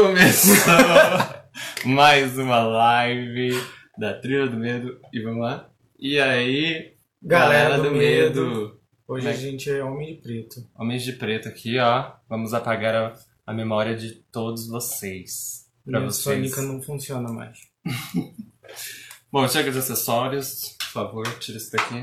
Começou 0.00 0.54
mais 1.84 2.38
uma 2.38 2.62
live 2.62 3.50
da 3.98 4.14
Trilha 4.14 4.46
do 4.46 4.56
Medo. 4.56 5.00
E 5.12 5.20
vamos 5.20 5.40
lá? 5.40 5.68
E 5.98 6.20
aí, 6.20 6.94
Galera, 7.20 7.78
do, 7.78 7.90
medo. 7.90 8.80
Como 9.04 9.18
Hoje 9.18 9.26
é 9.26 9.30
a 9.30 9.34
gente 9.34 9.68
é 9.68 9.82
homem 9.82 10.14
de 10.14 10.22
preto. 10.22 10.70
Homens 10.78 11.02
de 11.02 11.14
Preto 11.14 11.48
aqui, 11.48 11.80
ó. 11.80 12.12
Vamos 12.28 12.54
apagar 12.54 12.94
a, 12.94 13.14
a 13.44 13.52
memória 13.52 13.96
de 13.96 14.12
todos 14.30 14.68
vocês. 14.68 15.68
Pra 15.84 15.98
Minha 15.98 16.12
vocês. 16.12 16.22
sônica 16.22 16.62
não 16.62 16.80
funciona 16.80 17.32
mais. 17.32 17.58
Bom, 19.32 19.48
chega 19.48 19.72
de 19.72 19.78
acessórios, 19.78 20.76
por 20.78 20.86
favor, 20.92 21.38
tira 21.40 21.58
isso 21.58 21.72
daqui. 21.72 22.00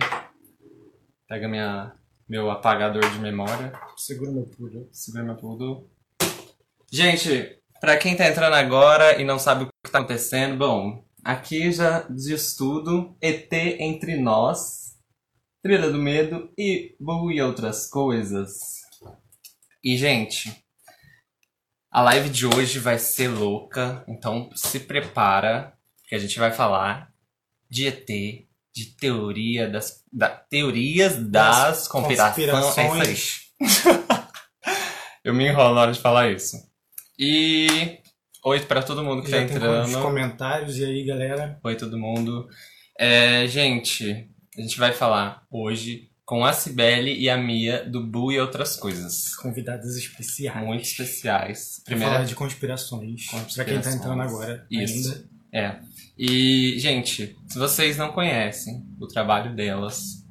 Pega 1.29 1.47
minha, 1.47 1.93
meu 2.27 2.51
apagador 2.51 3.09
de 3.09 3.19
memória. 3.19 3.71
Segura 3.95 4.31
meu 4.31 4.43
pulo. 4.43 4.89
Segura 4.91 5.23
meu 5.23 5.37
tudo. 5.37 5.89
Gente, 6.91 7.57
pra 7.85 7.97
quem 7.97 8.15
tá 8.15 8.27
entrando 8.27 8.55
agora 8.55 9.21
e 9.21 9.23
não 9.23 9.37
sabe 9.37 9.65
o 9.65 9.67
que 9.67 9.91
tá 9.91 9.99
acontecendo, 9.99 10.57
bom, 10.57 11.05
aqui 11.23 11.71
já 11.71 11.99
diz 12.09 12.55
tudo. 12.55 13.15
ET 13.21 13.53
entre 13.53 14.17
nós, 14.17 14.95
Trilha 15.61 15.91
do 15.91 15.99
Medo 15.99 16.51
e 16.57 16.95
Boo 16.99 17.31
e 17.31 17.39
outras 17.39 17.87
coisas. 17.87 18.81
E, 19.83 19.95
gente, 19.97 20.65
a 21.91 22.01
live 22.01 22.27
de 22.27 22.47
hoje 22.47 22.79
vai 22.79 22.97
ser 22.97 23.27
louca, 23.27 24.03
então 24.07 24.49
se 24.55 24.79
prepara, 24.79 25.77
que 26.07 26.15
a 26.15 26.19
gente 26.19 26.39
vai 26.39 26.51
falar 26.51 27.13
de 27.69 27.85
ET, 27.85 28.07
de 28.73 28.85
teoria 28.99 29.69
das, 29.69 30.03
da, 30.11 30.29
teorias 30.29 31.17
das, 31.17 31.57
Das 31.57 31.87
conspirações. 31.87 33.47
É 33.59 33.63
isso 33.63 33.89
aí. 33.89 33.95
Eu 35.23 35.35
me 35.35 35.47
enrolo 35.47 35.75
na 35.75 35.81
hora 35.81 35.91
de 35.91 35.99
falar 35.99 36.31
isso. 36.31 36.57
E 37.17 37.99
oi 38.43 38.59
pra 38.61 38.81
todo 38.83 39.03
mundo 39.03 39.23
que 39.23 39.31
Já 39.31 39.41
tá 39.41 39.45
tem 39.47 39.55
entrando. 39.55 39.87
os 39.87 39.95
comentários. 39.95 40.77
E 40.77 40.85
aí, 40.85 41.05
galera? 41.05 41.59
Oi 41.63 41.75
todo 41.75 41.97
mundo. 41.97 42.47
É, 42.97 43.47
gente, 43.47 44.29
a 44.57 44.61
gente 44.61 44.77
vai 44.77 44.91
falar 44.93 45.43
hoje 45.49 46.09
com 46.25 46.43
a 46.43 46.51
Cibele 46.53 47.13
e 47.13 47.29
a 47.29 47.37
Mia 47.37 47.85
do 47.87 48.05
Bu 48.05 48.31
e 48.31 48.39
outras 48.39 48.75
coisas. 48.75 49.35
Convidadas 49.35 49.95
especiais. 49.95 50.65
Muito 50.65 50.83
especiais. 50.83 51.81
Pra 51.83 51.91
Primeira 51.91 52.13
falar 52.13 52.25
de 52.25 52.35
conspirações. 52.35 53.27
Pra 53.53 53.63
quem 53.65 53.79
tá 53.79 53.91
entrando 53.91 54.21
agora 54.21 54.65
Isso. 54.69 55.09
ainda. 55.09 55.29
É. 55.53 55.79
E, 56.17 56.77
gente, 56.79 57.37
se 57.47 57.57
vocês 57.57 57.95
não 57.97 58.11
conhecem 58.11 58.85
o 58.99 59.07
trabalho 59.07 59.55
delas, 59.55 60.25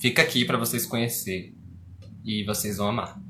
fica 0.00 0.22
aqui 0.22 0.44
pra 0.44 0.56
vocês 0.56 0.86
conhecerem. 0.86 1.56
E 2.24 2.44
vocês 2.44 2.76
vão 2.78 2.88
amar. 2.88 3.20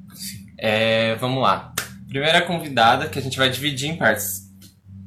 É, 0.59 1.15
vamos 1.17 1.43
lá. 1.43 1.75
Primeira 2.09 2.41
convidada 2.47 3.07
que 3.07 3.19
a 3.19 3.23
gente 3.23 3.37
vai 3.37 3.51
dividir 3.51 3.91
em 3.91 3.99
partes. 3.99 4.49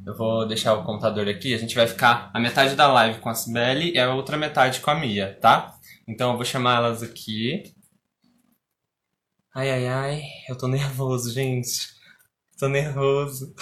Eu 0.06 0.16
vou 0.16 0.48
deixar 0.48 0.76
o 0.76 0.84
computador 0.84 1.28
aqui. 1.28 1.52
A 1.52 1.58
gente 1.58 1.74
vai 1.74 1.88
ficar 1.88 2.30
a 2.32 2.40
metade 2.40 2.76
da 2.76 2.88
live 2.92 3.20
com 3.20 3.30
a 3.30 3.34
Cibele 3.34 3.92
e 3.92 4.00
a 4.00 4.14
outra 4.14 4.38
metade 4.38 4.82
com 4.82 4.92
a 4.92 4.96
Mia, 4.96 5.36
tá? 5.42 5.76
Então 6.08 6.32
eu 6.32 6.36
vou 6.36 6.46
chamar 6.46 6.78
elas 6.78 7.02
aqui. 7.02 7.74
Ai, 9.54 9.72
ai, 9.72 9.88
ai. 9.88 10.22
Eu 10.48 10.56
tô 10.56 10.68
nervoso, 10.68 11.34
gente. 11.34 11.90
Tô 12.60 12.68
nervoso. 12.68 13.56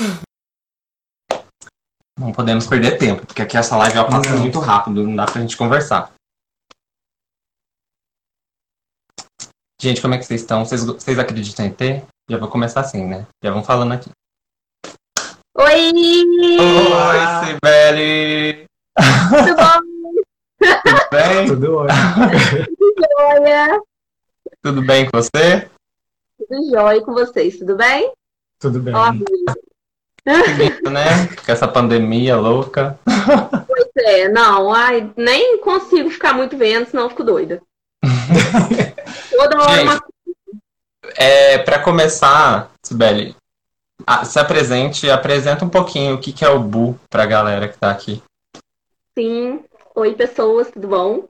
Não 2.19 2.33
podemos 2.33 2.67
perder 2.67 2.97
tempo, 2.97 3.25
porque 3.25 3.41
aqui 3.41 3.55
essa 3.55 3.77
live 3.77 3.97
ela 3.97 4.09
passa 4.09 4.31
Não. 4.31 4.39
muito 4.39 4.59
rápido, 4.59 5.03
não 5.03 5.15
dá 5.15 5.25
pra 5.25 5.39
gente 5.39 5.55
conversar. 5.55 6.13
Gente, 9.81 10.01
como 10.01 10.13
é 10.13 10.17
que 10.17 10.25
vocês 10.25 10.41
estão? 10.41 10.65
Vocês, 10.65 10.83
vocês 10.83 11.17
acreditam 11.17 11.65
em 11.65 11.69
ET? 11.69 12.05
Já 12.29 12.37
vou 12.37 12.47
começar 12.47 12.81
assim, 12.81 13.03
né? 13.07 13.25
Já 13.43 13.49
vão 13.49 13.63
falando 13.63 13.93
aqui. 13.93 14.11
Oi! 15.57 15.91
Oi, 16.59 17.19
Sibeli! 17.43 18.65
Tudo 19.29 19.55
bom, 19.55 19.79
Tudo 20.83 21.09
bem? 21.09 21.47
Tudo 21.47 21.75
ótimo. 21.77 22.67
Joia? 23.17 23.81
Tudo 24.61 24.81
bem 24.83 25.09
com 25.09 25.17
você? 25.17 25.67
Tudo 26.37 26.69
jóia 26.69 27.01
com 27.01 27.13
vocês, 27.13 27.57
tudo 27.57 27.75
bem? 27.75 28.13
Tudo 28.59 28.79
bem. 28.79 28.93
Seguindo, 30.45 30.91
né? 30.91 31.27
Com 31.43 31.51
essa 31.51 31.67
pandemia 31.67 32.37
louca. 32.37 32.99
pois 33.65 33.87
é, 34.05 34.29
não, 34.29 34.71
ai, 34.71 35.11
nem 35.17 35.59
consigo 35.61 36.11
ficar 36.11 36.33
muito 36.33 36.55
vendo, 36.55 36.85
senão 36.87 37.05
eu 37.05 37.09
fico 37.09 37.23
doida. 37.23 37.59
Toda 39.35 39.61
hora 39.63 39.81
uma 39.81 39.99
É, 41.15 41.57
pra 41.59 41.79
começar, 41.79 42.71
Sibeli, 42.83 43.35
a- 44.05 44.25
se 44.25 44.39
apresente 44.39 45.09
apresenta 45.09 45.65
um 45.65 45.69
pouquinho 45.69 46.15
o 46.15 46.19
que, 46.19 46.31
que 46.31 46.43
é 46.45 46.49
o 46.49 46.59
Bu 46.59 46.99
pra 47.09 47.25
galera 47.25 47.67
que 47.67 47.77
tá 47.77 47.91
aqui. 47.91 48.21
Sim. 49.17 49.63
Oi, 49.95 50.13
pessoas, 50.13 50.71
tudo 50.71 50.87
bom? 50.87 51.27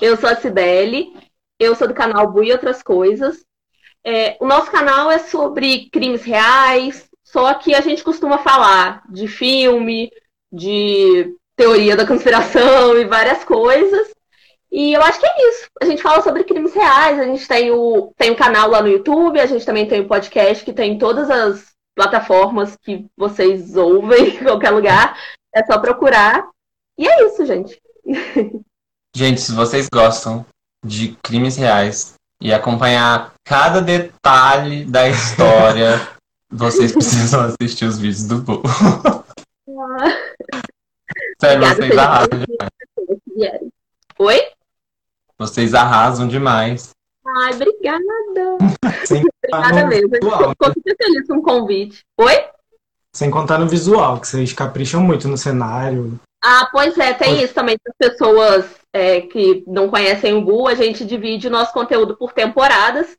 Eu 0.00 0.16
sou 0.16 0.28
a 0.28 0.36
Cibele, 0.36 1.12
eu 1.58 1.74
sou 1.74 1.88
do 1.88 1.94
canal 1.94 2.30
Bu 2.30 2.44
e 2.44 2.52
Outras 2.52 2.82
Coisas. 2.82 3.44
É, 4.04 4.36
o 4.40 4.46
nosso 4.46 4.70
canal 4.70 5.10
é 5.10 5.18
sobre 5.18 5.88
crimes 5.90 6.22
reais, 6.22 7.08
só 7.24 7.52
que 7.54 7.74
a 7.74 7.80
gente 7.80 8.04
costuma 8.04 8.38
falar 8.38 9.02
de 9.10 9.26
filme, 9.26 10.10
de 10.52 11.34
teoria 11.56 11.96
da 11.96 12.06
conspiração 12.06 12.96
e 13.00 13.04
várias 13.04 13.42
coisas. 13.44 14.10
E 14.70 14.92
eu 14.92 15.02
acho 15.02 15.18
que 15.18 15.26
é 15.26 15.48
isso. 15.48 15.66
A 15.80 15.86
gente 15.86 16.02
fala 16.02 16.22
sobre 16.22 16.44
crimes 16.44 16.74
reais, 16.74 17.18
a 17.18 17.24
gente 17.24 17.48
tem 17.48 17.70
o, 17.70 18.12
tem 18.16 18.30
o 18.30 18.36
canal 18.36 18.68
lá 18.68 18.82
no 18.82 18.88
YouTube, 18.88 19.40
a 19.40 19.46
gente 19.46 19.64
também 19.64 19.88
tem 19.88 20.00
o 20.00 20.08
podcast 20.08 20.64
que 20.64 20.72
tem 20.72 20.92
em 20.92 20.98
todas 20.98 21.30
as 21.30 21.72
plataformas 21.96 22.76
que 22.76 23.06
vocês 23.16 23.74
ouvem 23.76 24.36
em 24.36 24.44
qualquer 24.44 24.70
lugar. 24.70 25.18
É 25.54 25.64
só 25.64 25.78
procurar. 25.78 26.48
E 26.98 27.08
é 27.08 27.26
isso, 27.26 27.46
gente. 27.46 27.80
Gente, 29.16 29.40
se 29.40 29.52
vocês 29.52 29.88
gostam 29.92 30.44
de 30.84 31.16
crimes 31.22 31.56
reais 31.56 32.14
e 32.40 32.52
acompanhar 32.52 33.32
cada 33.44 33.80
detalhe 33.80 34.84
da 34.84 35.08
história, 35.08 36.08
vocês 36.50 36.92
precisam 36.92 37.40
assistir 37.40 37.86
os 37.86 37.98
vídeos 37.98 38.24
do 38.26 38.42
Bu. 38.42 38.62
Sério, 41.40 41.64
Obrigada, 41.64 41.74
vocês 41.74 41.98
arrasam 41.98 42.38
demais. 42.46 43.62
Oi? 44.18 44.57
Vocês 45.38 45.74
arrasam 45.74 46.26
demais. 46.26 46.90
Ai, 47.26 47.54
obrigada. 47.54 48.58
Sem 49.06 49.22
Obrigada 49.44 49.86
mesmo. 49.86 50.10
Visual. 50.10 50.50
Fico 50.50 50.64
super 50.66 50.96
feliz 51.00 51.26
com 51.26 51.36
o 51.36 51.42
convite. 51.42 52.00
Oi? 52.18 52.44
Sem 53.14 53.30
contar 53.30 53.58
no 53.58 53.68
visual, 53.68 54.20
que 54.20 54.28
vocês 54.28 54.52
capricham 54.52 55.00
muito 55.00 55.28
no 55.28 55.36
cenário. 55.36 56.18
Ah, 56.42 56.68
pois 56.70 56.96
é, 56.98 57.12
tem 57.14 57.30
Pois- 57.30 57.42
isso 57.44 57.54
também 57.54 57.76
para 57.82 57.92
as 57.92 58.10
pessoas 58.10 58.66
é, 58.92 59.20
que 59.22 59.64
não 59.66 59.88
conhecem 59.88 60.34
o 60.34 60.42
Bu, 60.42 60.68
a 60.68 60.74
gente 60.74 61.04
divide 61.04 61.48
o 61.48 61.50
nosso 61.50 61.72
conteúdo 61.72 62.16
por 62.16 62.32
temporadas. 62.32 63.16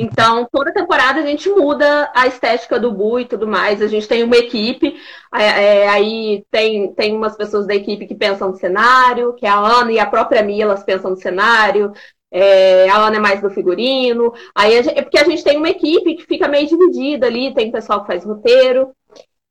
Então, 0.00 0.46
toda 0.52 0.72
temporada 0.72 1.18
a 1.18 1.26
gente 1.26 1.50
muda 1.50 2.08
a 2.14 2.28
estética 2.28 2.78
do 2.78 2.92
Bu 2.92 3.18
e 3.18 3.24
tudo 3.24 3.48
mais. 3.48 3.82
A 3.82 3.88
gente 3.88 4.06
tem 4.06 4.22
uma 4.22 4.36
equipe, 4.36 4.96
é, 5.34 5.42
é, 5.82 5.88
aí 5.88 6.44
tem, 6.52 6.94
tem 6.94 7.16
umas 7.16 7.36
pessoas 7.36 7.66
da 7.66 7.74
equipe 7.74 8.06
que 8.06 8.14
pensam 8.14 8.50
no 8.50 8.56
cenário, 8.56 9.34
que 9.34 9.44
é 9.44 9.48
a 9.48 9.58
Ana 9.58 9.90
e 9.90 9.98
a 9.98 10.06
própria 10.06 10.40
Mia, 10.40 10.62
elas 10.62 10.84
pensam 10.84 11.10
no 11.10 11.16
cenário. 11.16 11.92
É, 12.30 12.88
a 12.88 12.96
Ana 12.96 13.16
é 13.16 13.20
mais 13.20 13.40
do 13.40 13.50
figurino. 13.50 14.32
Aí 14.54 14.78
a 14.78 14.82
gente- 14.82 14.98
é 14.98 15.02
porque 15.02 15.18
a 15.18 15.24
gente 15.24 15.42
tem 15.42 15.56
uma 15.56 15.70
equipe 15.70 16.14
que 16.14 16.26
fica 16.26 16.46
meio 16.46 16.68
dividida 16.68 17.26
ali, 17.26 17.52
tem 17.52 17.72
pessoal 17.72 18.02
que 18.02 18.06
faz 18.06 18.24
roteiro. 18.24 18.92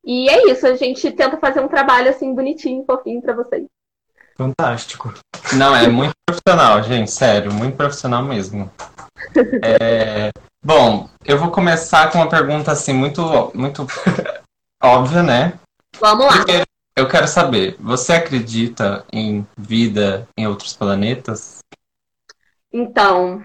E 0.06 0.30
é 0.30 0.50
isso, 0.50 0.66
a 0.66 0.76
gente 0.76 1.12
tenta 1.12 1.36
fazer 1.38 1.60
um 1.60 1.68
trabalho 1.68 2.10
assim 2.10 2.34
bonitinho, 2.34 2.86
fofinho 2.86 3.22
pra 3.22 3.36
vocês. 3.36 3.66
Fantástico. 4.38 5.14
Não, 5.54 5.76
é 5.76 5.88
muito 5.90 6.14
profissional, 6.26 6.82
gente, 6.84 7.12
sério, 7.12 7.52
muito 7.52 7.76
profissional 7.76 8.24
mesmo. 8.24 8.72
É, 9.64 10.30
Bom, 10.64 11.10
eu 11.24 11.38
vou 11.38 11.52
começar 11.52 12.12
com 12.12 12.18
uma 12.18 12.30
pergunta 12.30 12.72
assim, 12.72 12.94
muito, 12.94 13.22
muito 13.54 13.86
óbvia, 14.84 15.24
né? 15.24 15.60
Vamos 16.00 16.26
lá. 16.26 16.44
Primeiro, 16.44 16.66
eu 16.96 17.08
quero 17.08 17.28
saber, 17.28 17.76
você 17.80 18.14
acredita 18.14 19.06
em 19.14 19.46
vida 19.58 20.28
em 20.38 20.48
outros 20.48 20.76
planetas? 20.76 21.60
Então, 22.74 23.44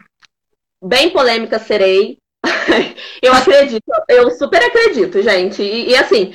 bem 0.82 1.10
polêmica 1.10 1.58
serei. 1.58 2.18
eu 3.22 3.32
acredito, 3.32 3.84
eu 4.08 4.30
super 4.30 4.62
acredito, 4.62 5.22
gente. 5.22 5.62
E, 5.62 5.90
e, 5.90 5.96
assim, 5.96 6.34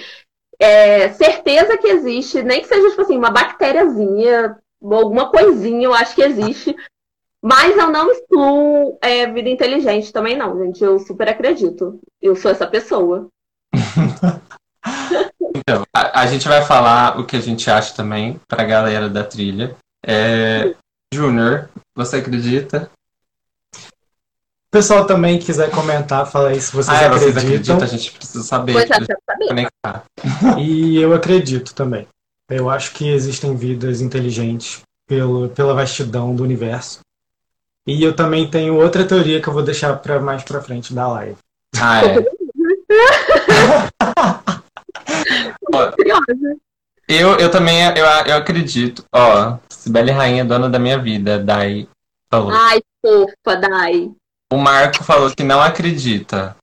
é, 0.60 1.10
certeza 1.10 1.78
que 1.78 1.88
existe, 1.88 2.42
nem 2.42 2.62
que 2.62 2.68
seja 2.68 2.90
tipo 2.90 3.02
assim, 3.02 3.18
uma 3.18 3.30
bactériazinha, 3.30 4.58
alguma 4.82 5.30
coisinha, 5.30 5.86
eu 5.86 5.94
acho 5.94 6.16
que 6.16 6.22
existe. 6.22 6.76
Mas 7.44 7.78
eu 7.78 7.92
não 7.92 8.12
excluo 8.12 8.98
é, 9.02 9.32
vida 9.32 9.50
inteligente 9.50 10.12
também, 10.12 10.38
não, 10.38 10.58
gente. 10.64 10.84
Eu 10.84 11.00
super 11.00 11.30
acredito. 11.30 12.00
Eu 12.22 12.36
sou 12.36 12.52
essa 12.52 12.68
pessoa. 12.68 13.28
Então, 15.60 15.84
a, 15.94 16.22
a 16.22 16.28
gente 16.28 16.48
vai 16.48 16.64
falar 16.64 17.20
o 17.20 17.26
que 17.26 17.36
a 17.36 17.42
gente 17.42 17.70
acha 17.70 17.94
também 17.94 18.40
pra 18.48 18.64
galera 18.64 19.10
da 19.10 19.24
trilha. 19.24 19.76
É, 20.06 20.74
Júnior, 21.14 21.70
você 21.94 22.18
acredita? 22.18 22.90
pessoal 24.78 25.06
também 25.06 25.40
quiser 25.40 25.72
comentar, 25.72 26.30
fala 26.30 26.50
aí 26.50 26.62
se 26.62 26.72
vocês 26.72 26.96
ah, 26.96 27.02
é, 27.02 27.06
acreditam. 27.08 27.32
vocês 27.32 27.46
acreditam, 27.46 27.82
a 27.82 27.86
gente 27.88 28.12
precisa 28.12 28.44
saber. 28.44 28.74
Pois 28.74 28.90
é, 28.90 28.94
saber. 28.94 29.48
conectar. 29.48 30.04
E 30.60 30.98
eu 30.98 31.14
acredito 31.14 31.74
também. 31.74 32.08
Eu 32.50 32.70
acho 32.70 32.94
que 32.94 33.10
existem 33.10 33.56
vidas 33.56 34.02
inteligentes 34.02 34.82
pelo, 35.08 35.50
pela 35.50 35.74
vastidão 35.74 36.36
do 36.36 36.44
universo. 36.44 37.00
E 37.88 38.04
eu 38.04 38.14
também 38.14 38.50
tenho 38.50 38.76
outra 38.76 39.06
teoria 39.06 39.42
que 39.42 39.48
eu 39.48 39.54
vou 39.54 39.64
deixar 39.64 39.96
para 39.96 40.20
mais 40.20 40.44
pra 40.44 40.62
frente 40.62 40.94
da 40.94 41.08
live. 41.08 41.38
Ah, 41.80 42.02
é. 42.06 42.18
Ó, 45.74 45.92
eu, 47.08 47.38
eu 47.38 47.50
também 47.50 47.86
eu, 47.86 48.06
eu 48.06 48.36
acredito. 48.36 49.06
Ó, 49.14 49.58
Sibeli 49.70 50.12
Rainha, 50.12 50.44
dona 50.44 50.70
da 50.70 50.78
minha 50.78 51.00
vida, 51.00 51.40
Dai 51.40 51.88
falou. 52.30 52.52
Ai, 52.52 52.82
fofa, 53.02 53.56
Dai. 53.56 54.12
O 54.52 54.58
Marco 54.58 55.04
falou 55.06 55.32
que 55.34 55.44
não 55.44 55.62
acredita. 55.62 56.58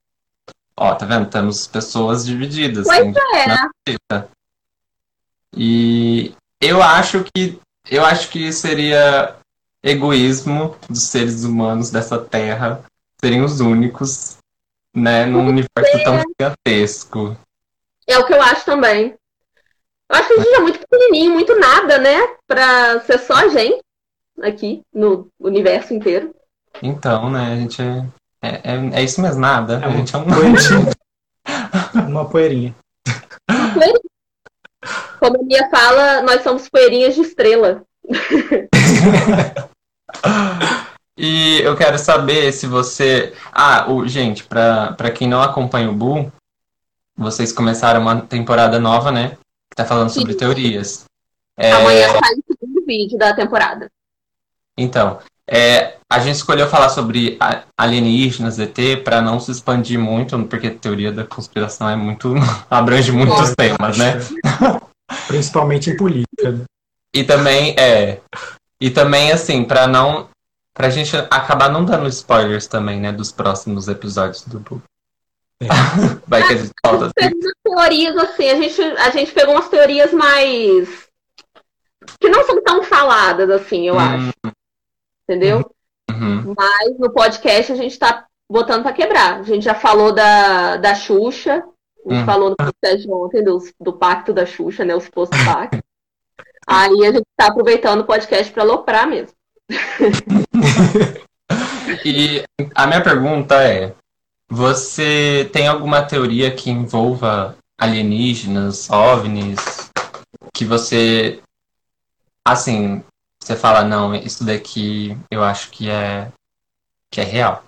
Ó, 0.77 0.93
tá 0.93 1.07
vendo? 1.07 1.27
Temos 1.27 1.65
pessoas 1.65 2.23
divididas. 2.23 2.85
Pois 2.85 3.13
que 3.83 3.97
é. 4.11 4.23
E 5.57 6.35
eu 6.61 6.83
acho 6.83 7.23
que 7.23 7.59
eu 7.89 8.03
acho 8.03 8.29
que 8.29 8.51
seria 8.51 9.35
egoísmo 9.85 10.75
dos 10.89 11.03
seres 11.03 11.43
humanos 11.43 11.91
dessa 11.91 12.17
terra 12.17 12.83
serem 13.21 13.43
os 13.43 13.59
únicos, 13.59 14.37
né, 14.93 15.25
num 15.25 15.47
universo 15.47 16.03
tão 16.03 16.19
gigantesco. 16.19 17.37
É 18.07 18.17
o 18.17 18.25
que 18.25 18.33
eu 18.33 18.41
acho 18.41 18.65
também. 18.65 19.13
Eu 20.09 20.15
acho 20.17 20.27
que 20.27 20.33
a 20.33 20.37
gente 20.37 20.53
é 20.53 20.59
muito 20.59 20.79
pequenininho, 20.79 21.33
muito 21.33 21.57
nada, 21.59 21.97
né? 21.99 22.19
Pra 22.47 22.99
ser 23.01 23.19
só 23.19 23.33
a 23.35 23.47
gente 23.47 23.79
aqui 24.41 24.81
no 24.93 25.27
universo 25.39 25.93
inteiro. 25.93 26.35
Então, 26.81 27.29
né, 27.29 27.53
a 27.53 27.55
gente 27.55 27.81
é, 27.81 28.05
é, 28.41 28.49
é, 28.63 28.99
é 28.99 29.03
isso 29.03 29.21
mesmo, 29.21 29.39
nada. 29.39 29.79
É 29.81 29.85
a 29.85 29.87
uma 29.87 29.97
gente 29.97 30.15
é 30.15 30.17
um 30.17 30.25
poeirinha. 30.25 30.95
Uma 32.07 32.27
poeirinha. 32.27 32.75
Poeirinha. 33.73 33.99
Como 35.19 35.39
a 35.39 35.43
Mia 35.43 35.69
fala, 35.69 36.21
nós 36.23 36.41
somos 36.41 36.67
poeirinhas 36.69 37.15
de 37.15 37.21
estrela. 37.21 37.83
E 41.17 41.61
eu 41.61 41.75
quero 41.75 41.97
saber 41.97 42.51
se 42.51 42.67
você. 42.67 43.33
Ah, 43.51 43.89
o... 43.89 44.05
gente, 44.07 44.43
pra, 44.43 44.93
pra 44.93 45.11
quem 45.11 45.27
não 45.27 45.41
acompanha 45.41 45.89
o 45.89 45.95
Bull, 45.95 46.31
vocês 47.17 47.53
começaram 47.53 48.01
uma 48.01 48.21
temporada 48.21 48.79
nova, 48.79 49.11
né? 49.11 49.37
Que 49.69 49.75
tá 49.75 49.85
falando 49.85 50.09
sobre 50.09 50.33
Sim. 50.33 50.39
teorias. 50.39 51.05
É, 51.57 51.71
Amanhã 51.71 52.09
sai 52.09 52.33
o 52.33 52.43
segundo 52.51 52.85
vídeo 52.85 53.17
da 53.17 53.33
temporada. 53.33 53.89
Então, 54.77 55.19
é, 55.47 55.95
a 56.11 56.19
gente 56.19 56.35
escolheu 56.35 56.67
falar 56.67 56.89
sobre 56.89 57.37
alienígenas, 57.77 58.59
ET, 58.59 58.77
pra 59.03 59.21
não 59.21 59.39
se 59.39 59.51
expandir 59.51 59.97
muito, 59.97 60.37
porque 60.45 60.67
a 60.67 60.75
teoria 60.75 61.11
da 61.11 61.23
conspiração 61.23 61.89
é 61.89 61.95
muito. 61.95 62.33
abrange 62.69 63.11
muitos 63.11 63.49
Bom, 63.49 63.55
temas, 63.55 63.97
né? 63.97 64.15
Principalmente 65.27 65.89
em 65.89 65.97
política. 65.97 66.61
E 67.13 67.23
também, 67.23 67.73
é. 67.79 68.19
E 68.85 68.91
também, 68.91 69.31
assim, 69.31 69.65
pra 69.65 69.87
não. 69.87 70.29
Pra 70.71 70.91
gente 70.91 71.17
acabar 71.17 71.71
não 71.71 71.83
dando 71.83 72.07
spoilers 72.07 72.67
também, 72.67 72.99
né? 72.99 73.11
Dos 73.11 73.31
próximos 73.31 73.87
episódios 73.87 74.43
do 74.45 74.59
Bull. 74.59 74.79
É. 75.59 75.65
Vai 76.27 76.45
que 76.45 76.53
a 76.53 76.57
gente 76.57 76.71
falta. 76.85 77.05
Umas 77.19 77.53
teorias 77.63 78.15
assim, 78.15 78.47
a 78.47 78.55
gente, 78.55 78.79
a 78.79 79.09
gente 79.09 79.31
pegou 79.31 79.55
umas 79.55 79.69
teorias 79.69 80.13
mais. 80.13 81.07
que 82.19 82.29
não 82.29 82.45
são 82.45 82.63
tão 82.63 82.83
faladas 82.83 83.49
assim, 83.49 83.87
eu 83.87 83.97
acho. 83.97 84.31
Entendeu? 85.23 85.67
Uhum. 86.11 86.53
Mas 86.55 86.99
no 86.99 87.09
podcast 87.09 87.71
a 87.71 87.75
gente 87.75 87.97
tá 87.97 88.27
botando 88.47 88.83
pra 88.83 88.93
quebrar. 88.93 89.39
A 89.39 89.43
gente 89.43 89.63
já 89.63 89.73
falou 89.73 90.11
da, 90.11 90.77
da 90.77 90.93
Xuxa, 90.93 91.63
a 92.05 92.13
gente 92.13 92.21
Hum. 92.21 92.25
falou 92.27 92.49
no 92.51 92.55
podcast 92.55 93.01
de 93.01 93.11
ontem 93.11 93.43
do, 93.43 93.57
do 93.81 93.93
pacto 93.93 94.31
da 94.31 94.45
Xuxa, 94.45 94.85
né? 94.85 94.93
O 94.93 95.01
suposto 95.01 95.35
pacto. 95.43 95.83
Aí 96.67 97.05
a 97.05 97.11
gente 97.11 97.25
tá 97.37 97.47
aproveitando 97.47 98.01
o 98.01 98.05
podcast 98.05 98.51
pra 98.51 98.63
aloprar 98.63 99.07
mesmo. 99.07 99.33
E 102.03 102.43
a 102.75 102.85
minha 102.85 103.01
pergunta 103.01 103.63
é: 103.63 103.95
você 104.47 105.49
tem 105.51 105.67
alguma 105.67 106.03
teoria 106.03 106.55
que 106.55 106.69
envolva 106.69 107.57
alienígenas, 107.79 108.89
OVNIs, 108.89 109.91
que 110.53 110.65
você, 110.65 111.41
assim, 112.45 113.03
você 113.41 113.55
fala, 113.55 113.83
não, 113.83 114.13
isso 114.15 114.43
daqui 114.43 115.17
eu 115.31 115.43
acho 115.43 115.71
que 115.71 115.89
é, 115.89 116.31
que 117.11 117.21
é 117.21 117.23
real? 117.23 117.63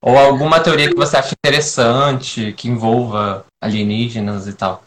Ou 0.00 0.16
alguma 0.16 0.60
teoria 0.60 0.88
que 0.88 0.96
você 0.96 1.16
acha 1.16 1.34
interessante, 1.34 2.52
que 2.52 2.68
envolva 2.68 3.44
alienígenas 3.60 4.46
e 4.46 4.52
tal? 4.52 4.83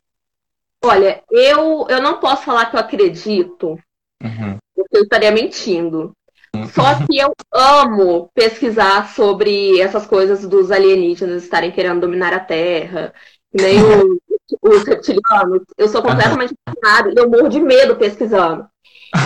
Olha, 0.83 1.23
eu, 1.31 1.87
eu 1.89 2.01
não 2.01 2.19
posso 2.19 2.43
falar 2.43 2.67
que 2.69 2.75
eu 2.75 2.79
acredito, 2.79 3.77
Uhum. 4.23 4.57
porque 4.75 4.97
eu 4.97 5.03
estaria 5.03 5.31
mentindo. 5.31 6.13
Só 6.73 7.05
que 7.05 7.17
eu 7.17 7.33
amo 7.53 8.29
pesquisar 8.33 9.09
sobre 9.13 9.79
essas 9.79 10.07
coisas 10.07 10.45
dos 10.47 10.71
alienígenas 10.71 11.43
estarem 11.43 11.71
querendo 11.71 12.01
dominar 12.01 12.33
a 12.33 12.39
Terra, 12.39 13.13
nem 13.53 13.79
o- 13.83 14.17
os 14.63 14.83
reptilianos. 14.83 15.61
Eu 15.77 15.87
sou 15.87 16.01
completamente 16.01 16.53
fascinada 16.67 17.09
e 17.11 17.13
eu 17.17 17.29
morro 17.29 17.49
de 17.49 17.59
medo 17.59 17.95
pesquisando. 17.95 18.67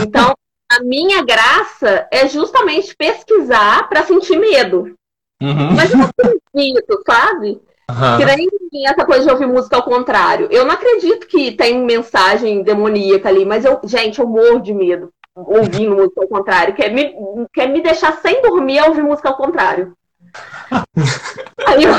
Então, 0.02 0.34
a 0.72 0.84
minha 0.84 1.24
graça 1.24 2.08
é 2.12 2.28
justamente 2.28 2.96
pesquisar 2.96 3.88
para 3.90 4.04
sentir 4.04 4.38
medo. 4.38 4.94
Uhum. 5.42 5.74
Mas 5.76 5.92
eu 5.92 5.98
não 5.98 6.10
acredito, 6.10 7.04
sabe? 7.06 7.62
Aham. 7.92 8.18
Que 8.18 8.26
nem 8.26 8.48
essa 8.88 9.06
coisa 9.06 9.26
de 9.26 9.32
ouvir 9.32 9.48
música 9.48 9.76
ao 9.76 9.84
contrário. 9.84 10.48
Eu 10.50 10.66
não 10.66 10.74
acredito 10.74 11.28
que 11.28 11.52
tem 11.52 11.84
mensagem 11.84 12.64
demoníaca 12.64 13.28
ali, 13.28 13.46
mas 13.46 13.66
eu, 13.66 13.80
gente, 13.84 14.20
eu 14.20 14.28
morro 14.28 14.60
de 14.60 14.74
medo 14.74 15.10
ouvindo 15.36 15.96
música 15.96 16.22
ao 16.22 16.28
contrário. 16.28 16.74
Quer 16.74 16.92
me, 16.92 17.14
quer 17.54 17.68
me 17.68 17.82
deixar 17.82 18.14
sem 18.14 18.42
dormir 18.42 18.80
a 18.80 18.86
ouvir 18.86 19.04
música 19.04 19.30
ao 19.30 19.38
contrário. 19.38 19.94
Aí 21.68 21.84
eu, 21.84 21.94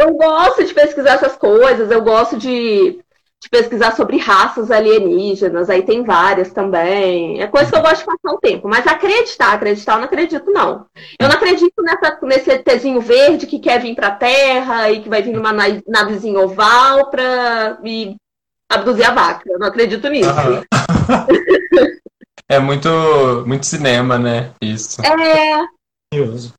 eu 0.00 0.14
gosto 0.14 0.64
de 0.64 0.72
pesquisar 0.72 1.14
essas 1.14 1.36
coisas, 1.36 1.90
eu 1.90 2.02
gosto 2.02 2.36
de, 2.38 2.98
de 3.44 3.50
pesquisar 3.50 3.94
sobre 3.94 4.16
raças 4.16 4.70
alienígenas, 4.70 5.68
aí 5.68 5.82
tem 5.82 6.02
várias 6.02 6.50
também. 6.50 7.42
É 7.42 7.46
coisa 7.46 7.70
que 7.70 7.76
eu 7.76 7.82
gosto 7.82 7.98
de 7.98 8.04
passar 8.06 8.34
o 8.34 8.38
tempo. 8.40 8.66
Mas 8.66 8.86
acreditar, 8.86 9.52
acreditar, 9.52 9.92
eu 9.92 9.98
não 9.98 10.04
acredito, 10.06 10.50
não. 10.50 10.86
Eu 11.20 11.28
não 11.28 11.36
acredito 11.36 11.82
nessa, 11.82 12.18
nesse 12.22 12.50
ETzinho 12.50 13.02
verde 13.02 13.46
que 13.46 13.58
quer 13.58 13.82
vir 13.82 13.94
pra 13.94 14.12
Terra 14.12 14.90
e 14.90 15.02
que 15.02 15.10
vai 15.10 15.20
vir 15.22 15.34
numa 15.34 15.52
na- 15.52 15.82
navezinha 15.86 16.40
oval 16.40 17.10
pra 17.10 17.76
me 17.82 18.16
abduzir 18.66 19.04
a 19.04 19.12
vaca. 19.12 19.42
Eu 19.46 19.58
não 19.58 19.66
acredito 19.66 20.08
nisso. 20.08 20.30
Aham. 20.30 20.62
É 22.48 22.58
muito, 22.58 22.88
muito 23.46 23.66
cinema, 23.66 24.18
né? 24.18 24.52
Isso. 24.60 25.02
É, 25.04 25.66
Curioso. 26.12 26.54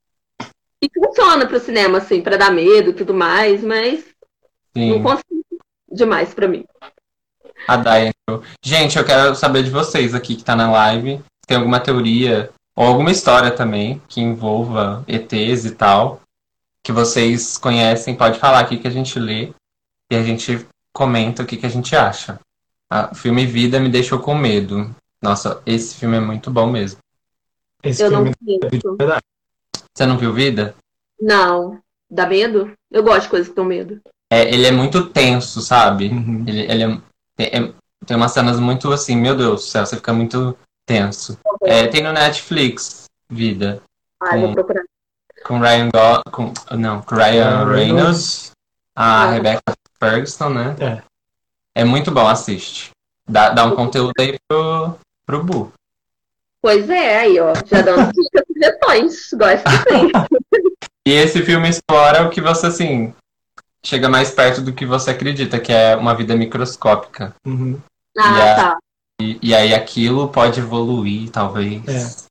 e 0.82 0.88
funciona 0.94 1.46
pro 1.46 1.58
cinema, 1.58 1.98
assim, 1.98 2.20
pra 2.22 2.36
dar 2.36 2.52
medo 2.52 2.90
e 2.90 2.94
tudo 2.94 3.12
mais, 3.12 3.62
mas 3.62 4.04
não 4.76 4.96
Sim. 4.98 5.02
consigo 5.02 5.45
demais 5.90 6.34
pra 6.34 6.48
mim. 6.48 6.64
A 7.66 7.76
Dai 7.76 8.08
entrou. 8.08 8.42
Gente, 8.62 8.98
eu 8.98 9.04
quero 9.04 9.34
saber 9.34 9.62
de 9.62 9.70
vocês 9.70 10.14
aqui 10.14 10.36
que 10.36 10.44
tá 10.44 10.54
na 10.54 10.70
live. 10.70 11.18
Se 11.18 11.46
tem 11.48 11.56
alguma 11.56 11.80
teoria 11.80 12.50
ou 12.76 12.86
alguma 12.86 13.10
história 13.10 13.50
também 13.50 14.00
que 14.08 14.20
envolva 14.20 15.04
ETs 15.08 15.64
e 15.64 15.70
tal, 15.72 16.20
que 16.82 16.92
vocês 16.92 17.56
conhecem, 17.58 18.14
pode 18.14 18.38
falar 18.38 18.60
aqui 18.60 18.76
que 18.78 18.86
a 18.86 18.90
gente 18.90 19.18
lê 19.18 19.52
e 20.10 20.16
a 20.16 20.22
gente 20.22 20.66
comenta 20.92 21.42
o 21.42 21.46
que, 21.46 21.56
que 21.56 21.66
a 21.66 21.70
gente 21.70 21.96
acha. 21.96 22.38
Ah, 22.90 23.08
O 23.10 23.14
filme 23.14 23.44
Vida 23.46 23.80
me 23.80 23.88
deixou 23.88 24.18
com 24.20 24.34
medo. 24.34 24.94
Nossa, 25.20 25.60
esse 25.66 25.96
filme 25.96 26.16
é 26.16 26.20
muito 26.20 26.50
bom 26.50 26.70
mesmo. 26.70 26.98
Esse 27.82 28.02
Eu 28.02 28.10
não 28.10 28.22
filme 28.24 28.30
é 28.30 28.54
de 28.54 28.80
conheço. 28.80 28.96
verdade. 28.96 29.22
Você 29.94 30.06
não 30.06 30.18
viu 30.18 30.32
Vida? 30.32 30.74
Não. 31.20 31.80
Dá 32.08 32.26
medo? 32.26 32.72
Eu 32.90 33.02
gosto 33.02 33.22
de 33.22 33.28
coisas 33.30 33.48
que 33.48 33.54
dão 33.54 33.64
medo. 33.64 34.00
É, 34.30 34.42
ele 34.52 34.66
é 34.66 34.72
muito 34.72 35.06
tenso, 35.10 35.60
sabe? 35.60 36.08
Uhum. 36.08 36.44
Ele, 36.46 36.60
ele 36.62 36.82
é, 36.84 36.98
é- 37.38 37.58
é- 37.58 37.72
tem 38.04 38.16
umas 38.16 38.32
cenas 38.32 38.58
muito 38.60 38.92
assim, 38.92 39.16
meu 39.16 39.36
Deus 39.36 39.60
do 39.62 39.66
céu, 39.66 39.84
você 39.86 39.96
fica 39.96 40.12
muito 40.12 40.56
tenso. 40.84 41.38
É, 41.62 41.86
tem 41.86 42.02
no 42.02 42.12
Netflix, 42.12 43.04
Vida, 43.28 43.82
Ah, 44.22 44.36
eu 44.36 44.42
vou 44.42 44.54
procurar. 44.54 44.84
com 45.44 45.58
Ryan 45.58 45.88
Go 45.88 46.30
com 46.30 46.52
não, 46.76 47.02
com 47.02 47.14
Ryan 47.16 47.64
Reynolds, 47.68 48.52
a 48.94 49.24
Ah. 49.24 49.30
Rebecca 49.32 49.74
Ferguson, 49.98 50.48
né? 50.50 50.76
É. 50.80 51.02
É 51.80 51.84
muito 51.84 52.10
bom, 52.10 52.26
assiste. 52.28 52.90
Dá, 53.28 53.50
dá 53.50 53.64
um 53.64 53.74
conteúdo 53.74 54.12
aí 54.20 54.38
pro, 54.48 54.94
pro 55.26 55.42
Bu. 55.44 55.72
Pois 56.62 56.88
é, 56.88 57.18
aí, 57.18 57.40
ó. 57.40 57.52
Já 57.66 57.82
dando 57.82 58.10
dicas 58.14 58.44
e 58.48 58.52
sugestões. 58.54 59.30
Gosto 59.32 59.70
sim. 59.88 60.10
E 61.06 61.12
esse 61.12 61.40
filme 61.44 61.68
explora 61.68 62.26
o 62.26 62.30
que 62.30 62.40
você, 62.40 62.66
assim, 62.66 63.14
chega 63.86 64.08
mais 64.08 64.32
perto 64.32 64.60
do 64.60 64.72
que 64.72 64.84
você 64.84 65.12
acredita, 65.12 65.60
que 65.60 65.72
é 65.72 65.94
uma 65.94 66.12
vida 66.14 66.34
microscópica. 66.34 67.34
Uhum. 67.46 67.80
Ah, 68.18 68.36
Yeah. 68.36 68.62
tá. 68.62 68.78
E, 69.20 69.38
e 69.40 69.54
aí 69.54 69.72
aquilo 69.72 70.28
pode 70.28 70.58
evoluir, 70.60 71.30
talvez. 71.30 72.26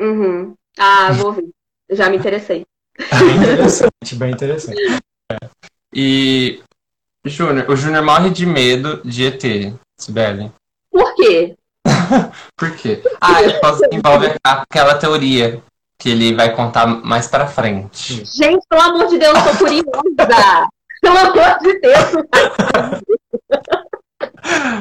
É. 0.00 0.02
Uhum. 0.04 0.54
Ah, 0.78 1.12
vou 1.12 1.32
ver. 1.32 1.48
Já 1.90 2.08
me 2.08 2.16
interessei. 2.16 2.64
Bem 2.98 3.36
interessante, 3.36 4.14
bem 4.14 4.30
interessante. 4.32 5.02
E 5.94 6.60
Júnior, 7.24 7.70
o 7.70 7.76
Júnior 7.76 8.02
morre 8.02 8.30
de 8.30 8.46
medo 8.46 9.02
de 9.04 9.26
ET, 9.26 9.74
Sibeli. 9.98 10.50
Por 10.90 11.14
quê? 11.14 11.54
Por 12.56 12.74
quê? 12.74 13.02
Ah, 13.20 13.42
ele 13.42 13.54
envolve 13.92 14.34
aquela 14.42 14.94
teoria 14.94 15.62
que 15.98 16.08
ele 16.08 16.34
vai 16.34 16.54
contar 16.54 16.86
mais 16.86 17.28
pra 17.28 17.46
frente. 17.46 18.24
Gente, 18.24 18.66
pelo 18.68 18.82
amor 18.82 19.06
de 19.08 19.18
Deus, 19.18 19.36
eu 19.36 19.52
tô 19.52 19.58
curiosa! 19.58 20.68
Pelo 21.06 21.18
amor 21.18 21.58
de 21.60 21.80
Deus! 21.80 22.26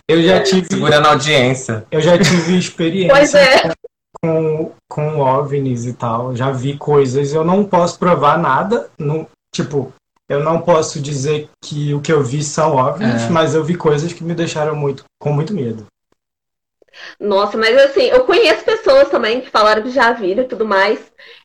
Eu 0.08 0.22
já 0.24 0.44
tive. 0.44 0.68
Segurando 0.68 1.06
a 1.08 1.12
audiência. 1.12 1.86
Eu 1.92 2.02
já 2.02 2.18
tive 2.18 2.58
experiência 2.58 3.16
Pois 3.16 3.34
é. 3.34 3.72
com, 4.22 4.72
com 4.88 5.20
OVNIs 5.20 5.86
e 5.86 5.94
tal. 5.94 6.36
Já 6.36 6.52
vi 6.52 6.78
coisas. 6.78 7.34
Eu 7.34 7.44
não 7.44 7.64
posso 7.64 7.98
provar 8.00 8.38
nada. 8.38 8.90
Não, 8.98 9.28
tipo, 9.54 9.92
eu 10.30 10.44
não 10.44 10.62
posso 10.62 11.00
dizer 11.00 11.50
que 11.64 11.94
o 11.94 12.02
que 12.02 12.12
eu 12.14 12.24
vi 12.24 12.44
são 12.44 12.76
OVNIs, 12.76 13.24
É. 13.24 13.30
mas 13.30 13.56
eu 13.56 13.64
vi 13.64 13.76
coisas 13.76 14.14
que 14.14 14.24
me 14.24 14.34
deixaram 14.34 14.76
muito, 14.76 15.04
com 15.20 15.32
muito 15.32 15.54
medo. 15.54 15.86
Nossa, 17.20 17.58
mas 17.58 17.76
assim, 17.78 18.04
eu 18.04 18.24
conheço 18.24 18.64
pessoas 18.64 19.10
também 19.10 19.42
que 19.42 19.50
falaram 19.50 19.84
que 19.84 19.90
já 19.90 20.14
viram 20.14 20.44
e 20.44 20.48
tudo 20.48 20.66
mais. 20.66 21.00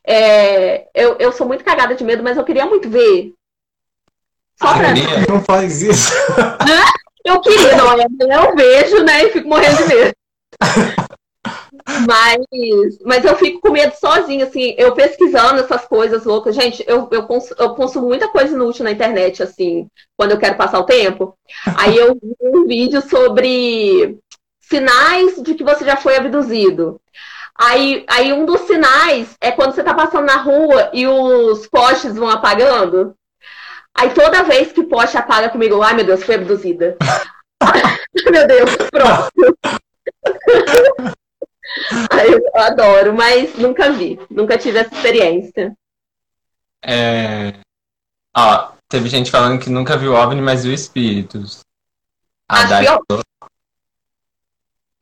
É, 0.05 0.87
eu, 0.93 1.17
eu 1.19 1.31
sou 1.33 1.45
muito 1.45 1.63
cagada 1.63 1.93
de 1.93 2.03
medo, 2.05 2.23
mas 2.23 2.37
eu 2.37 2.43
queria 2.45 2.65
muito 2.65 2.89
ver. 2.89 3.33
Só 4.61 4.73
pra... 4.77 4.93
Não 5.27 5.41
faz 5.43 5.81
isso. 5.81 6.13
Eu 7.23 7.39
queria, 7.41 7.75
não, 7.75 7.97
eu 7.99 8.55
vejo, 8.55 9.03
né, 9.03 9.25
e 9.25 9.29
fico 9.31 9.47
morrendo 9.47 9.77
de 9.77 9.85
medo. 9.85 10.11
Mas, 12.07 12.97
mas 13.03 13.25
eu 13.25 13.35
fico 13.35 13.59
com 13.61 13.71
medo 13.71 13.93
sozinha, 13.95 14.45
assim, 14.45 14.75
eu 14.77 14.93
pesquisando 14.93 15.59
essas 15.59 15.85
coisas 15.85 16.23
loucas. 16.25 16.55
Gente, 16.55 16.83
eu, 16.87 17.07
eu, 17.11 17.23
cons- 17.23 17.53
eu 17.57 17.75
consumo 17.75 18.07
muita 18.07 18.27
coisa 18.27 18.53
inútil 18.53 18.83
na 18.83 18.91
internet, 18.91 19.41
assim, 19.43 19.87
quando 20.17 20.31
eu 20.31 20.37
quero 20.37 20.55
passar 20.57 20.79
o 20.79 20.85
tempo. 20.85 21.35
Aí 21.75 21.97
eu 21.97 22.13
vi 22.15 22.35
um 22.41 22.65
vídeo 22.67 23.01
sobre 23.01 24.17
sinais 24.61 25.41
de 25.41 25.53
que 25.55 25.63
você 25.63 25.83
já 25.83 25.97
foi 25.97 26.15
abduzido. 26.17 26.99
Aí, 27.55 28.05
aí 28.07 28.31
um 28.31 28.45
dos 28.45 28.61
sinais 28.61 29.35
é 29.41 29.51
quando 29.51 29.73
você 29.73 29.83
tá 29.83 29.93
passando 29.93 30.25
na 30.25 30.37
rua 30.37 30.89
e 30.93 31.07
os 31.07 31.67
postes 31.67 32.15
vão 32.15 32.29
apagando. 32.29 33.13
Aí 33.97 34.13
toda 34.13 34.43
vez 34.43 34.71
que 34.71 34.79
o 34.81 34.87
poste 34.87 35.17
apaga 35.17 35.49
comigo, 35.49 35.81
ai 35.81 35.93
meu 35.93 36.05
Deus, 36.05 36.23
fui 36.23 36.35
abduzida. 36.35 36.97
meu 38.31 38.47
Deus, 38.47 38.75
pronto. 38.91 39.57
Aí 42.11 42.31
eu 42.31 42.41
adoro, 42.55 43.13
mas 43.13 43.55
nunca 43.55 43.91
vi, 43.91 44.19
nunca 44.29 44.57
tive 44.57 44.79
essa 44.79 44.93
experiência. 44.93 45.73
É... 46.83 47.53
Ó, 48.35 48.71
teve 48.89 49.07
gente 49.07 49.31
falando 49.31 49.59
que 49.61 49.69
nunca 49.69 49.97
viu 49.97 50.13
OVNI, 50.13 50.41
mas 50.41 50.63
viu 50.63 50.73
espíritos. 50.73 51.61
A 52.49 52.59
Acho 52.59 52.69
Dai 52.69 52.83
pior. 52.83 53.23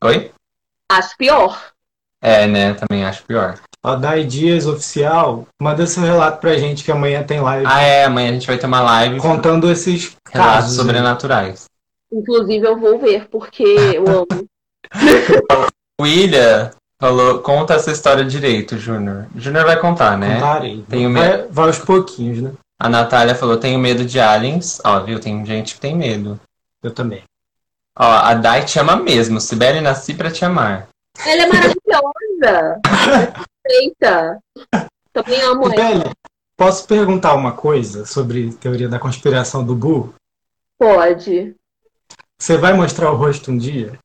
Oi? 0.04 0.32
Acho 0.90 1.16
pior. 1.16 1.72
É, 2.22 2.46
né? 2.46 2.74
Também 2.74 3.04
acho 3.04 3.22
pior. 3.24 3.58
A 3.82 3.94
Dai 3.94 4.24
Dias 4.24 4.66
Oficial, 4.66 5.46
manda 5.60 5.86
seu 5.86 6.02
relato 6.02 6.38
pra 6.38 6.58
gente 6.58 6.84
que 6.84 6.92
amanhã 6.92 7.22
tem 7.22 7.40
live 7.40 7.64
Ah, 7.66 7.80
é. 7.82 8.04
Amanhã 8.04 8.28
a 8.30 8.32
gente 8.34 8.46
vai 8.46 8.58
ter 8.58 8.66
uma 8.66 8.82
live 8.82 9.18
contando 9.18 9.70
esses 9.70 10.16
relatos 10.30 10.54
casos. 10.54 10.76
né? 10.76 10.82
sobrenaturais. 10.82 11.64
Inclusive 12.12 12.66
eu 12.66 12.78
vou 12.78 12.98
ver, 12.98 13.28
porque 13.30 13.62
eu 13.62 14.04
amo. 14.06 14.46
William 16.00 16.70
falou, 17.00 17.38
conta 17.38 17.74
essa 17.74 17.90
história 17.90 18.24
direito, 18.24 18.76
Júnior. 18.76 19.26
Júnior 19.34 19.64
vai 19.64 19.78
contar, 19.78 20.18
né? 20.18 20.34
Contarei. 20.34 20.84
Tenho 20.88 21.12
vai, 21.12 21.46
vai 21.48 21.66
aos 21.66 21.78
pouquinhos, 21.78 22.42
né? 22.42 22.52
A 22.78 22.88
Natália 22.88 23.34
falou, 23.34 23.56
tenho 23.56 23.78
medo 23.78 24.04
de 24.04 24.18
aliens. 24.20 24.80
Ó, 24.84 25.00
viu? 25.00 25.20
Tem 25.20 25.44
gente 25.44 25.74
que 25.74 25.80
tem 25.80 25.94
medo. 25.96 26.38
Eu 26.82 26.90
também. 26.92 27.22
Ó, 27.98 28.04
a 28.04 28.34
Dai 28.34 28.64
te 28.64 28.78
ama 28.78 28.96
mesmo. 28.96 29.40
Sibeli, 29.40 29.80
nasci 29.80 30.14
pra 30.14 30.30
te 30.30 30.44
amar. 30.44 30.88
Ela 31.18 31.42
é 31.42 31.46
maravilhosa. 31.46 32.80
Eita. 33.68 34.38
Também 35.12 35.40
amo 35.42 35.64
ela. 35.66 35.74
Beli, 35.74 36.10
posso 36.56 36.86
perguntar 36.86 37.34
uma 37.34 37.52
coisa 37.52 38.06
sobre 38.06 38.52
teoria 38.54 38.88
da 38.88 38.98
conspiração 38.98 39.64
do 39.64 39.74
Bu? 39.74 40.14
Pode. 40.78 41.54
Você 42.38 42.56
vai 42.56 42.72
mostrar 42.72 43.10
o 43.10 43.16
rosto 43.16 43.50
um 43.50 43.58
dia? 43.58 43.98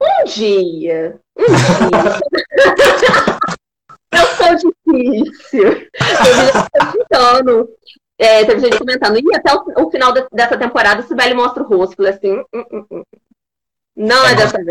Um 0.00 0.24
dia. 0.26 1.18
Um 1.38 1.44
dia. 1.90 2.20
eu 4.12 4.26
sou 4.36 4.54
difícil. 4.54 5.68
Gente 5.70 6.52
comentando. 6.92 7.68
É, 8.18 8.44
teve 8.44 8.60
gente 8.60 8.78
comentando. 8.78 9.18
E 9.18 9.34
até 9.34 9.54
o, 9.54 9.86
o 9.86 9.90
final 9.90 10.12
de- 10.12 10.26
dessa 10.30 10.58
temporada, 10.58 11.00
o 11.00 11.04
Sibeli 11.06 11.34
mostra 11.34 11.62
o 11.62 11.66
rosto. 11.66 11.92
Eu 11.92 11.96
Falei 11.96 12.12
assim. 12.12 12.44
hum, 12.54 12.64
hum, 12.72 12.86
hum. 12.90 13.02
Não 13.96 14.26
é, 14.26 14.32
É 14.32 14.34
dessa 14.34 14.56
vez. 14.58 14.68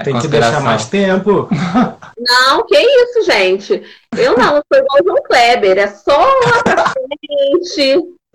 É 0.00 0.04
Tem 0.04 0.18
que 0.18 0.28
deixar 0.28 0.60
mais 0.60 0.88
tempo. 0.88 1.46
Não, 2.18 2.66
que 2.66 2.78
isso, 2.78 3.22
gente. 3.24 3.82
Eu 4.16 4.36
não, 4.36 4.56
eu 4.56 4.62
sou 4.72 4.82
igual 4.82 4.98
o 5.00 5.04
João 5.04 5.22
Kleber. 5.22 5.78
É 5.78 5.88
só 5.88 6.18
lá 6.18 6.62
pra 6.62 6.84
frente. 6.90 8.14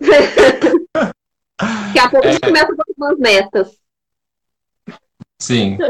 Daqui 0.92 1.98
a 1.98 2.08
pouco 2.10 2.26
a 2.26 2.32
gente 2.32 2.44
É. 2.44 2.46
começa 2.46 2.74
com 2.74 2.82
algumas 2.88 3.18
metas. 3.18 3.68
Sim. 5.40 5.78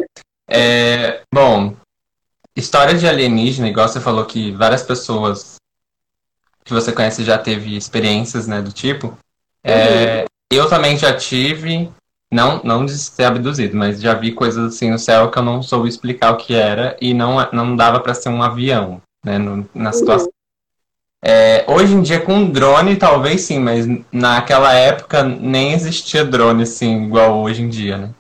É, 0.49 1.23
bom, 1.35 1.75
história 2.55 2.95
de 2.95 3.05
alienígena, 3.09 3.67
igual 3.69 3.89
você 3.89 4.01
falou 4.01 4.25
que 4.25 4.53
várias 4.53 4.85
pessoas 4.85 5.57
que 6.65 6.73
você 6.73 6.93
conhece 6.93 7.25
já 7.25 7.37
teve 7.37 7.77
experiências, 7.77 8.47
né, 8.47 8.63
do 8.63 8.71
tipo. 8.71 9.19
É, 9.65 10.25
eu 10.53 10.69
também 10.69 10.97
já 10.97 11.17
tive, 11.17 11.93
não, 12.33 12.61
não 12.65 12.85
de 12.85 12.97
ser 12.97 13.25
abduzido, 13.25 13.77
mas 13.77 14.01
já 14.01 14.15
vi 14.15 14.33
coisas 14.33 14.75
assim 14.75 14.91
no 14.91 14.99
céu 14.99 15.31
que 15.31 15.39
eu 15.39 15.43
não 15.43 15.63
soube 15.63 15.89
explicar 15.89 16.33
o 16.33 16.37
que 16.37 16.55
era 16.55 16.97
e 17.01 17.15
não, 17.15 17.37
não 17.53 17.77
dava 17.77 18.01
para 18.01 18.15
ser 18.15 18.29
um 18.29 18.43
avião, 18.43 19.01
né, 19.25 19.39
no- 19.39 19.69
na 19.75 19.93
situação. 19.93 20.29
É, 21.25 21.65
hoje 21.67 21.95
em 21.95 22.03
dia 22.03 22.21
com 22.21 22.49
drone 22.51 22.97
talvez 22.97 23.41
sim, 23.43 23.59
mas 23.59 23.87
naquela 24.13 24.73
época 24.75 25.23
nem 25.25 25.73
existia 25.73 26.25
drone 26.25 26.63
assim 26.63 27.07
igual 27.07 27.39
hoje 27.41 27.63
em 27.63 27.69
dia, 27.69 27.97
né? 27.99 28.11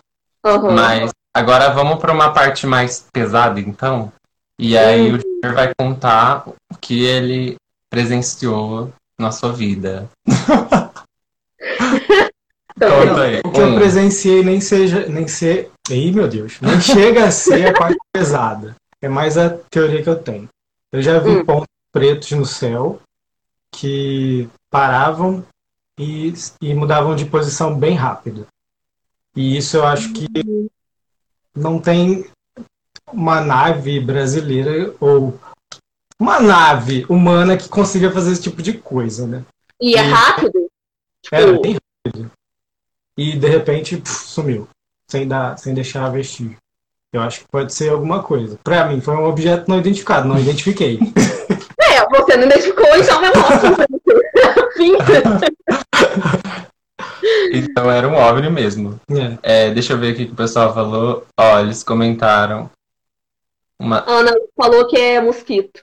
Uhum. 0.45 0.73
Mas 0.73 1.11
agora 1.35 1.71
vamos 1.71 1.99
para 1.99 2.13
uma 2.13 2.33
parte 2.33 2.67
mais 2.67 3.07
pesada, 3.13 3.61
então. 3.61 4.13
E 4.59 4.77
aí 4.79 5.13
o 5.13 5.21
Júnior 5.21 5.55
vai 5.55 5.73
contar 5.79 6.49
o 6.49 6.55
que 6.81 7.05
ele 7.05 7.57
presenciou 7.91 8.93
na 9.21 9.31
sua 9.31 9.53
vida. 9.53 10.09
Então, 12.76 13.16
aí. 13.23 13.40
O 13.45 13.50
que 13.50 13.61
eu 13.61 13.68
Um. 13.68 13.75
presenciei 13.75 14.45
nem 14.45 14.61
seja. 14.61 15.06
Nem 15.09 15.26
ser. 15.26 15.71
Ih, 15.90 16.12
meu 16.12 16.28
Deus. 16.28 16.61
Nem 16.61 16.80
chega 16.80 17.25
a 17.25 17.30
ser 17.30 17.68
a 17.68 17.73
parte 17.73 17.97
pesada. 18.12 18.76
É 19.00 19.09
mais 19.09 19.38
a 19.38 19.50
teoria 19.50 20.02
que 20.02 20.09
eu 20.09 20.16
tenho. 20.16 20.49
Eu 20.92 21.00
já 21.02 21.18
vi 21.18 21.30
Hum. 21.30 21.45
pontos 21.45 21.66
pretos 21.92 22.30
no 22.33 22.45
céu 22.45 23.00
que 23.73 24.49
paravam 24.71 25.45
e, 25.99 26.33
e 26.61 26.75
mudavam 26.75 27.14
de 27.16 27.25
posição 27.25 27.78
bem 27.78 27.95
rápido. 27.95 28.47
E 29.35 29.56
isso 29.56 29.76
eu 29.76 29.87
acho 29.87 30.12
que 30.12 30.26
não 31.54 31.78
tem 31.78 32.26
uma 33.12 33.40
nave 33.40 34.00
brasileira 34.00 34.95
ou 35.00 35.38
uma 36.18 36.40
nave 36.40 37.04
humana 37.09 37.56
que 37.56 37.68
consiga 37.68 38.11
fazer 38.11 38.33
esse 38.33 38.42
tipo 38.42 38.62
de 38.62 38.75
coisa, 38.75 39.26
né? 39.26 39.45
E 39.80 39.95
é 39.95 40.00
rápido? 40.00 40.68
Tipo, 41.23 41.61
bem 41.62 41.76
rápido. 42.06 42.30
E 43.16 43.37
de 43.37 43.49
repente 43.49 43.96
puf, 43.96 44.26
sumiu, 44.26 44.68
sem, 45.08 45.26
dar, 45.26 45.58
sem 45.58 45.73
deixar 45.73 46.08
vestígio. 46.11 46.56
Eu 47.12 47.23
acho 47.23 47.40
que 47.40 47.49
pode 47.50 47.73
ser 47.73 47.90
alguma 47.90 48.23
coisa. 48.23 48.58
Pra 48.62 48.87
mim, 48.87 49.00
foi 49.00 49.16
um 49.16 49.25
objeto 49.25 49.70
não 49.70 49.78
identificado, 49.78 50.28
não 50.28 50.38
identifiquei. 50.38 50.99
É, 51.88 52.04
você 52.08 52.37
não 52.37 52.46
identificou, 52.46 52.85
então 52.96 53.25
eu 53.25 53.32
mostro. 53.37 53.87
Fim. 54.76 54.92
Então 57.52 57.90
era 57.90 58.08
um 58.08 58.16
OVNI 58.16 58.50
mesmo. 58.50 59.00
É. 59.42 59.66
É, 59.66 59.70
deixa 59.70 59.92
eu 59.92 59.99
ver 59.99 60.12
o 60.12 60.16
que 60.16 60.26
que 60.26 60.32
o 60.32 60.37
pessoal 60.37 60.75
falou. 60.75 61.26
Ó, 61.38 61.61
eles 61.61 61.82
comentaram. 61.82 62.70
Uma... 63.78 64.04
Ana 64.06 64.32
falou 64.56 64.87
que 64.88 64.96
é 64.96 65.20
mosquito. 65.20 65.82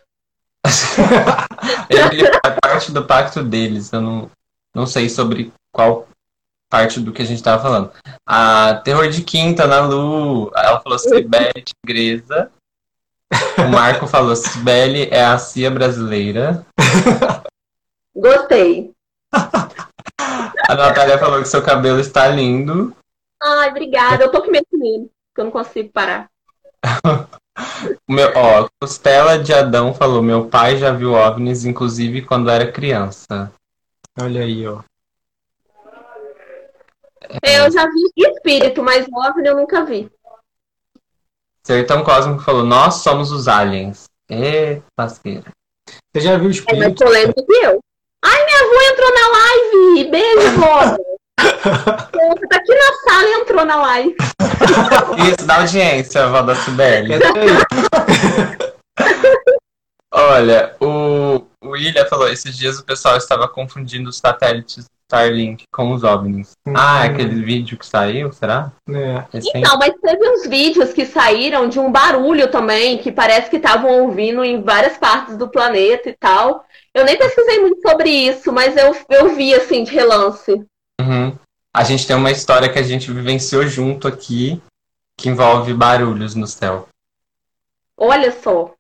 Ele 1.90 2.26
faz 2.26 2.56
parte 2.62 2.92
do 2.92 3.06
pacto 3.06 3.44
deles. 3.44 3.92
Eu 3.92 4.02
não, 4.02 4.32
não 4.74 4.86
sei 4.86 5.10
sobre 5.10 5.52
qual 5.72 6.08
parte 6.74 7.00
do 7.00 7.12
que 7.12 7.22
a 7.22 7.26
gente 7.26 7.44
tava 7.44 7.62
falando. 7.62 7.92
A 8.26 8.82
Terror 8.84 9.08
de 9.08 9.22
Quinta, 9.22 9.68
na 9.68 9.82
Lu, 9.82 10.52
ela 10.56 10.82
falou 10.82 10.98
Cibele 10.98 11.64
Tigresa. 11.64 12.50
O 13.60 13.70
Marco 13.70 14.08
falou 14.08 14.36
Cibele 14.36 15.08
é 15.12 15.24
a 15.24 15.38
CIA 15.38 15.70
brasileira. 15.70 16.66
Gostei. 18.16 18.92
A 20.68 20.74
Natália 20.76 21.20
falou 21.20 21.44
que 21.44 21.48
seu 21.48 21.62
cabelo 21.62 22.00
está 22.00 22.28
lindo. 22.28 22.96
Ai, 23.40 23.70
obrigada. 23.70 24.24
Eu 24.24 24.32
tô 24.32 24.42
com 24.42 24.50
medo 24.50 24.66
nele, 24.74 25.12
porque 25.28 25.42
eu 25.42 25.46
não 25.46 25.52
consigo 25.52 25.92
parar. 25.92 26.28
O 28.10 28.12
Meu, 28.12 28.32
ó, 28.36 28.68
Costela 28.82 29.38
de 29.38 29.54
Adão 29.54 29.94
falou: 29.94 30.24
Meu 30.24 30.48
pai 30.48 30.76
já 30.76 30.92
viu 30.92 31.14
OVNIs, 31.14 31.66
inclusive 31.66 32.24
quando 32.24 32.50
era 32.50 32.72
criança. 32.72 33.54
Olha 34.20 34.42
aí, 34.42 34.66
ó. 34.66 34.82
Eu 37.44 37.72
já 37.72 37.86
vi 37.86 38.12
espírito, 38.18 38.84
mas 38.84 39.06
OVNI 39.12 39.48
eu 39.48 39.56
nunca 39.56 39.86
vi. 39.86 40.10
Sertão 41.64 42.04
Cósmico 42.04 42.44
falou: 42.44 42.64
Nós 42.64 42.96
somos 42.96 43.32
os 43.32 43.48
aliens. 43.48 44.06
Ê, 44.30 44.82
pasqueira. 44.96 45.46
Você 46.14 46.22
já 46.22 46.38
viu 46.38 46.42
É 46.42 46.44
mais 46.46 46.58
espírito? 46.58 47.04
polêmico 47.04 47.46
que 47.46 47.54
eu. 47.54 47.80
Ai, 48.26 48.46
minha 48.46 48.60
avó 48.60 48.82
entrou 48.92 49.14
na 49.14 49.28
live! 49.38 50.12
Beijo, 50.12 50.52
vó! 50.60 50.98
Você 51.44 52.48
tá 52.48 52.56
aqui 52.56 52.74
na 52.76 52.94
sala 53.12 53.28
e 53.28 53.34
entrou 53.42 53.66
na 53.66 53.76
live. 53.76 54.16
Isso, 55.28 55.46
da 55.48 55.58
audiência, 55.58 56.28
vó 56.28 56.42
da 56.42 56.56
Sibeli. 56.56 57.18
Dizer, 57.18 58.58
Olha, 60.16 60.76
o, 60.80 61.44
o 61.62 61.70
William 61.70 62.06
falou: 62.06 62.28
Esses 62.30 62.56
dias 62.56 62.80
o 62.80 62.86
pessoal 62.86 63.18
estava 63.18 63.48
confundindo 63.48 64.10
os 64.10 64.18
satélites 64.18 64.86
Starlink 65.14 65.66
com 65.72 65.94
os 65.94 66.04
OVNIs. 66.04 66.54
Ah, 66.76 67.04
aquele 67.04 67.44
vídeo 67.44 67.78
que 67.78 67.86
saiu, 67.86 68.32
será? 68.34 68.72
Recente? 69.32 69.58
Então, 69.58 69.78
mas 69.78 69.94
teve 70.02 70.28
uns 70.28 70.48
vídeos 70.48 70.92
que 70.92 71.06
saíram 71.06 71.70
de 71.70 71.80
um 71.80 71.92
barulho 71.92 72.50
também, 72.50 72.98
que 72.98 73.12
parece 73.12 73.48
que 73.50 73.58
estavam 73.58 74.02
ouvindo 74.02 74.44
em 74.44 74.64
várias 74.64 74.98
partes 74.98 75.38
do 75.38 75.48
planeta 75.48 76.10
e 76.10 76.14
tal. 76.20 76.66
Eu 76.94 77.06
nem 77.06 77.16
pesquisei 77.18 77.60
muito 77.60 77.80
sobre 77.88 78.10
isso, 78.10 78.52
mas 78.52 78.76
eu, 78.76 78.96
eu 79.10 79.36
vi 79.36 79.54
assim 79.54 79.84
de 79.84 79.92
relance. 79.92 80.52
Uhum. 81.00 81.38
A 81.76 81.84
gente 81.84 82.08
tem 82.08 82.16
uma 82.16 82.32
história 82.32 82.72
que 82.72 82.80
a 82.80 82.84
gente 82.84 83.12
vivenciou 83.12 83.68
junto 83.68 84.08
aqui, 84.08 84.62
que 85.18 85.30
envolve 85.30 85.74
barulhos 85.76 86.34
no 86.34 86.48
céu. 86.48 86.88
Olha 87.96 88.32
só. 88.32 88.74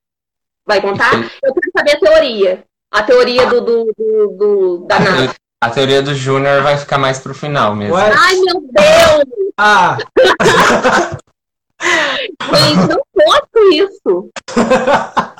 Vai 0.65 0.81
contar? 0.81 1.13
Eu 1.43 1.53
quero 1.53 1.71
saber 1.77 1.91
a 1.91 1.99
teoria. 1.99 2.63
A 2.91 3.03
teoria 3.03 3.45
do, 3.47 3.61
do, 3.61 3.93
do, 3.97 4.27
do- 4.37 4.85
da 4.87 4.97
NASA. 4.99 5.35
A 5.63 5.69
teoria 5.69 6.01
do 6.01 6.13
Júnior 6.13 6.61
vai 6.61 6.75
ficar 6.77 6.97
mais 6.97 7.19
pro 7.19 7.33
final 7.33 7.73
mesmo. 7.73 7.95
Ué? 7.95 8.11
Ai, 8.13 8.35
meu 8.35 8.61
Deus! 8.69 9.23
Ah, 9.57 9.97
Gente, 11.81 12.87
não 12.89 13.01
posso 13.13 13.71
isso. 13.71 14.29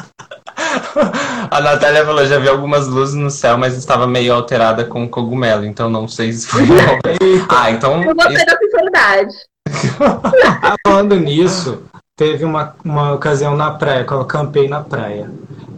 A 1.51 1.59
Natália 1.61 2.05
falou, 2.05 2.25
já 2.25 2.39
vi 2.39 2.47
algumas 2.47 2.87
luzes 2.87 3.15
no 3.15 3.29
céu, 3.29 3.57
mas 3.57 3.75
estava 3.75 4.07
meio 4.07 4.33
alterada 4.33 4.85
com 4.85 5.09
cogumelo, 5.09 5.65
então 5.65 5.89
não 5.89 6.07
sei 6.07 6.31
se 6.31 6.47
foi. 6.47 6.61
Ah, 7.49 7.69
então. 7.71 8.01
Eu 8.01 8.15
gostei 8.15 8.45
da 8.45 8.57
sinceridade. 8.57 9.33
ah, 9.35 9.52
falando 10.85 11.15
nisso, 11.15 11.83
teve 12.15 12.45
uma, 12.45 12.75
uma 12.83 13.13
ocasião 13.13 13.55
na 13.55 13.71
praia, 13.71 14.05
que 14.05 14.11
eu 14.11 14.21
acampei 14.21 14.67
na 14.67 14.81
praia. 14.81 15.29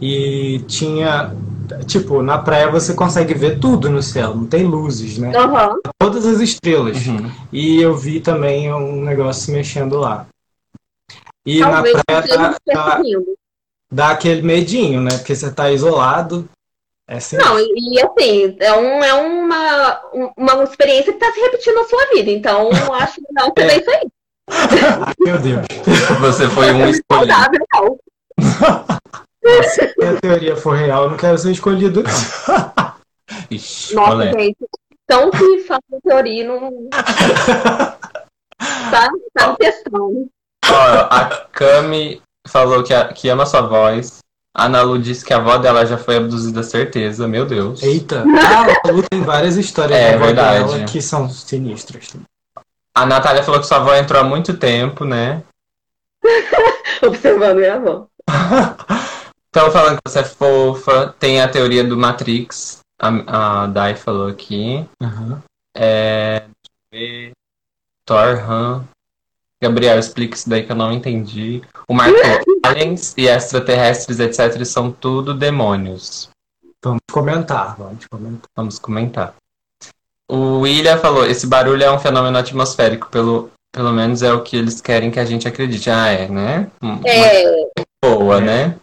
E 0.02 0.60
tinha. 0.68 1.34
Tipo, 1.88 2.22
na 2.22 2.38
praia 2.38 2.70
você 2.70 2.94
consegue 2.94 3.34
ver 3.34 3.60
tudo 3.60 3.90
no 3.90 4.02
céu, 4.02 4.36
não 4.36 4.46
tem 4.46 4.64
luzes, 4.64 5.18
né? 5.18 5.36
Aham. 5.36 5.80
Todas 6.00 6.26
as 6.26 6.40
estrelas. 6.40 7.08
Uhum. 7.08 7.32
E 7.52 7.82
eu 7.82 7.96
vi 7.96 8.20
também 8.20 8.72
um 8.72 9.04
negócio 9.04 9.46
se 9.46 9.52
mexendo 9.52 9.98
lá. 9.98 10.28
E 11.46 11.60
Talvez 11.60 11.96
na 11.96 12.04
praia 12.04 12.28
dá, 12.28 12.58
dá, 12.74 12.96
perseguindo. 12.96 13.26
dá 13.92 14.10
aquele 14.12 14.42
medinho, 14.44 15.02
né? 15.02 15.18
Porque 15.18 15.36
você 15.36 15.52
tá 15.52 15.72
isolado. 15.72 16.48
É 17.08 17.18
assim. 17.18 17.38
Não, 17.38 17.60
e, 17.60 17.68
e, 17.94 18.02
assim, 18.02 18.58
é, 18.60 18.74
um, 18.74 19.04
é 19.04 19.14
uma, 19.14 20.02
um- 20.14 20.32
uma 20.38 20.64
experiência 20.64 21.14
que 21.14 21.20
está 21.24 21.32
se 21.32 21.40
repetindo 21.40 21.76
na 21.76 21.84
sua 21.86 22.06
vida. 22.08 22.32
Então, 22.32 22.70
eu 22.72 22.94
acho 22.94 23.16
que 23.16 23.28
não 23.32 23.52
você 23.56 23.68
vê 23.68 23.76
isso 23.82 23.90
aí. 23.92 24.08
Meu 25.20 25.38
Deus. 25.40 25.66
Você 26.20 26.48
foi 26.50 26.72
um 26.72 26.88
escolhido. 26.88 27.02
Saudável, 27.32 27.60
não. 27.74 28.00
Se 29.64 29.82
a 30.04 30.20
teoria 30.20 30.56
for 30.56 30.76
real, 30.76 31.04
eu 31.04 31.10
não 31.12 31.18
quero 31.18 31.38
ser 31.38 31.52
escolhido. 31.52 32.02
Ixi, 33.52 33.94
Nossa, 33.96 34.12
olé. 34.14 34.32
gente. 34.32 34.58
Então 35.04 35.30
que 35.30 35.60
fala 35.60 35.82
teoria 36.04 36.48
não. 36.48 36.90
Tá, 38.90 39.10
tá 39.34 39.48
em 39.52 39.56
questão. 39.56 40.28
Ó, 40.68 40.76
a 41.12 41.30
Cami 41.52 42.22
falou 42.48 42.84
que, 42.84 42.94
a- 42.94 43.14
que 43.14 43.30
ama 43.30 43.46
sua 43.46 43.62
voz. 43.62 44.20
A 44.58 44.66
Ana 44.68 44.82
Lu 44.84 44.98
disse 44.98 45.26
que 45.26 45.34
a 45.34 45.38
avó 45.38 45.58
dela 45.58 45.86
já 45.86 45.98
foi 45.98 46.16
abduzida, 46.16 46.64
certeza. 46.64 47.28
Meu 47.28 47.46
Deus. 47.46 47.84
Eita. 47.84 48.24
Ah, 48.24 48.66
a 48.88 48.92
Lu 48.92 49.04
tem 49.04 49.22
várias 49.22 49.58
histórias 49.58 50.00
É, 50.00 50.18
verdade. 50.18 50.64
dela 50.74 50.86
que 50.86 51.02
são 51.02 51.30
sinistras. 51.30 52.16
A 52.96 53.06
Natália 53.06 53.44
falou 53.44 53.60
que 53.60 53.68
sua 53.68 53.78
avó 53.78 53.94
entrou 53.94 54.22
há 54.22 54.24
muito 54.24 54.56
tempo, 54.56 55.04
né? 55.04 55.44
Observando 57.06 57.58
minha 57.58 57.76
avó. 57.76 58.08
Estão 59.48 59.70
falando 59.72 59.98
que 59.98 60.10
você 60.10 60.20
é 60.20 60.24
fofa. 60.24 61.14
Tem 61.20 61.42
a 61.42 61.50
teoria 61.50 61.84
do 61.84 61.98
Matrix. 61.98 62.80
A, 62.98 63.64
a 63.64 63.68
Dai 63.68 63.96
falou 63.96 64.30
aqui. 64.30 64.88
Aham. 65.02 65.44
É. 65.76 66.44
Thor 68.06 68.40
Han. 68.50 68.86
Gabriel, 69.62 69.98
explica 69.98 70.36
isso 70.36 70.50
daí 70.50 70.64
que 70.64 70.72
eu 70.72 70.76
não 70.76 70.92
entendi. 70.92 71.62
O 71.88 71.94
Marco, 71.94 72.18
aliens 72.64 73.14
e 73.18 73.28
extraterrestres, 73.28 74.20
etc., 74.20 74.64
são 74.66 74.92
tudo 74.92 75.34
demônios. 75.34 76.30
Vamos 76.84 77.02
comentar, 77.12 77.76
vamos 77.78 78.06
comentar. 78.06 78.50
Vamos 78.56 78.80
comentar. 78.80 79.36
O 80.30 80.60
William 80.60 80.98
falou: 80.98 81.26
esse 81.26 81.48
barulho 81.48 81.84
é 81.84 81.92
um 81.92 82.00
fenômeno 82.00 82.38
atmosférico, 82.38 83.08
pelo, 83.10 83.50
pelo 83.72 83.92
menos 83.92 84.22
é 84.22 84.32
o 84.34 84.42
que 84.44 84.58
eles 84.58 84.82
querem 84.82 85.10
que 85.10 85.20
a 85.20 85.26
gente 85.26 85.48
acredite. 85.48 85.90
Ah, 85.90 86.10
é, 86.10 86.28
né? 86.28 86.70
Uma 86.82 87.00
É, 87.06 87.44
boa, 88.04 88.38
É. 88.38 88.42
né? 88.42 88.76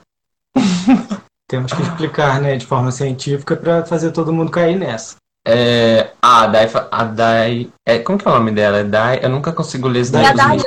Temos 1.48 1.72
que 1.72 1.82
explicar, 1.82 2.40
né, 2.40 2.56
de 2.56 2.64
forma 2.64 2.90
científica 2.90 3.54
para 3.54 3.84
fazer 3.84 4.10
todo 4.10 4.32
mundo 4.32 4.50
cair 4.50 4.78
nessa. 4.78 5.16
É, 5.44 6.12
ah, 6.22 6.42
a 6.42 6.46
Dai, 6.46 6.68
fa- 6.68 6.88
a 6.90 7.04
Dai 7.04 7.70
é, 7.84 7.98
como 7.98 8.16
que 8.18 8.26
é 8.26 8.30
o 8.30 8.34
nome 8.34 8.52
dela? 8.52 8.78
É 8.78 8.84
Dai, 8.84 9.20
eu 9.22 9.28
nunca 9.28 9.52
consigo 9.52 9.88
ler 9.88 10.00
esse 10.00 10.14
é 10.16 10.24
a. 10.26 10.32
Daiane. 10.32 10.62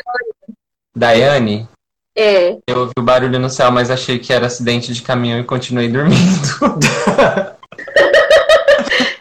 Daiane? 0.96 1.70
É. 2.18 2.58
Eu 2.68 2.80
ouvi 2.80 2.94
o 2.98 3.02
barulho 3.02 3.40
no 3.40 3.50
céu, 3.50 3.72
mas 3.72 3.92
achei 3.92 4.20
que 4.20 4.32
era 4.32 4.48
acidente 4.48 4.94
de 4.94 5.02
caminhão 5.02 5.40
e 5.40 5.44
continuei 5.44 5.90
dormindo. 5.90 6.16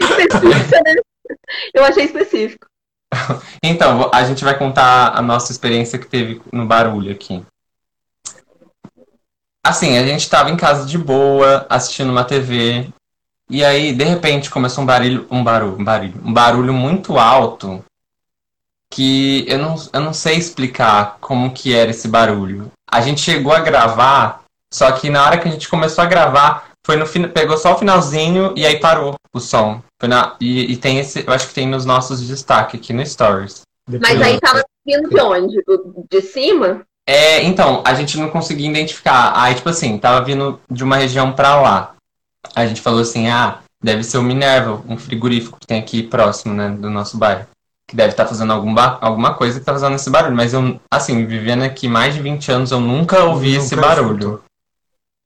Específica, 0.00 0.80
né? 0.86 0.94
Eu 1.72 1.84
achei 1.84 2.04
específico. 2.04 2.66
Então, 3.62 4.10
a 4.12 4.24
gente 4.24 4.44
vai 4.44 4.56
contar 4.56 5.16
a 5.16 5.22
nossa 5.22 5.50
experiência 5.52 5.98
que 5.98 6.06
teve 6.06 6.40
no 6.52 6.66
barulho 6.66 7.12
aqui. 7.12 7.44
Assim, 9.64 9.96
a 9.96 10.06
gente 10.06 10.28
tava 10.28 10.50
em 10.50 10.56
casa 10.56 10.86
de 10.86 10.98
boa, 10.98 11.66
assistindo 11.70 12.10
uma 12.10 12.24
TV, 12.24 12.92
e 13.50 13.64
aí, 13.64 13.92
de 13.92 14.04
repente, 14.04 14.50
começou 14.50 14.82
um 14.82 14.86
barulho, 14.86 15.26
um 15.30 15.44
barulho, 15.44 15.76
um 15.78 15.84
barulho, 15.84 16.14
um 16.24 16.32
barulho 16.32 16.72
muito 16.72 17.18
alto, 17.18 17.84
que 18.90 19.44
eu 19.48 19.58
não, 19.58 19.74
eu 19.92 20.00
não 20.00 20.12
sei 20.12 20.36
explicar 20.36 21.18
como 21.20 21.52
que 21.52 21.74
era 21.74 21.90
esse 21.90 22.08
barulho. 22.08 22.70
A 22.90 23.00
gente 23.00 23.20
chegou 23.20 23.52
a 23.52 23.60
gravar, 23.60 24.44
só 24.72 24.92
que 24.92 25.10
na 25.10 25.24
hora 25.24 25.38
que 25.38 25.48
a 25.48 25.50
gente 25.50 25.68
começou 25.68 26.02
a 26.02 26.06
gravar, 26.06 26.68
foi 26.86 26.96
no 26.96 27.06
pegou 27.30 27.56
só 27.56 27.74
o 27.74 27.78
finalzinho 27.78 28.52
e 28.56 28.64
aí 28.64 28.78
parou 28.78 29.14
o 29.32 29.40
som. 29.40 29.82
Foi 30.00 30.08
na... 30.08 30.36
e, 30.40 30.72
e 30.72 30.76
tem 30.76 30.98
esse, 30.98 31.24
eu 31.26 31.32
acho 31.32 31.48
que 31.48 31.54
tem 31.54 31.66
nos 31.66 31.84
nossos 31.84 32.26
destaques 32.26 32.78
aqui 32.78 32.92
no 32.92 33.04
Stories. 33.04 33.62
Mas 34.00 34.20
aí 34.20 34.38
tava 34.38 34.64
vindo 34.86 35.08
de 35.08 35.20
onde? 35.20 35.62
Do- 35.66 36.06
de 36.10 36.20
cima? 36.22 36.82
É, 37.06 37.42
então, 37.42 37.82
a 37.84 37.94
gente 37.94 38.18
não 38.18 38.30
conseguia 38.30 38.68
identificar. 38.68 39.32
Aí, 39.34 39.54
tipo 39.54 39.68
assim, 39.68 39.98
tava 39.98 40.24
vindo 40.24 40.60
de 40.70 40.84
uma 40.84 40.96
região 40.96 41.32
pra 41.32 41.60
lá. 41.60 41.94
A 42.54 42.66
gente 42.66 42.80
falou 42.80 43.00
assim, 43.00 43.28
ah, 43.28 43.58
deve 43.82 44.02
ser 44.04 44.18
o 44.18 44.22
Minerva, 44.22 44.82
um 44.88 44.96
frigorífico 44.96 45.58
que 45.60 45.66
tem 45.66 45.78
aqui 45.80 46.02
próximo, 46.02 46.54
né, 46.54 46.70
do 46.70 46.90
nosso 46.90 47.16
bairro. 47.18 47.46
Que 47.88 47.94
deve 47.94 48.10
estar 48.10 48.26
fazendo 48.26 48.52
algum 48.52 48.74
alguma 49.00 49.34
coisa 49.34 49.58
que 49.60 49.66
tá 49.66 49.72
fazendo 49.72 49.94
esse 49.96 50.08
barulho. 50.08 50.34
Mas 50.36 50.54
eu, 50.54 50.80
assim, 50.90 51.26
vivendo 51.26 51.62
aqui 51.62 51.86
mais 51.86 52.14
de 52.14 52.20
20 52.22 52.50
anos, 52.50 52.70
eu 52.70 52.80
nunca 52.80 53.22
ouvi 53.24 53.52
Nunca 53.52 53.64
esse 53.64 53.76
barulho. 53.76 54.14
escutou. 54.16 54.44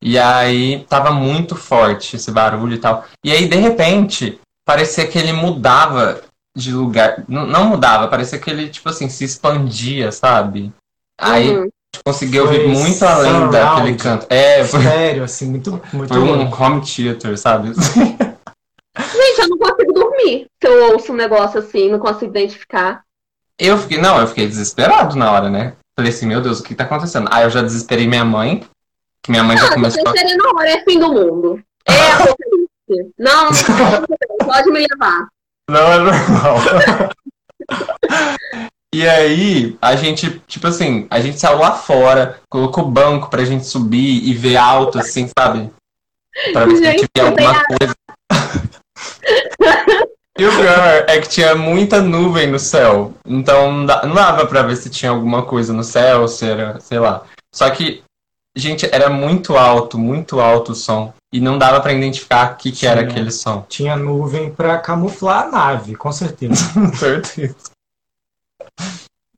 E 0.02 0.18
aí 0.18 0.84
tava 0.88 1.10
muito 1.12 1.54
forte 1.56 2.16
esse 2.16 2.30
barulho 2.30 2.74
e 2.74 2.78
tal. 2.78 3.04
E 3.24 3.32
aí, 3.32 3.48
de 3.48 3.56
repente, 3.56 4.40
parecia 4.64 5.06
que 5.06 5.18
ele 5.18 5.32
mudava 5.32 6.20
de 6.56 6.72
lugar. 6.72 7.24
N- 7.28 7.46
não 7.46 7.64
mudava, 7.68 8.08
parecia 8.08 8.38
que 8.38 8.50
ele, 8.50 8.68
tipo 8.68 8.88
assim, 8.88 9.08
se 9.08 9.24
expandia, 9.24 10.10
sabe? 10.12 10.72
Aí 11.20 11.56
Uhum. 11.56 11.68
Conseguiu 12.04 12.46
Foi 12.46 12.58
ouvir 12.58 12.68
muito 12.68 13.02
além 13.04 13.30
surround. 13.32 13.52
daquele 13.52 13.96
canto. 13.96 14.26
É, 14.30 14.64
foi, 14.64 14.82
Sério, 14.82 15.24
assim, 15.24 15.46
muito, 15.50 15.80
muito 15.92 16.12
foi 16.12 16.22
um 16.22 16.52
home 16.62 16.80
theater, 16.80 17.36
sabe? 17.38 17.72
Gente, 17.74 19.40
eu 19.40 19.48
não 19.48 19.58
consigo 19.58 19.92
dormir 19.92 20.46
se 20.62 20.68
eu 20.68 20.92
ouço 20.92 21.12
um 21.12 21.16
negócio 21.16 21.58
assim, 21.60 21.90
não 21.90 21.98
consigo 21.98 22.26
identificar. 22.30 23.02
Eu 23.58 23.76
fiquei, 23.78 23.98
não, 23.98 24.20
eu 24.20 24.26
fiquei 24.26 24.46
desesperado 24.46 25.16
na 25.16 25.30
hora, 25.32 25.50
né? 25.50 25.74
Falei 25.96 26.12
assim, 26.12 26.26
meu 26.26 26.40
Deus, 26.40 26.60
o 26.60 26.62
que 26.62 26.74
tá 26.74 26.84
acontecendo? 26.84 27.28
Aí 27.32 27.44
eu 27.44 27.50
já 27.50 27.60
desesperei 27.60 28.06
minha 28.06 28.24
mãe, 28.24 28.64
que 29.22 29.30
minha 29.30 29.42
mãe 29.42 29.56
já 29.56 29.66
Ah, 29.66 29.74
começou 29.74 30.00
seria 30.16 30.36
na 30.36 30.48
hora, 30.50 30.70
é 30.70 30.84
fim 30.84 30.98
do 30.98 31.12
mundo. 31.12 31.60
É 31.86 32.12
apocalipse. 32.12 33.12
Não, 33.18 33.50
não, 33.50 34.46
pode 34.46 34.70
me 34.70 34.86
levar. 34.88 35.26
Não 35.68 35.92
é 35.92 35.98
normal. 35.98 36.56
E 38.94 39.06
aí, 39.06 39.76
a 39.82 39.94
gente, 39.96 40.40
tipo 40.46 40.66
assim, 40.66 41.06
a 41.10 41.20
gente 41.20 41.38
saiu 41.38 41.58
lá 41.58 41.72
fora, 41.72 42.40
colocou 42.48 42.90
banco 42.90 43.28
pra 43.28 43.44
gente 43.44 43.66
subir 43.66 44.24
e 44.24 44.32
ver 44.32 44.56
alto, 44.56 44.98
assim, 44.98 45.28
sabe? 45.38 45.70
Pra 46.52 46.64
ver 46.64 46.76
se 46.76 46.86
a 46.86 46.92
gente 46.92 47.06
via 47.14 47.26
alguma 47.26 47.64
coisa. 47.64 47.94
E 50.38 50.46
o 50.46 50.54
pior 50.54 51.04
é 51.08 51.20
que 51.20 51.28
tinha 51.28 51.56
muita 51.56 52.00
nuvem 52.00 52.46
no 52.46 52.60
céu. 52.60 53.12
Então 53.26 53.72
não 53.72 54.14
dava 54.14 54.46
pra 54.46 54.62
ver 54.62 54.76
se 54.76 54.88
tinha 54.88 55.10
alguma 55.10 55.42
coisa 55.42 55.72
no 55.72 55.82
céu, 55.82 56.28
se 56.28 56.46
era, 56.46 56.78
sei 56.78 57.00
lá. 57.00 57.24
Só 57.52 57.68
que, 57.70 58.04
gente, 58.56 58.88
era 58.92 59.10
muito 59.10 59.56
alto, 59.56 59.98
muito 59.98 60.38
alto 60.38 60.70
o 60.70 60.74
som. 60.76 61.12
E 61.34 61.40
não 61.40 61.58
dava 61.58 61.80
pra 61.80 61.92
identificar 61.92 62.52
o 62.52 62.56
que, 62.56 62.70
que 62.70 62.86
era 62.86 63.00
aquele 63.00 63.32
som. 63.32 63.66
Tinha 63.68 63.96
nuvem 63.96 64.48
pra 64.48 64.78
camuflar 64.78 65.42
a 65.42 65.50
nave, 65.50 65.96
com 65.96 66.12
certeza. 66.12 66.70
Com 66.72 66.94
certeza. 66.94 67.56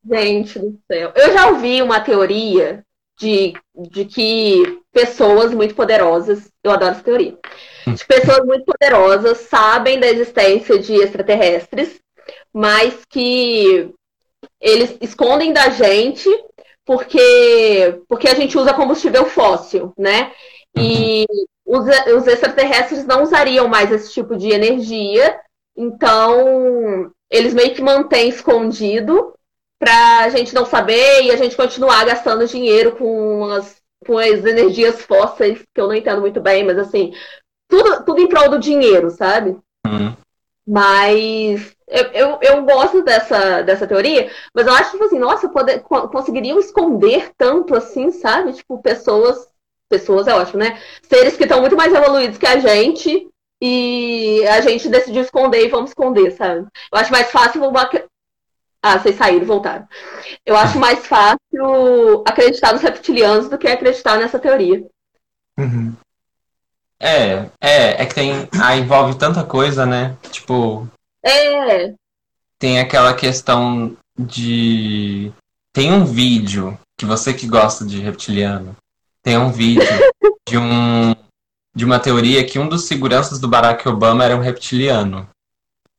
Gente 0.09 0.59
do 0.59 0.79
céu. 0.90 1.12
Eu 1.14 1.33
já 1.33 1.48
ouvi 1.48 1.83
uma 1.83 2.00
teoria 2.00 2.85
de, 3.18 3.53
de 3.90 4.05
que 4.07 4.81
pessoas 4.92 5.53
muito 5.53 5.74
poderosas, 5.74 6.50
eu 6.64 6.70
adoro 6.70 6.92
essa 6.92 7.03
teoria, 7.03 7.37
de 7.87 8.05
pessoas 8.07 8.44
muito 8.46 8.64
poderosas 8.64 9.38
sabem 9.38 10.00
da 10.00 10.09
existência 10.09 10.79
de 10.79 10.94
extraterrestres, 10.94 12.00
mas 12.53 13.05
que 13.09 13.92
eles 14.61 14.96
escondem 15.00 15.53
da 15.53 15.68
gente 15.70 16.29
porque, 16.85 18.00
porque 18.09 18.29
a 18.29 18.35
gente 18.35 18.59
usa 18.59 18.74
combustível 18.74 19.26
fóssil, 19.26 19.92
né? 19.96 20.33
E 20.76 21.24
os, 21.64 21.85
os 22.16 22.26
extraterrestres 22.26 23.07
não 23.07 23.22
usariam 23.22 23.68
mais 23.68 23.92
esse 23.92 24.12
tipo 24.12 24.37
de 24.37 24.50
energia, 24.50 25.38
então 25.76 27.11
eles 27.30 27.54
meio 27.54 27.74
que 27.74 27.83
mantêm 27.83 28.28
escondido 28.28 29.33
para 29.78 30.24
a 30.24 30.28
gente 30.28 30.54
não 30.54 30.66
saber 30.66 31.22
e 31.22 31.30
a 31.30 31.37
gente 31.37 31.56
continuar 31.56 32.04
gastando 32.04 32.46
dinheiro 32.46 32.96
com 32.96 33.44
as, 33.46 33.80
com 34.06 34.18
as 34.18 34.44
energias 34.44 35.00
fósseis, 35.02 35.62
que 35.74 35.80
eu 35.80 35.87
não 35.87 35.94
entendo 35.94 36.20
muito 36.20 36.40
bem, 36.40 36.64
mas 36.64 36.78
assim, 36.78 37.14
tudo, 37.68 38.04
tudo 38.04 38.20
em 38.20 38.28
prol 38.28 38.50
do 38.50 38.59
dinheiro, 38.59 39.11
sabe? 39.11 39.56
Uhum. 39.87 40.14
Mas 40.66 41.74
eu, 41.88 42.04
eu, 42.12 42.38
eu, 42.42 42.62
gosto 42.64 43.02
dessa, 43.02 43.62
dessa 43.62 43.87
teoria, 43.87 44.30
mas 44.54 44.66
eu 44.66 44.72
acho, 44.72 44.92
tipo 44.92 45.04
assim, 45.04 45.18
nossa, 45.18 45.48
poder, 45.48 45.80
conseguiriam 45.80 46.59
esconder 46.59 47.33
tanto 47.37 47.74
assim, 47.74 48.11
sabe? 48.11 48.52
Tipo, 48.52 48.80
pessoas. 48.83 49.48
Pessoas 49.88 50.28
é 50.28 50.35
ótimo, 50.35 50.61
né? 50.61 50.80
Seres 51.02 51.37
que 51.37 51.42
estão 51.42 51.61
muito 51.61 51.76
mais 51.76 51.92
evoluídos 51.92 52.38
que 52.38 52.46
a 52.46 52.61
gente 52.61 53.28
e 53.61 54.46
a 54.49 54.61
gente 54.61 54.88
decidiu 54.88 55.23
esconder 55.23 55.64
e 55.64 55.68
vamos 55.68 55.90
esconder, 55.90 56.33
sabe? 56.33 56.66
Eu 56.92 56.99
acho 56.99 57.12
mais 57.12 57.31
fácil 57.31 57.62
uma, 57.62 57.88
ah, 58.83 58.99
vocês 58.99 59.16
saíram, 59.16 59.46
voltaram. 59.46 59.87
Eu 60.44 60.57
acho 60.57 60.79
mais 60.79 61.07
fácil 61.07 62.25
acreditar 62.27 62.73
nos 62.73 62.83
reptilianos 62.83 63.49
do 63.49 63.59
que 63.59 63.68
acreditar 63.68 64.16
nessa 64.16 64.38
teoria. 64.38 64.85
Uhum. 65.59 65.94
É, 66.99 67.46
é, 67.61 68.03
é 68.03 68.07
que 68.07 68.14
tem. 68.14 68.49
Ah, 68.62 68.77
envolve 68.77 69.18
tanta 69.18 69.44
coisa, 69.44 69.85
né? 69.85 70.16
Tipo. 70.31 70.88
É. 71.23 71.94
Tem 72.59 72.79
aquela 72.79 73.14
questão 73.14 73.96
de. 74.18 75.33
Tem 75.73 75.92
um 75.92 76.05
vídeo, 76.05 76.79
que 76.99 77.05
você 77.05 77.33
que 77.33 77.46
gosta 77.46 77.85
de 77.85 78.01
reptiliano, 78.01 78.77
tem 79.23 79.38
um 79.38 79.51
vídeo 79.51 79.87
de 80.49 80.59
um. 80.59 81.14
De 81.74 81.85
uma 81.85 81.98
teoria 81.98 82.44
que 82.44 82.59
um 82.59 82.68
dos 82.68 82.85
seguranças 82.85 83.38
do 83.38 83.48
Barack 83.48 83.88
Obama 83.88 84.24
era 84.24 84.37
um 84.37 84.40
reptiliano. 84.40 85.28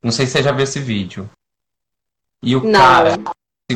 Não 0.03 0.11
sei 0.11 0.25
se 0.25 0.33
você 0.33 0.43
já 0.43 0.51
viu 0.51 0.63
esse 0.63 0.79
vídeo. 0.79 1.29
E 2.43 2.55
o 2.55 2.63
Não. 2.63 2.79
cara, 2.79 3.17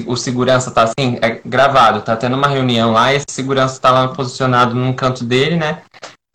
o 0.05 0.15
segurança 0.17 0.71
tá 0.71 0.84
assim, 0.84 1.17
é 1.21 1.41
gravado, 1.45 2.01
tá 2.01 2.15
tendo 2.17 2.36
uma 2.36 2.47
reunião 2.47 2.91
lá 2.91 3.13
e 3.13 3.17
esse 3.17 3.27
segurança 3.29 3.79
tá 3.79 3.91
lá 3.91 4.08
posicionado 4.10 4.75
num 4.75 4.93
canto 4.93 5.23
dele, 5.23 5.55
né? 5.55 5.84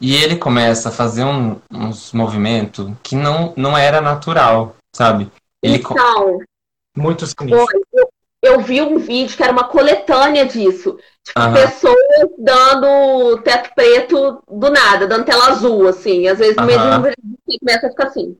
E 0.01 0.14
ele 0.14 0.37
começa 0.37 0.88
a 0.88 0.92
fazer 0.92 1.25
um, 1.25 1.61
uns 1.70 2.12
movimentos 2.12 2.90
que 3.03 3.14
não, 3.14 3.53
não 3.57 3.77
era 3.77 4.01
natural, 4.01 4.77
sabe? 4.94 5.31
Ele 5.62 5.77
então, 5.77 6.38
muito 6.96 7.27
sinistro. 7.27 7.66
Eu, 7.92 8.10
eu, 8.42 8.61
vi 8.61 8.81
um 8.81 8.98
vídeo 8.98 9.37
que 9.37 9.42
era 9.42 9.53
uma 9.53 9.64
coletânea 9.64 10.46
disso. 10.46 10.98
Tipo, 11.22 11.40
Aham. 11.40 11.53
pessoas 11.53 11.96
dando 12.38 13.42
teto 13.42 13.70
preto 13.74 14.42
do 14.50 14.70
nada, 14.70 15.07
dando 15.07 15.24
tela 15.24 15.48
azul, 15.48 15.87
assim. 15.88 16.26
Às 16.26 16.38
vezes 16.38 16.57
no 16.57 16.64
meio 16.64 16.79
de 16.79 16.87
Aham. 16.87 16.98
um 16.98 17.03
vídeo 17.03 17.59
começa 17.61 17.87
a 17.87 17.90
ficar 17.90 18.07
assim. 18.07 18.37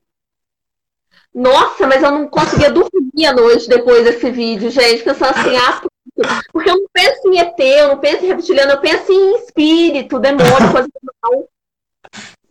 Nossa, 1.34 1.86
mas 1.86 2.02
eu 2.02 2.10
não 2.10 2.28
conseguia 2.28 2.70
dormir 2.70 3.26
à 3.26 3.32
noite 3.32 3.68
depois 3.68 4.04
desse 4.04 4.30
vídeo, 4.30 4.68
gente, 4.68 5.04
pensando 5.04 5.30
assim, 5.30 5.56
ah, 5.56 5.80
porque 6.52 6.70
eu 6.70 6.76
não 6.76 6.86
penso 6.92 7.28
em 7.28 7.38
ET, 7.38 7.58
eu 7.58 7.88
não 7.88 7.98
penso 7.98 8.24
em 8.24 8.28
reptiliano, 8.28 8.72
eu 8.72 8.80
penso 8.80 9.12
em 9.12 9.36
espírito, 9.36 10.18
demônio, 10.18 10.72
coisa 10.72 10.88
mal. 11.22 11.48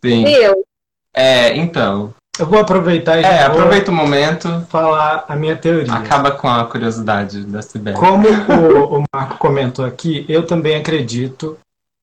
Sim. 0.02 0.22
Entendeu? 0.22 0.64
É, 1.12 1.54
então. 1.56 2.14
Eu 2.40 2.46
vou 2.46 2.58
aproveitar 2.58 3.20
e 3.20 3.24
É, 3.24 3.42
aproveita 3.42 3.90
o 3.90 3.94
momento, 3.94 4.66
falar 4.70 5.26
a 5.28 5.36
minha 5.36 5.54
teoria. 5.56 5.92
acaba 5.92 6.30
com 6.30 6.48
a 6.48 6.64
curiosidade 6.64 7.44
da 7.44 7.60
Sibeli. 7.60 7.96
Como 7.98 8.26
o, 8.48 9.00
o 9.00 9.04
Marco 9.14 9.36
comentou 9.36 9.84
aqui, 9.84 10.24
eu 10.26 10.46
também 10.46 10.74
acredito 10.74 11.58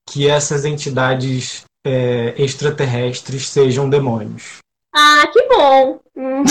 que 0.08 0.30
essas 0.30 0.64
entidades 0.64 1.64
é, 1.86 2.36
extraterrestres 2.38 3.50
sejam 3.50 3.90
demônios. 3.90 4.58
Ah, 4.96 5.26
que 5.34 5.42
bom. 5.48 6.00
Uhum. 6.16 6.44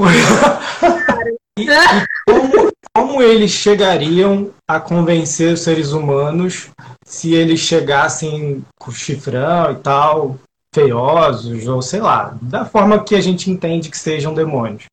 E, 1.56 1.62
e 1.62 2.06
como, 2.26 2.72
como 2.92 3.22
eles 3.22 3.52
chegariam 3.52 4.50
a 4.68 4.80
convencer 4.80 5.54
os 5.54 5.60
seres 5.60 5.92
humanos 5.92 6.68
se 7.06 7.32
eles 7.32 7.60
chegassem 7.60 8.64
com 8.76 8.90
chifrão 8.90 9.70
e 9.70 9.76
tal, 9.76 10.36
feiosos, 10.74 11.68
ou 11.68 11.80
sei 11.80 12.00
lá, 12.00 12.36
da 12.42 12.64
forma 12.64 13.02
que 13.04 13.14
a 13.14 13.20
gente 13.20 13.48
entende 13.48 13.88
que 13.88 13.96
sejam 13.96 14.34
demônios? 14.34 14.84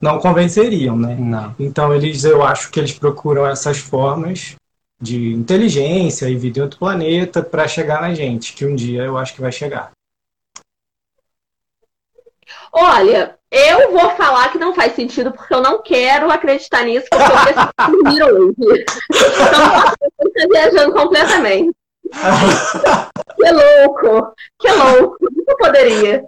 Não 0.00 0.18
convenceriam, 0.18 0.96
né? 0.96 1.16
Não. 1.18 1.54
Então 1.58 1.94
eles, 1.94 2.24
eu 2.24 2.42
acho 2.42 2.70
que 2.70 2.78
eles 2.78 2.92
procuram 2.92 3.46
essas 3.46 3.78
formas 3.78 4.56
de 5.00 5.32
inteligência 5.32 6.28
e 6.28 6.36
vida 6.36 6.58
em 6.58 6.62
outro 6.62 6.78
planeta 6.78 7.42
para 7.42 7.68
chegar 7.68 8.00
na 8.00 8.12
gente, 8.12 8.52
que 8.52 8.66
um 8.66 8.74
dia 8.74 9.04
eu 9.04 9.16
acho 9.16 9.34
que 9.34 9.40
vai 9.40 9.52
chegar. 9.52 9.92
Olha, 12.72 13.36
eu 13.50 13.92
vou 13.92 14.10
falar 14.10 14.50
que 14.50 14.58
não 14.58 14.74
faz 14.74 14.94
sentido 14.94 15.32
porque 15.32 15.54
eu 15.54 15.62
não 15.62 15.82
quero 15.82 16.30
acreditar 16.30 16.84
nisso 16.84 17.06
porque 17.10 17.24
eu 17.24 17.40
preciso 17.40 17.68
dormir 17.78 18.22
hoje. 18.22 18.84
Então, 19.10 19.94
eu 20.20 20.28
estou 20.28 20.48
viajando 20.50 20.92
completamente. 20.92 21.70
Que 23.48 23.52
louco! 23.52 24.34
Que 24.58 24.70
louco! 24.70 25.16
Nunca 25.20 25.56
poderia. 25.56 26.24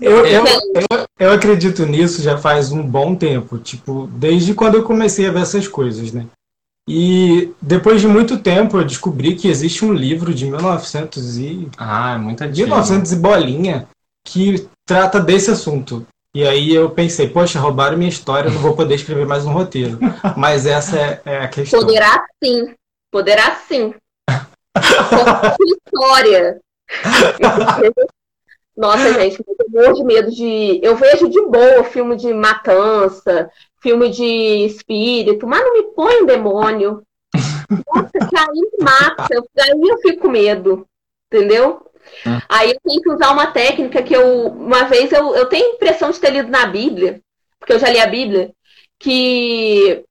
Eu, 0.00 0.26
eu, 0.26 0.44
eu, 0.46 1.06
eu 1.18 1.32
acredito 1.32 1.86
nisso 1.86 2.22
já 2.22 2.36
faz 2.36 2.72
um 2.72 2.82
bom 2.82 3.14
tempo, 3.14 3.58
tipo, 3.58 4.08
desde 4.12 4.54
quando 4.54 4.76
eu 4.76 4.82
comecei 4.82 5.26
a 5.26 5.32
ver 5.32 5.42
essas 5.42 5.66
coisas, 5.66 6.12
né? 6.12 6.26
E 6.88 7.52
depois 7.60 8.00
de 8.00 8.08
muito 8.08 8.38
tempo 8.38 8.78
eu 8.78 8.84
descobri 8.84 9.34
que 9.34 9.48
existe 9.48 9.84
um 9.84 9.92
livro 9.92 10.32
de 10.32 10.46
1900 10.46 11.36
e 11.36 11.68
Ah, 11.76 12.14
é 12.14 12.18
muito 12.18 12.42
antigo. 12.42 12.66
1900 12.66 13.12
e 13.12 13.16
bolinha 13.16 13.88
que 14.26 14.68
trata 14.86 15.20
desse 15.20 15.50
assunto. 15.50 16.06
E 16.34 16.46
aí 16.46 16.74
eu 16.74 16.90
pensei, 16.90 17.28
poxa, 17.28 17.58
roubaram 17.58 17.96
minha 17.96 18.08
história, 18.08 18.50
não 18.50 18.60
vou 18.60 18.74
poder 18.74 18.94
escrever 18.94 19.26
mais 19.26 19.44
um 19.44 19.52
roteiro. 19.52 19.98
Mas 20.36 20.64
essa 20.64 20.98
é, 20.98 21.20
é 21.24 21.38
a 21.38 21.48
questão. 21.48 21.80
Poderá 21.80 22.24
sim. 22.42 22.74
Poderá 23.10 23.56
sim. 23.68 23.94
História. 25.60 26.60
Nossa, 28.76 29.12
gente, 29.14 29.42
eu 29.46 29.66
morro 29.70 29.92
de 29.94 30.04
medo 30.04 30.30
de. 30.30 30.80
Eu 30.82 30.94
vejo 30.94 31.28
de 31.28 31.40
boa 31.46 31.82
filme 31.84 32.16
de 32.16 32.32
matança, 32.32 33.50
filme 33.82 34.08
de 34.08 34.24
espírito, 34.66 35.46
mas 35.46 35.60
não 35.60 35.74
me 35.74 35.82
põe 35.94 36.22
um 36.22 36.26
demônio. 36.26 37.02
Nossa, 37.70 38.10
que 38.28 38.36
aí 38.38 38.70
mata. 38.80 39.26
Eu- 39.34 39.44
Aí 39.60 39.72
eu 39.88 39.98
fico 39.98 40.22
com 40.22 40.28
medo. 40.28 40.86
Entendeu? 41.30 41.86
Hum. 42.26 42.38
Aí 42.48 42.70
eu 42.70 42.78
tenho 42.82 43.02
que 43.02 43.10
usar 43.10 43.32
uma 43.32 43.48
técnica 43.48 44.02
que 44.02 44.14
eu. 44.14 44.46
Uma 44.48 44.84
vez 44.84 45.12
eu, 45.12 45.34
eu 45.34 45.46
tenho 45.46 45.72
a 45.72 45.74
impressão 45.74 46.10
de 46.10 46.20
ter 46.20 46.30
lido 46.30 46.48
na 46.50 46.66
Bíblia, 46.66 47.20
porque 47.58 47.72
eu 47.74 47.78
já 47.78 47.90
li 47.90 47.98
a 48.00 48.06
Bíblia, 48.06 48.52
que 48.98 50.04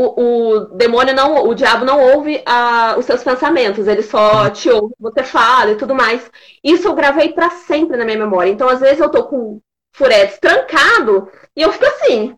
o, 0.00 0.54
o 0.54 0.60
demônio 0.76 1.14
não, 1.14 1.46
o 1.48 1.54
diabo 1.54 1.84
não 1.84 2.00
ouve 2.00 2.42
a- 2.46 2.94
os 2.98 3.04
seus 3.04 3.22
pensamentos, 3.24 3.86
ele 3.88 4.02
só 4.02 4.48
te 4.50 4.70
ouve, 4.70 4.94
você 5.00 5.22
fala 5.24 5.72
e 5.72 5.76
tudo 5.76 5.94
mais. 5.94 6.30
Isso 6.62 6.86
eu 6.88 6.94
gravei 6.94 7.32
pra 7.32 7.50
sempre 7.50 7.96
na 7.96 8.04
minha 8.04 8.18
memória. 8.18 8.50
Então, 8.50 8.68
às 8.68 8.80
vezes, 8.80 9.00
eu 9.00 9.10
tô 9.10 9.24
com 9.24 9.36
o 9.36 9.60
Furetes 9.94 10.38
trancado 10.38 11.28
e 11.56 11.62
eu 11.62 11.72
fico 11.72 11.86
assim. 11.86 12.34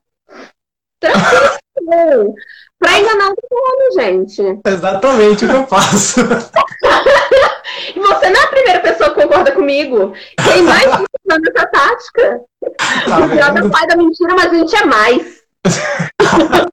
Tranquilo. 1.01 2.35
pra 2.79 2.99
enganar 2.99 3.31
o 3.31 3.37
demônio, 3.37 3.93
gente. 3.95 4.61
Exatamente 4.67 5.45
o 5.45 5.49
que 5.49 5.55
eu 5.57 5.67
faço. 5.67 6.21
E 7.95 7.99
você 8.01 8.31
não 8.31 8.41
é 8.41 8.45
a 8.45 8.49
primeira 8.49 8.81
pessoa 8.81 9.11
que 9.15 9.23
concorda 9.23 9.53
comigo. 9.53 10.13
Tem 10.45 10.63
mais 10.63 10.87
usando 10.87 11.49
essa 11.55 11.67
tática. 11.67 12.41
Tá 13.07 13.19
o 13.25 13.29
diabo 13.29 13.59
é 13.59 13.69
pai 13.71 13.87
da 13.87 13.97
mentira, 13.97 14.35
mas 14.35 14.53
a 14.53 14.55
gente 14.55 14.77
é 14.77 14.85
mais. 14.85 15.43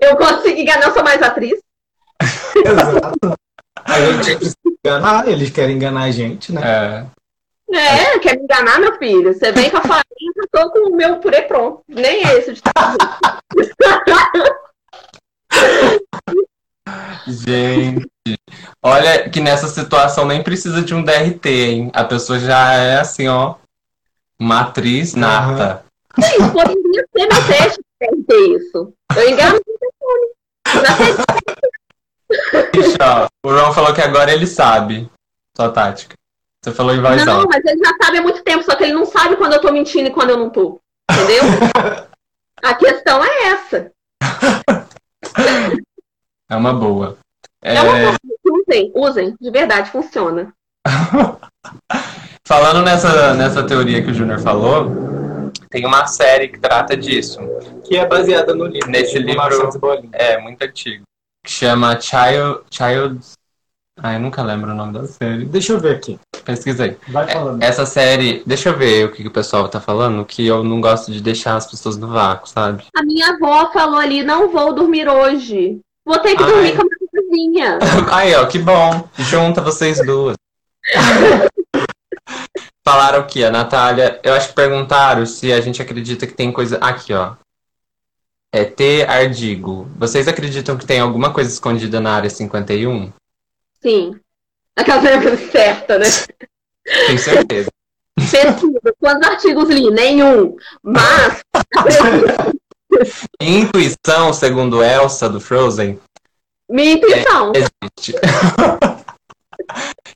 Eu 0.00 0.16
consigo 0.16 0.58
enganar, 0.58 0.86
eu 0.86 0.92
sou 0.92 1.04
mais 1.04 1.22
atriz. 1.22 1.60
Exato. 2.64 3.36
A 3.84 4.00
gente 4.00 4.36
precisa 4.36 4.56
enganar, 4.84 5.28
eles 5.28 5.50
querem 5.50 5.76
enganar 5.76 6.04
a 6.04 6.10
gente, 6.10 6.50
né? 6.52 6.62
É. 6.64 7.04
É, 7.72 8.18
quer 8.18 8.36
me 8.36 8.42
enganar, 8.42 8.80
meu 8.80 8.98
filho? 8.98 9.32
Você 9.32 9.52
vem 9.52 9.70
com 9.70 9.76
a 9.76 9.82
farinha, 9.82 10.32
eu 10.36 10.48
tô 10.50 10.68
com 10.70 10.90
o 10.90 10.96
meu 10.96 11.20
purê 11.20 11.42
pronto. 11.42 11.84
Nem 11.88 12.20
esse 12.22 12.54
de 12.54 12.60
Gente, 17.26 18.08
olha 18.82 19.30
que 19.30 19.40
nessa 19.40 19.68
situação 19.68 20.26
nem 20.26 20.42
precisa 20.42 20.82
de 20.82 20.92
um 20.94 21.04
DRT, 21.04 21.48
hein? 21.48 21.90
A 21.94 22.02
pessoa 22.04 22.40
já 22.40 22.74
é 22.74 22.98
assim, 22.98 23.28
ó, 23.28 23.54
uma 24.38 24.62
atriz 24.62 25.14
nata. 25.14 25.84
Sim, 26.20 26.50
poderia 26.50 27.04
ser 27.16 27.28
meu 27.28 27.46
teste 27.46 27.78
pra 27.78 27.89
ter 28.26 28.56
isso. 28.56 28.92
Eu 29.16 29.28
engano 29.28 29.58
o 29.58 29.62
telefone. 29.62 31.24
O 33.44 33.50
Ron 33.50 33.72
falou 33.72 33.92
que 33.94 34.00
agora 34.00 34.32
ele 34.32 34.46
sabe 34.46 35.10
sua 35.56 35.70
tática. 35.70 36.14
Você 36.62 36.72
falou 36.72 36.94
em 36.94 37.00
voz 37.00 37.24
Não, 37.24 37.40
alta. 37.40 37.48
mas 37.50 37.64
ele 37.64 37.82
já 37.82 37.94
sabe 38.02 38.18
há 38.18 38.22
muito 38.22 38.42
tempo, 38.42 38.62
só 38.62 38.76
que 38.76 38.84
ele 38.84 38.92
não 38.92 39.06
sabe 39.06 39.36
quando 39.36 39.54
eu 39.54 39.60
tô 39.60 39.72
mentindo 39.72 40.08
e 40.08 40.12
quando 40.12 40.30
eu 40.30 40.36
não 40.36 40.50
tô. 40.50 40.78
Entendeu? 41.10 41.42
A 42.62 42.74
questão 42.74 43.24
é 43.24 43.42
essa. 43.48 43.90
É 46.50 46.56
uma 46.56 46.74
boa. 46.74 47.16
É, 47.62 47.76
É 47.76 47.82
uma 47.82 47.92
coisa. 47.92 48.18
Usem, 48.68 48.92
usem, 48.94 49.36
de 49.40 49.50
verdade, 49.50 49.90
funciona. 49.90 50.52
Falando 52.44 52.82
nessa, 52.82 53.32
nessa 53.34 53.62
teoria 53.66 54.02
que 54.02 54.10
o 54.10 54.14
Júnior 54.14 54.40
falou, 54.40 54.90
tem 55.70 55.86
uma 55.86 56.06
série 56.06 56.48
que 56.48 56.58
trata 56.58 56.96
disso. 56.96 57.38
Que 57.84 57.96
é 57.96 58.04
baseada 58.04 58.54
no 58.54 58.66
livro. 58.66 58.90
Nesse 58.90 59.20
do 59.20 59.26
livro-. 59.26 60.10
É, 60.12 60.36
muito 60.38 60.60
antigo. 60.62 61.04
Que 61.44 61.50
chama 61.50 61.98
Child. 62.00 62.62
Child. 62.70 63.20
Ah, 64.02 64.14
eu 64.14 64.20
nunca 64.20 64.42
lembro 64.42 64.72
o 64.72 64.74
nome 64.74 64.94
da 64.94 65.06
série. 65.06 65.44
Deixa 65.44 65.72
eu 65.72 65.78
ver 65.78 65.96
aqui. 65.96 66.18
Pesquisa 66.44 66.84
aí. 66.84 66.96
Vai 67.08 67.28
falando. 67.28 67.62
Essa 67.62 67.86
série, 67.86 68.42
deixa 68.44 68.70
eu 68.70 68.76
ver 68.76 69.06
o 69.06 69.12
que, 69.12 69.22
que 69.22 69.28
o 69.28 69.32
pessoal 69.32 69.68
tá 69.68 69.80
falando, 69.80 70.24
que 70.24 70.46
eu 70.46 70.64
não 70.64 70.80
gosto 70.80 71.12
de 71.12 71.20
deixar 71.20 71.56
as 71.56 71.70
pessoas 71.70 71.96
no 71.96 72.08
vácuo, 72.08 72.48
sabe? 72.48 72.84
A 72.96 73.02
minha 73.02 73.28
avó 73.28 73.70
falou 73.72 73.98
ali, 73.98 74.22
não 74.22 74.50
vou 74.50 74.74
dormir 74.74 75.08
hoje. 75.08 75.78
Vou 76.04 76.18
ter 76.18 76.34
que 76.34 76.42
Ai. 76.42 76.50
dormir 76.50 76.76
com 76.76 76.82
a 76.82 76.84
minha 76.84 76.98
vizinha. 77.12 77.78
Aí, 78.10 78.34
ó, 78.34 78.46
que 78.46 78.58
bom. 78.58 79.08
Junta 79.18 79.60
vocês 79.60 80.04
duas. 80.04 80.36
Falaram 82.84 83.20
aqui, 83.20 83.44
a 83.44 83.50
Natália. 83.50 84.20
Eu 84.22 84.34
acho 84.34 84.48
que 84.48 84.54
perguntaram 84.54 85.26
se 85.26 85.52
a 85.52 85.60
gente 85.60 85.80
acredita 85.82 86.26
que 86.26 86.34
tem 86.34 86.50
coisa. 86.52 86.78
Aqui, 86.78 87.12
ó. 87.12 87.34
É 88.52 88.64
T. 88.64 89.04
Ardigo. 89.04 89.88
Vocês 89.96 90.26
acreditam 90.26 90.76
que 90.76 90.86
tem 90.86 91.00
alguma 91.00 91.32
coisa 91.32 91.50
escondida 91.50 92.00
na 92.00 92.14
área 92.14 92.30
51? 92.30 93.12
Sim. 93.82 94.18
Aquela 94.76 95.02
pergunta 95.02 95.36
certa, 95.50 95.98
né? 95.98 96.06
Tenho 97.06 97.18
certeza. 97.18 97.70
Pesquisa. 98.16 98.94
Quantos 98.98 99.28
artigos 99.28 99.68
li? 99.68 99.90
Nenhum. 99.90 100.56
Mas, 100.82 101.42
Intuição, 103.40 104.32
segundo 104.32 104.82
Elsa 104.82 105.28
do 105.28 105.40
Frozen, 105.40 105.98
minha 106.68 106.92
intuição. 106.92 107.52
existe. 107.54 108.14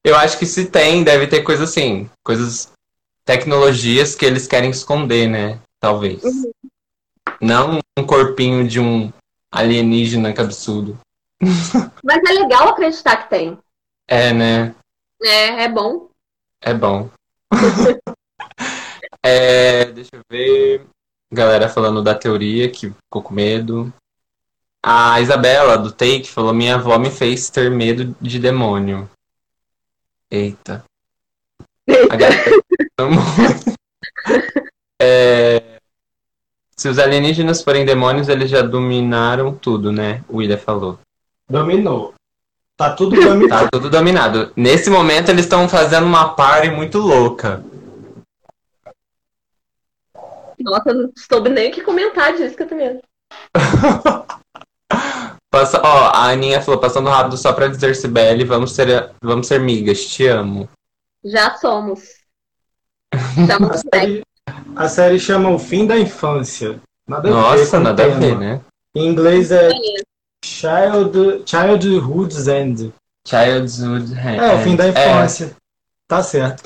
Eu 0.02 0.16
acho 0.16 0.38
que 0.38 0.46
se 0.46 0.66
tem, 0.66 1.02
deve 1.02 1.26
ter 1.26 1.42
coisa 1.42 1.64
assim, 1.64 2.08
coisas, 2.24 2.70
tecnologias 3.24 4.14
que 4.14 4.24
eles 4.24 4.46
querem 4.46 4.70
esconder, 4.70 5.28
né? 5.28 5.58
Talvez. 5.80 6.22
Não 7.40 7.78
um 7.98 8.06
corpinho 8.06 8.66
de 8.66 8.80
um 8.80 9.12
alienígena 9.50 10.32
que 10.32 10.40
absurdo. 10.40 10.98
Mas 12.02 12.18
é 12.28 12.32
legal 12.32 12.68
acreditar 12.68 13.16
que 13.16 13.30
tem. 13.30 13.58
É, 14.08 14.32
né? 14.32 14.74
É, 15.22 15.64
é 15.64 15.68
bom. 15.68 16.08
É 16.60 16.74
bom. 16.74 17.10
É, 19.26 19.86
deixa 19.86 20.10
eu 20.12 20.20
ver. 20.30 20.86
Galera 21.32 21.66
falando 21.66 22.02
da 22.02 22.14
teoria 22.14 22.70
que 22.70 22.90
ficou 22.90 23.22
com 23.22 23.32
medo. 23.32 23.90
A 24.84 25.18
Isabela, 25.18 25.78
do 25.78 25.90
Take, 25.90 26.28
falou: 26.28 26.52
Minha 26.52 26.74
avó 26.74 26.98
me 26.98 27.10
fez 27.10 27.48
ter 27.48 27.70
medo 27.70 28.14
de 28.20 28.38
demônio. 28.38 29.08
Eita. 30.34 30.84
A 32.10 32.16
galera 32.16 32.50
muito. 33.08 33.74
É, 35.00 35.78
Se 36.76 36.88
os 36.88 36.98
alienígenas 36.98 37.62
forem 37.62 37.84
demônios, 37.84 38.28
eles 38.28 38.50
já 38.50 38.60
dominaram 38.60 39.54
tudo, 39.54 39.92
né? 39.92 40.24
O 40.28 40.38
William 40.38 40.58
falou. 40.58 40.98
Dominou. 41.48 42.14
Tá 42.76 42.92
tudo 42.94 43.14
dominado. 43.14 43.62
Tá 43.62 43.68
tudo 43.70 43.88
dominado. 43.88 44.52
Nesse 44.56 44.90
momento, 44.90 45.28
eles 45.28 45.44
estão 45.44 45.68
fazendo 45.68 46.04
uma 46.06 46.34
party 46.34 46.70
muito 46.70 46.98
louca. 46.98 47.64
Nossa, 50.58 50.90
eu 50.90 50.94
não 50.94 51.12
soube 51.16 51.48
nem 51.48 51.70
o 51.70 51.72
que 51.72 51.82
comentar 51.82 52.36
disso 52.36 52.56
que 52.56 52.64
eu 52.64 52.68
tô 52.68 52.74
medo. 52.74 53.00
Passa, 55.54 55.80
ó, 55.84 56.08
a 56.08 56.30
Aninha 56.30 56.60
falou, 56.60 56.80
passando 56.80 57.08
rápido 57.08 57.36
só 57.36 57.52
pra 57.52 57.68
dizer, 57.68 57.94
Sibeli, 57.94 58.42
vamos 58.42 58.72
ser, 58.72 59.12
vamos 59.22 59.46
ser 59.46 59.60
migas, 59.60 60.04
te 60.04 60.26
amo. 60.26 60.68
Já 61.24 61.54
somos. 61.58 62.00
A 63.14 63.78
série, 63.78 64.22
a 64.74 64.88
série 64.88 65.20
chama 65.20 65.50
O 65.50 65.58
Fim 65.60 65.86
da 65.86 65.96
Infância. 65.96 66.80
Nada 67.06 67.28
a 67.28 67.30
ver 67.30 67.38
Nossa, 67.38 67.70
com 67.70 67.76
o 67.76 67.80
nada 67.80 68.04
a 68.04 68.08
ver, 68.08 68.36
né? 68.36 68.60
Em 68.96 69.06
inglês 69.06 69.52
é 69.52 69.68
Child, 70.44 71.44
Childhood's 71.46 72.48
End. 72.48 72.92
Childhood 73.24 74.12
É, 74.18 74.54
o 74.56 74.58
fim 74.58 74.74
da 74.74 74.88
infância. 74.88 75.56
Tá 76.08 76.20
certo. 76.20 76.64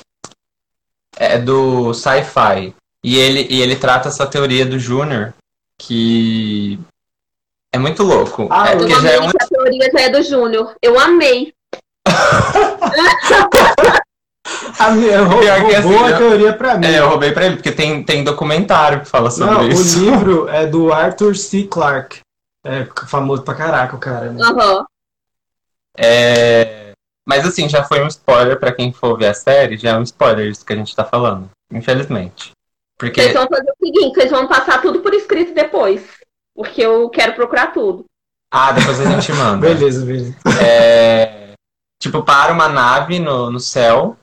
É, 1.19 1.35
é 1.35 1.39
do 1.39 1.93
sci-fi. 1.93 2.75
E 3.05 3.19
ele, 3.19 3.47
e 3.51 3.61
ele 3.61 3.77
trata 3.77 4.09
essa 4.09 4.27
teoria 4.27 4.65
do 4.65 4.79
Júnior, 4.79 5.35
que 5.79 6.81
é 7.73 7.79
muito 7.79 8.03
louco. 8.03 8.49
Ah, 8.51 8.71
é 8.71 8.77
porque 8.77 8.95
já 8.95 9.11
é 9.11 9.21
um... 9.21 9.29
a 9.29 9.33
teoria 9.33 9.91
já 9.93 10.01
é 10.01 10.09
do 10.11 10.23
Júnior. 10.23 10.75
Eu 10.83 10.99
amei. 10.99 11.53
A 14.79 14.91
minha, 14.93 15.23
roubou 15.23 15.41
assim, 15.49 16.05
a 16.05 16.11
eu- 16.11 16.17
teoria 16.19 16.53
pra 16.53 16.77
mim. 16.79 16.87
É, 16.87 16.99
eu 17.01 17.09
roubei 17.09 17.33
pra 17.33 17.47
ele, 17.47 17.57
porque 17.57 17.73
tem, 17.73 18.03
tem 18.03 18.25
documentário 18.25 19.01
que 19.01 19.07
fala 19.09 19.31
sobre 19.31 19.55
Não, 19.55 19.69
isso. 19.69 19.99
o 19.99 20.05
livro 20.05 20.49
é 20.49 20.67
do 20.67 20.93
Arthur 20.93 21.37
C. 21.37 21.65
Clarke. 21.65 22.21
É 22.65 22.87
famoso 23.07 23.43
pra 23.43 23.55
caraca 23.55 23.97
o 23.97 23.99
cara, 23.99 24.31
né? 24.33 24.43
Aham. 24.43 24.85
É... 25.97 26.93
Mas 27.27 27.47
assim, 27.47 27.69
já 27.69 27.85
foi 27.85 28.03
um 28.03 28.07
spoiler 28.07 28.59
pra 28.59 28.73
quem 28.73 28.93
for 28.93 29.19
ver 29.19 29.29
a 29.29 29.35
série, 29.35 29.77
já 29.77 29.91
é 29.91 29.99
um 29.99 30.03
spoiler 30.03 30.47
isso 30.49 30.65
que 30.65 30.73
a 30.73 30.77
gente 30.77 30.95
tá 30.97 31.05
falando. 31.05 31.51
Infelizmente. 31.73 32.53
Porque 32.97 33.21
Vocês 33.21 33.35
vão 33.35 33.47
fazer 33.49 33.71
o 33.71 33.87
seguinte, 33.87 34.15
vocês 34.15 34.31
vão 34.31 34.47
passar 34.49 34.81
tudo 34.81 35.01
por 35.01 35.13
escrito 35.13 35.53
depois. 35.55 36.03
Porque 36.59 36.83
eu 36.83 37.09
quero 37.09 37.35
procurar 37.35 37.69
tudo. 37.69 38.05
Ah, 38.53 38.73
depois 38.73 39.01
a 39.01 39.05
gente 39.05 39.33
manda. 39.33 39.59
Beleza, 39.69 40.05
beleza. 40.05 40.37
É, 40.61 41.39
Tipo, 42.01 42.23
para 42.23 42.53
uma 42.53 42.69
nave 42.69 43.19
no, 43.19 43.51
no 43.51 43.59
céu 43.59 44.17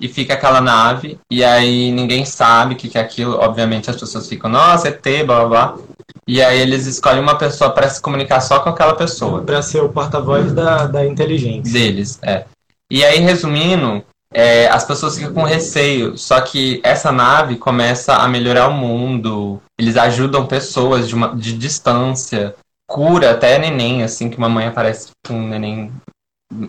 e 0.00 0.08
fica 0.08 0.34
aquela 0.34 0.60
nave, 0.60 1.18
e 1.30 1.44
aí 1.44 1.92
ninguém 1.92 2.24
sabe 2.24 2.74
o 2.74 2.76
que, 2.76 2.88
que 2.88 2.98
é 2.98 3.00
aquilo. 3.00 3.36
Obviamente 3.38 3.88
as 3.88 3.96
pessoas 3.96 4.28
ficam, 4.28 4.50
nossa, 4.50 4.88
ET, 4.88 5.02
blá 5.24 5.44
blá 5.44 5.46
blá. 5.46 5.78
E 6.26 6.42
aí 6.42 6.58
eles 6.58 6.86
escolhem 6.86 7.22
uma 7.22 7.38
pessoa 7.38 7.70
para 7.70 7.88
se 7.88 8.00
comunicar 8.00 8.40
só 8.40 8.60
com 8.60 8.68
aquela 8.68 8.96
pessoa. 8.96 9.42
Pra 9.42 9.62
ser 9.62 9.80
o 9.80 9.88
porta-voz 9.88 10.52
da, 10.52 10.86
da 10.86 11.06
inteligência. 11.06 11.72
Deles, 11.72 12.18
é. 12.22 12.46
E 12.90 13.04
aí, 13.04 13.20
resumindo, 13.20 14.02
é, 14.32 14.68
as 14.68 14.84
pessoas 14.84 15.16
ficam 15.16 15.34
com 15.34 15.42
receio. 15.42 16.16
Só 16.16 16.40
que 16.40 16.80
essa 16.84 17.10
nave 17.10 17.56
começa 17.56 18.14
a 18.14 18.28
melhorar 18.28 18.68
o 18.68 18.72
mundo. 18.74 19.60
Eles 19.78 19.96
ajudam 19.96 20.46
pessoas 20.46 21.08
de, 21.08 21.14
uma, 21.14 21.34
de 21.34 21.56
distância. 21.56 22.54
Cura 22.86 23.32
até 23.32 23.58
neném, 23.58 24.02
assim, 24.02 24.30
que 24.30 24.38
uma 24.38 24.48
mãe 24.48 24.66
aparece 24.66 25.10
com 25.26 25.34
um 25.34 25.48
neném 25.48 25.92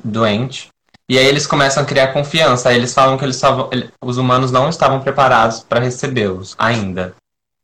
doente. 0.04 0.70
E 1.10 1.18
aí 1.18 1.26
eles 1.26 1.46
começam 1.46 1.84
a 1.84 1.86
criar 1.86 2.14
confiança. 2.14 2.70
Aí 2.70 2.78
eles 2.78 2.94
falam 2.94 3.18
que 3.18 3.26
eles 3.26 3.42
os 4.02 4.18
humanos 4.18 4.52
não 4.52 4.70
estavam 4.70 5.00
preparados 5.00 5.62
para 5.62 5.80
recebê-los 5.80 6.56
ainda. 6.58 7.14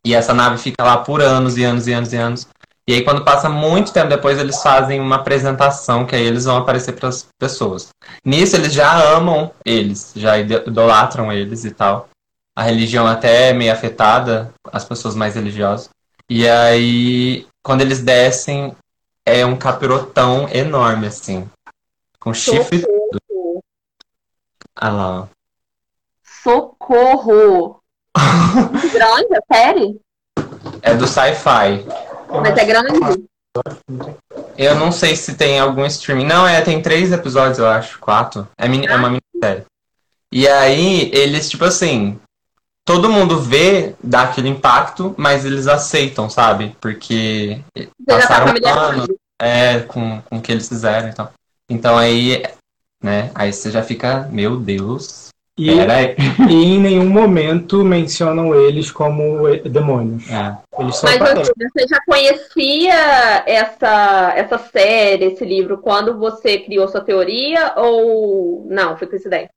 E 0.05 0.13
essa 0.13 0.33
nave 0.33 0.57
fica 0.57 0.83
lá 0.83 0.97
por 0.97 1.21
anos 1.21 1.57
e 1.57 1.63
anos 1.63 1.87
e 1.87 1.93
anos 1.93 2.13
e 2.13 2.17
anos. 2.17 2.47
E 2.87 2.93
aí, 2.93 3.03
quando 3.03 3.25
passa 3.25 3.49
muito 3.49 3.91
tempo 3.91 4.07
depois, 4.07 4.39
eles 4.39 4.61
fazem 4.61 5.01
uma 5.01 5.17
apresentação 5.17 6.05
que 6.05 6.15
aí 6.15 6.23
eles 6.23 6.45
vão 6.45 6.55
aparecer 6.55 6.93
para 6.93 7.09
as 7.09 7.27
pessoas. 7.37 7.89
Nisso, 8.23 8.55
eles 8.55 8.73
já 8.73 8.97
amam 9.13 9.51
eles, 9.65 10.13
já 10.15 10.37
idolatram 10.37 11.31
eles 11.31 11.65
e 11.65 11.71
tal. 11.71 12.07
A 12.55 12.63
religião 12.63 13.05
até 13.05 13.49
é 13.49 13.53
meio 13.53 13.73
afetada, 13.73 14.53
as 14.71 14.85
pessoas 14.85 15.15
mais 15.15 15.35
religiosas. 15.35 15.89
E 16.29 16.47
aí, 16.47 17.45
quando 17.61 17.81
eles 17.81 18.01
descem, 18.01 18.73
é 19.25 19.45
um 19.45 19.57
capirotão 19.57 20.47
enorme, 20.49 21.07
assim. 21.07 21.49
Com 22.21 22.33
chifre. 22.33 22.79
Socorro. 22.79 23.63
Ah 24.73 24.89
lá. 24.89 25.29
Socorro. 26.23 27.81
grande 28.93 29.39
série? 29.51 30.01
É 30.81 30.93
do 30.93 31.05
sci-fi. 31.05 31.85
Mas 32.29 32.57
é 32.57 32.65
grande. 32.65 33.27
Eu 34.57 34.75
não 34.75 34.91
sei 34.91 35.15
se 35.15 35.35
tem 35.35 35.59
algum 35.59 35.85
streaming. 35.85 36.25
Não, 36.25 36.47
é, 36.47 36.61
tem 36.61 36.81
três 36.81 37.11
episódios, 37.11 37.59
eu 37.59 37.67
acho. 37.67 37.99
Quatro. 37.99 38.47
É, 38.57 38.67
mini- 38.67 38.87
é 38.87 38.95
uma 38.95 39.09
minissérie. 39.09 39.63
E 40.31 40.47
aí, 40.47 41.09
eles, 41.13 41.49
tipo 41.49 41.65
assim. 41.65 42.19
Todo 42.85 43.09
mundo 43.09 43.41
vê, 43.41 43.95
dá 44.01 44.21
aquele 44.23 44.47
impacto, 44.47 45.13
mas 45.17 45.43
eles 45.43 45.67
aceitam, 45.67 46.29
sabe? 46.29 46.73
Porque 46.79 47.61
Você 47.75 47.89
tá 48.07 48.15
passaram 48.15 48.47
familiarizado. 48.47 48.91
anos 48.93 49.07
é, 49.41 49.79
com, 49.81 50.21
com 50.21 50.37
o 50.37 50.41
que 50.41 50.53
eles 50.53 50.69
fizeram 50.69 51.09
então. 51.09 51.29
Então 51.69 51.97
aí, 51.97 52.43
né? 53.03 53.29
Aí 53.35 53.51
você 53.51 53.69
já 53.71 53.83
fica, 53.83 54.29
meu 54.31 54.55
Deus. 54.55 55.26
E, 55.57 55.79
aí. 55.79 56.15
e 56.49 56.53
em 56.53 56.79
nenhum 56.79 57.09
momento 57.09 57.83
mencionam 57.83 58.53
eles 58.53 58.91
como 58.91 59.47
demônios. 59.65 60.29
É. 60.29 60.55
Eles 60.79 60.95
só 60.95 61.07
Mas 61.07 61.17
você 61.17 61.87
já 61.89 61.99
conhecia 62.05 63.43
essa, 63.45 64.33
essa 64.35 64.57
série, 64.57 65.25
esse 65.25 65.43
livro, 65.43 65.79
quando 65.79 66.17
você 66.17 66.59
criou 66.59 66.87
sua 66.87 67.01
teoria? 67.01 67.73
Ou 67.75 68.65
não? 68.69 68.95
Foi 68.97 69.07
coincidência? 69.07 69.49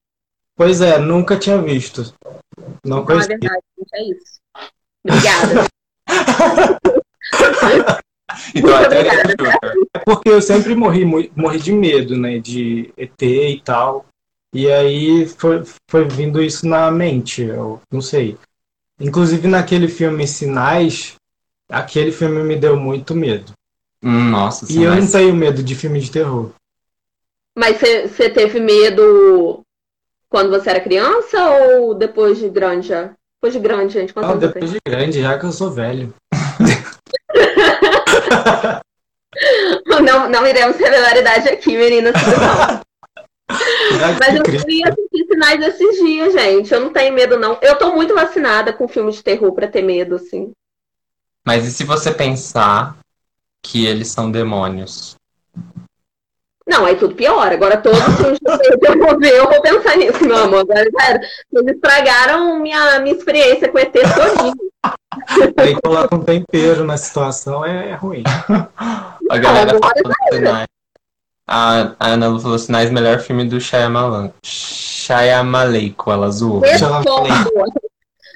Pois 0.57 0.81
é, 0.81 0.99
nunca 0.99 1.37
tinha 1.37 1.59
visto. 1.59 2.13
Não 2.85 2.85
Não, 2.85 3.03
é 3.03 3.07
conhecia. 3.07 3.39
verdade, 3.39 3.63
gente, 3.79 3.95
é 3.95 4.03
isso. 4.05 4.41
Obrigada. 5.05 5.69
Então 8.55 8.71
Muito 8.71 8.89
teoria 8.89 9.21
obrigada. 9.21 9.75
É 9.95 9.99
porque 10.01 10.29
eu 10.29 10.41
sempre 10.41 10.75
morri, 10.75 11.05
morri 11.05 11.59
de 11.59 11.73
medo, 11.73 12.17
né? 12.17 12.39
De 12.39 12.93
ET 12.97 13.23
e 13.23 13.61
tal. 13.65 14.07
E 14.53 14.71
aí 14.71 15.27
foi, 15.27 15.63
foi 15.89 16.09
vindo 16.09 16.43
isso 16.43 16.67
na 16.67 16.91
mente, 16.91 17.43
eu 17.43 17.81
não 17.91 18.01
sei. 18.01 18.37
Inclusive 18.99 19.47
naquele 19.47 19.89
filme 19.89 20.27
Sinais, 20.27 21.15
aquele 21.69 22.11
filme 22.11 22.43
me 22.43 22.57
deu 22.57 22.77
muito 22.77 23.15
medo. 23.15 23.53
Hum, 24.03 24.31
Nossa, 24.31 24.67
E 24.71 24.83
eu 24.83 24.95
não 24.95 25.07
tenho 25.07 25.35
medo 25.35 25.63
de 25.63 25.75
filme 25.75 26.01
de 26.01 26.11
terror. 26.11 26.51
Mas 27.57 27.79
você 27.79 28.31
teve 28.31 28.61
medo 28.61 29.61
quando 30.29 30.51
você 30.51 30.71
era 30.71 30.81
criança 30.81 31.39
ou 31.51 31.95
depois 31.95 32.39
de 32.39 32.49
grande 32.49 32.89
já? 32.89 33.11
Depois 33.37 33.53
de 33.53 33.61
grande, 33.61 33.93
gente. 33.93 34.13
Quantos 34.13 34.31
Ah, 34.31 34.37
depois 34.37 34.71
de 34.71 34.79
grande, 34.87 35.21
já 35.21 35.39
que 35.39 35.47
eu 35.47 35.53
sou 35.53 35.71
velho. 35.71 36.13
Não, 40.03 40.29
não 40.29 40.47
iremos 40.47 40.77
revelar 40.77 41.13
a 41.13 41.19
idade 41.19 41.49
aqui, 41.49 41.77
meninas. 41.77 42.15
Não. 43.51 44.19
Mas 44.19 44.37
eu 44.37 44.43
que 44.43 44.59
queria 44.59 44.89
assistir 44.89 45.27
sinais 45.27 45.63
esses 45.63 45.97
dias, 45.97 46.33
gente. 46.33 46.73
Eu 46.73 46.81
não 46.81 46.93
tenho 46.93 47.15
medo, 47.15 47.39
não. 47.39 47.59
Eu 47.61 47.77
tô 47.77 47.93
muito 47.95 48.15
vacinada 48.15 48.73
com 48.73 48.89
filme 48.89 49.13
de 49.13 49.23
terror 49.23 49.53
pra 49.53 49.69
ter 49.69 49.83
medo, 49.83 50.17
assim. 50.17 50.53
mas 51.45 51.67
e 51.67 51.71
se 51.71 51.85
você 51.85 52.13
pensar 52.13 52.97
que 53.63 53.87
eles 53.87 54.09
são 54.09 54.31
demônios? 54.31 55.17
Não, 56.67 56.87
aí 56.87 56.95
tudo 56.95 57.17
pior. 57.17 57.53
Agora 57.53 57.77
todos 57.77 57.99
os 57.99 58.17
filmes 58.17 58.39
de 58.39 58.59
terror 58.59 58.79
que 58.79 58.87
eu 58.87 58.99
vou 58.99 59.19
ver, 59.19 59.37
eu 59.37 59.49
vou 59.49 59.61
pensar 59.61 59.97
nisso, 59.97 60.25
meu 60.25 60.37
amor. 60.37 60.61
Agora, 60.61 60.89
sério, 61.01 61.21
eles 61.53 61.75
estragaram 61.75 62.61
minha, 62.61 63.01
minha 63.01 63.17
experiência 63.17 63.69
com 63.69 63.79
ET 63.79 63.93
todinho. 63.93 64.71
Aí 65.57 65.75
coloca 65.83 66.15
um 66.15 66.23
tempero 66.23 66.85
na 66.85 66.97
situação, 66.97 67.65
é, 67.65 67.91
é 67.91 67.95
ruim. 67.95 68.23
A 69.31 69.39
galera 69.39 69.77
agora 69.77 69.95
falou 70.03 70.17
sinais. 70.33 70.70
A, 71.53 71.97
a 71.99 72.07
Ana 72.11 72.29
Lu 72.29 72.39
falou 72.39 72.57
sinais, 72.59 72.93
melhor 72.93 73.19
filme 73.19 73.45
do 73.45 73.61
Shyamalan. 73.61 74.33
Shyamaleico, 74.45 76.13
ela 76.13 76.31
zoou. 76.31 76.61
Descopo. 76.61 77.25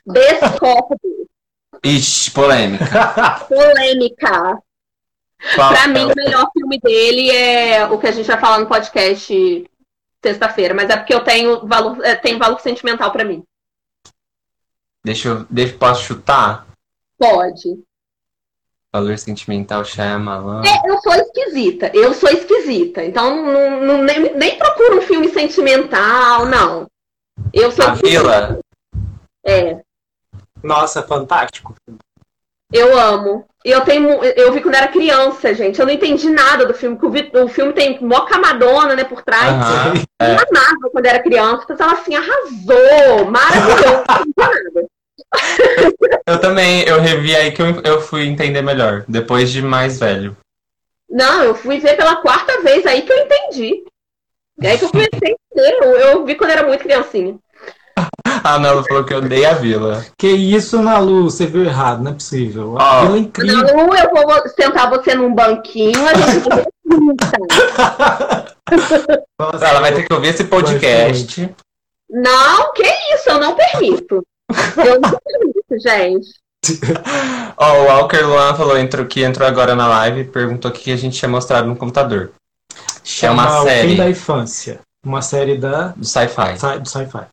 Descopo. 0.05 0.97
Ixi, 1.85 2.31
polêmica. 2.33 2.85
Polêmica. 3.49 4.59
Qual 5.55 5.69
Pra 5.73 5.85
é 5.85 5.87
mim, 5.87 6.05
o- 6.07 6.13
o 6.13 6.15
melhor 6.17 6.47
filme 6.53 6.81
dele 6.81 7.31
é 7.31 7.87
o 7.87 7.99
que 7.99 8.07
a 8.07 8.11
gente 8.11 8.27
vai 8.27 8.41
falar 8.41 8.59
no 8.59 8.67
podcast 8.67 9.71
sexta-feira. 10.25 10.75
Mas 10.75 10.89
é 10.91 10.97
porque 10.97 11.15
eu 11.15 11.23
tenho 11.23 11.67
valor, 11.67 12.03
é, 12.05 12.15
tem 12.17 12.39
valor 12.39 12.59
sentimental 12.61 13.13
pra 13.13 13.25
mim. 13.25 13.45
Deixa 15.05 15.29
eu. 15.29 15.47
Deixa, 15.51 15.77
posso 15.77 16.03
chutar? 16.03 16.67
Pode. 17.19 17.79
Valor 18.95 19.19
sentimental 19.19 19.85
Shyamalan. 19.85 20.63
É, 20.65 20.89
eu 20.89 20.99
sou 21.01 21.13
esquisita. 21.15 21.91
Eu 21.93 22.15
sou 22.15 22.31
esquisita. 22.31 23.03
Então, 23.03 23.45
não, 23.45 23.81
não- 23.81 24.03
nem, 24.05 24.33
nem 24.37 24.57
procuro 24.57 24.99
um 24.99 25.03
filme 25.03 25.29
sentimental, 25.31 26.47
não. 26.47 26.87
Eu 27.53 27.73
sou 27.73 27.85
A 27.87 27.95
Vila. 27.95 28.61
É, 29.45 29.79
Nossa, 30.63 31.03
fantástico. 31.03 31.75
eu 32.73 32.97
amo. 32.97 33.45
Eu 33.65 33.81
tenho. 33.81 34.23
Eu 34.23 34.53
vi 34.53 34.61
quando 34.61 34.77
era 34.77 34.87
criança, 34.87 35.53
gente. 35.55 35.81
Eu 35.81 35.87
não 35.87 35.93
entendi 35.93 36.31
nada 36.31 36.65
do 36.65 36.73
filme. 36.75 36.97
que 36.97 37.05
O, 37.07 37.11
vi- 37.11 37.33
o 37.35 37.49
filme 37.49 37.73
tem 37.73 37.99
mó 38.01 38.21
camadona, 38.27 38.95
né, 38.95 39.03
por 39.03 39.23
trás. 39.23 39.51
Aham. 39.55 39.95
Eu 40.21 40.37
amava 40.37 40.91
quando 40.93 41.07
era 41.07 41.21
criança. 41.23 41.67
Pensava 41.67 41.95
assim, 41.95 42.15
arrasou, 42.15 43.25
maravilhoso. 43.29 44.05
Não 44.09 44.17
entendi 44.21 44.33
nada. 44.37 44.87
Eu 46.27 46.41
também, 46.41 46.83
eu 46.83 47.01
revi 47.01 47.35
aí 47.37 47.53
que 47.53 47.61
eu, 47.61 47.81
eu 47.83 48.01
fui 48.01 48.27
entender 48.27 48.63
melhor, 48.63 49.05
depois 49.09 49.51
de 49.51 49.61
mais 49.61 49.99
velho. 49.99 50.37
Não, 51.09 51.43
eu 51.43 51.55
fui 51.55 51.79
ver 51.79 51.97
pela 51.97 52.17
quarta 52.17 52.63
vez 52.63 52.85
aí 52.87 53.03
que 53.03 53.13
eu 53.13 53.19
entendi. 53.19 53.85
E 54.61 54.67
aí 54.67 54.79
que 54.79 54.85
eu 54.85 54.91
comecei 54.91 55.11
a 55.13 55.31
entender. 55.31 55.85
Eu, 55.85 55.97
eu 55.97 56.25
vi 56.25 56.35
quando 56.35 56.51
era 56.51 56.67
muito 56.67 56.83
criancinha. 56.83 57.39
A 58.43 58.57
Lu 58.57 58.85
falou 58.85 59.05
que 59.05 59.15
eu 59.15 59.19
odeio 59.19 59.49
a 59.49 59.53
Vila. 59.53 60.05
Que 60.19 60.29
isso, 60.29 60.83
Nalu? 60.83 61.25
Você 61.25 61.47
viu 61.47 61.65
errado, 61.65 62.03
não 62.03 62.11
é 62.11 62.15
possível. 62.15 62.75
Ó. 62.75 62.79
Aquilo 62.79 63.17
é 63.17 63.19
incrível. 63.21 63.59
Não, 63.59 63.95
eu 63.95 64.11
vou 64.11 64.49
sentar 64.49 64.91
você 64.91 65.15
num 65.15 65.35
banquinho, 65.35 66.07
a 66.07 66.15
gente. 66.15 66.49
Nossa, 69.39 69.67
Ela 69.67 69.81
vai 69.81 69.95
ter 69.95 70.07
que 70.07 70.13
ouvir 70.13 70.29
esse 70.29 70.45
podcast. 70.45 71.55
Não, 72.11 72.73
que 72.73 72.83
isso, 73.15 73.31
eu 73.31 73.39
não 73.39 73.55
permito. 73.55 74.23
Eu 74.77 75.01
não 75.01 75.79
gente. 75.79 76.29
Ó, 77.57 77.73
o 77.81 77.85
Walker 77.85 78.21
Luan 78.23 78.55
falou 78.55 78.79
entrou, 78.79 79.05
que 79.07 79.23
entrou 79.23 79.47
agora 79.47 79.75
na 79.75 79.87
live 79.87 80.21
e 80.21 80.25
perguntou 80.25 80.71
o 80.71 80.75
que 80.75 80.91
a 80.93 80.97
gente 80.97 81.19
tinha 81.19 81.29
mostrado 81.29 81.69
no 81.69 81.77
computador. 81.77 82.33
É 83.23 83.31
uma 83.31 83.45
Chama 83.45 83.61
O 83.61 83.65
série. 83.65 83.89
Fim 83.91 83.97
da 83.97 84.11
Infância. 84.11 84.81
Uma 85.05 85.21
série 85.23 85.59
da, 85.59 85.89
Do 85.89 86.05
sci-fi. 86.07 86.59
sci- 86.59 86.79
do 86.79 86.89
sci-fi. 86.89 87.27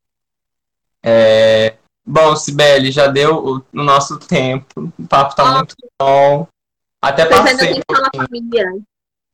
É... 1.03 1.75
Bom, 2.05 2.35
Sibeli, 2.35 2.91
já 2.91 3.07
deu 3.07 3.35
o, 3.37 3.57
o 3.79 3.83
nosso 3.83 4.17
tempo. 4.19 4.91
O 4.99 5.07
papo 5.07 5.35
tá 5.35 5.43
Ah. 5.43 5.55
muito 5.57 5.75
bom. 5.99 6.47
Até 7.01 7.23
ainda 7.23 7.35
passei. 7.37 7.73
que 7.75 7.81
família. 8.17 8.65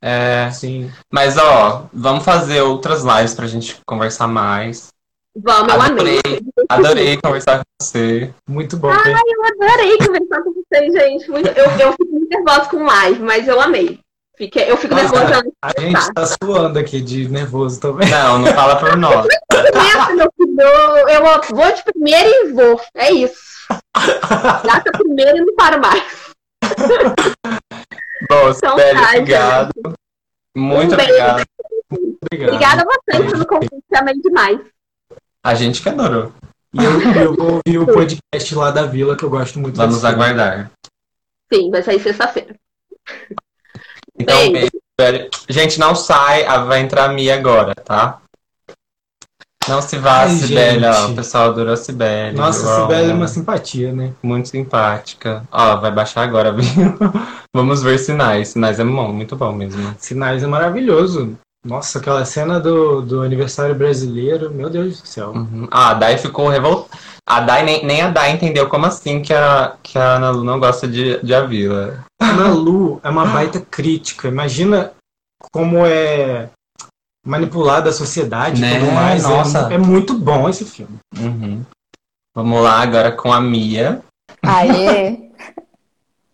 É, 0.00 0.48
Sim. 0.52 0.90
mas 1.10 1.36
ó, 1.36 1.86
vamos 1.92 2.24
fazer 2.24 2.60
outras 2.62 3.02
lives 3.02 3.34
pra 3.34 3.48
gente 3.48 3.80
conversar 3.84 4.28
mais. 4.28 4.88
Vamos, 5.36 5.74
eu 5.74 5.82
amei. 5.82 6.20
Adorei, 6.68 7.16
conversar 7.22 7.58
com 7.58 7.64
você. 7.80 8.32
Muito 8.48 8.76
bom. 8.76 8.90
tem- 9.02 9.12
Eu 9.12 9.44
adorei 9.44 9.98
conversar 9.98 10.42
com 10.42 10.52
vocês, 10.52 10.92
gente. 10.92 11.30
Muito- 11.30 11.48
eu, 11.48 11.64
eu 11.78 11.92
fico 11.92 12.10
muito 12.12 12.28
nervosa 12.28 12.68
com 12.68 12.84
live, 12.84 13.20
mas 13.22 13.48
eu 13.48 13.60
amei. 13.60 13.98
Fiquei, 14.36 14.70
eu 14.70 14.76
fico 14.76 14.94
Nossa, 14.94 15.18
nervosa 15.18 15.50
A 15.62 15.80
gente 15.80 16.12
tá 16.14 16.24
suando 16.26 16.78
aqui 16.78 17.00
de 17.00 17.28
nervoso 17.28 17.80
também. 17.80 18.08
Não, 18.08 18.38
não 18.38 18.46
fala 18.54 18.76
por 18.76 18.96
nós. 18.96 19.26
Eu, 20.60 21.08
eu 21.08 21.22
vou 21.50 21.72
de 21.72 21.82
primeira 21.84 22.28
e 22.28 22.52
vou. 22.52 22.80
É 22.94 23.10
isso. 23.10 23.40
Gasta 24.64 24.92
primeiro 24.92 25.38
e 25.38 25.40
não 25.40 25.54
paro 25.56 25.80
mais. 25.80 26.02
Bom, 28.30 28.50
Então 28.50 28.54
Sibeli, 28.54 28.94
tá, 29.00 29.10
obrigado. 29.10 29.72
Muito 30.56 30.90
Um 30.90 30.94
obrigado. 30.94 31.42
Obrigado. 31.90 32.48
Obrigada 32.54 32.82
a 32.82 32.84
vocês 32.84 33.30
pelo 33.32 33.46
convite. 33.46 33.72
Amei 33.94 34.14
demais. 34.20 34.60
A 35.44 35.54
gente 35.54 35.82
que 35.82 35.88
adorou. 35.88 36.32
E 36.74 36.84
eu, 36.84 37.00
eu 37.22 37.34
vou 37.34 37.60
ouvir 37.66 37.78
o 37.78 37.86
podcast 37.86 38.54
lá 38.54 38.70
da 38.70 38.84
Vila, 38.84 39.16
que 39.16 39.24
eu 39.24 39.30
gosto 39.30 39.58
muito. 39.58 39.76
Vamos 39.76 40.04
aguardar. 40.04 40.70
Sim, 41.52 41.70
vai 41.70 41.82
sair 41.82 42.00
sexta-feira. 42.00 42.54
Então, 44.18 44.52
Beijo. 44.52 44.70
beijo. 44.98 45.28
Gente, 45.48 45.78
não 45.78 45.94
sai, 45.94 46.44
a- 46.44 46.64
vai 46.64 46.80
entrar 46.80 47.04
a 47.06 47.12
Mia 47.12 47.34
agora, 47.36 47.74
tá? 47.74 48.20
Não 49.68 49.82
se 49.82 49.98
vá, 49.98 50.22
Ai, 50.22 50.30
Sibeli, 50.30 50.84
ó. 50.84 51.08
O 51.08 51.14
pessoal 51.14 51.50
adorou 51.50 51.74
a 51.74 51.76
Sibeli. 51.76 52.34
Nossa, 52.36 52.62
viu? 52.64 52.82
Sibeli 52.86 53.10
é 53.10 53.14
uma 53.14 53.28
simpatia, 53.28 53.92
né? 53.92 54.12
Muito 54.22 54.48
simpática. 54.48 55.46
Ó, 55.52 55.76
vai 55.76 55.90
baixar 55.92 56.22
agora, 56.22 56.52
viu? 56.56 56.96
Vamos 57.54 57.82
ver 57.82 57.98
sinais. 57.98 58.48
Sinais 58.48 58.80
é 58.80 58.84
bom, 58.84 59.12
muito 59.12 59.36
bom 59.36 59.52
mesmo. 59.52 59.94
Sinais 59.98 60.42
é 60.42 60.46
maravilhoso. 60.46 61.38
Nossa, 61.64 61.98
aquela 61.98 62.24
cena 62.24 62.60
do, 62.60 63.02
do 63.02 63.22
aniversário 63.22 63.74
brasileiro, 63.74 64.50
meu 64.50 64.70
Deus 64.70 65.00
do 65.00 65.06
céu. 65.08 65.30
Uhum. 65.32 65.66
Ah, 65.70 65.90
a 65.90 65.94
Dai 65.94 66.16
ficou 66.16 66.48
revoltada. 66.48 66.88
A 67.26 67.40
Dai, 67.40 67.62
nem, 67.64 67.84
nem 67.84 68.00
a 68.00 68.10
Dai 68.10 68.30
entendeu 68.32 68.68
como 68.68 68.86
assim 68.86 69.20
que 69.20 69.34
a, 69.34 69.76
que 69.82 69.98
a 69.98 70.14
Ana 70.16 70.30
Lu 70.30 70.44
não 70.44 70.58
gosta 70.60 70.86
de, 70.88 71.20
de 71.22 71.34
Avila. 71.34 72.04
Ana 72.22 72.48
Lu 72.48 73.00
é 73.02 73.08
uma 73.10 73.26
baita 73.26 73.60
crítica. 73.60 74.28
Imagina 74.28 74.92
como 75.52 75.84
é 75.84 76.48
manipulada 77.26 77.90
a 77.90 77.92
sociedade 77.92 78.60
Né? 78.62 78.76
e 78.76 78.80
tudo 78.80 78.92
mais. 78.92 79.24
É- 79.24 79.28
Nossa. 79.28 79.58
É, 79.72 79.76
muito 79.78 80.14
bom 80.14 80.48
esse 80.48 80.64
filme. 80.64 80.96
Uhum. 81.18 81.62
Vamos 82.34 82.62
lá 82.62 82.80
agora 82.80 83.12
com 83.12 83.32
a 83.32 83.40
Mia. 83.40 84.00
Aê! 84.42 85.28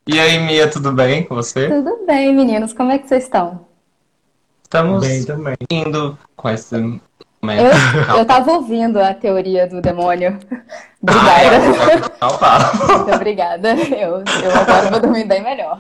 E 0.07 0.21
aí, 0.21 0.39
Mia, 0.39 0.71
tudo 0.71 0.93
bem 0.93 1.25
com 1.25 1.35
você? 1.35 1.67
Tudo 1.67 2.05
bem, 2.07 2.35
meninos. 2.35 2.75
Como 2.75 2.93
é 2.93 2.99
que 2.99 3.09
vocês 3.09 3.25
estão? 3.25 3.67
Estamos 4.75 5.07
Bem 5.07 5.23
também. 5.25 5.57
indo 5.71 6.19
com 6.35 6.51
esse 6.51 6.75
Eu, 6.75 8.19
eu 8.19 8.25
tava 8.27 8.55
ouvindo 8.55 9.01
a 9.01 9.15
teoria 9.15 9.69
do 9.69 9.81
demônio. 9.81 10.37
Ah, 11.07 11.43
é, 11.43 11.59
Obrigada. 11.59 12.13
Não 12.21 12.31
fala. 12.31 12.73
Muito 12.75 13.15
obrigada. 13.15 13.75
Eu, 13.75 14.25
eu 14.43 14.59
agora 14.59 14.91
vou 14.91 15.01
dormir 15.01 15.27
bem 15.27 15.45
melhor. 15.45 15.79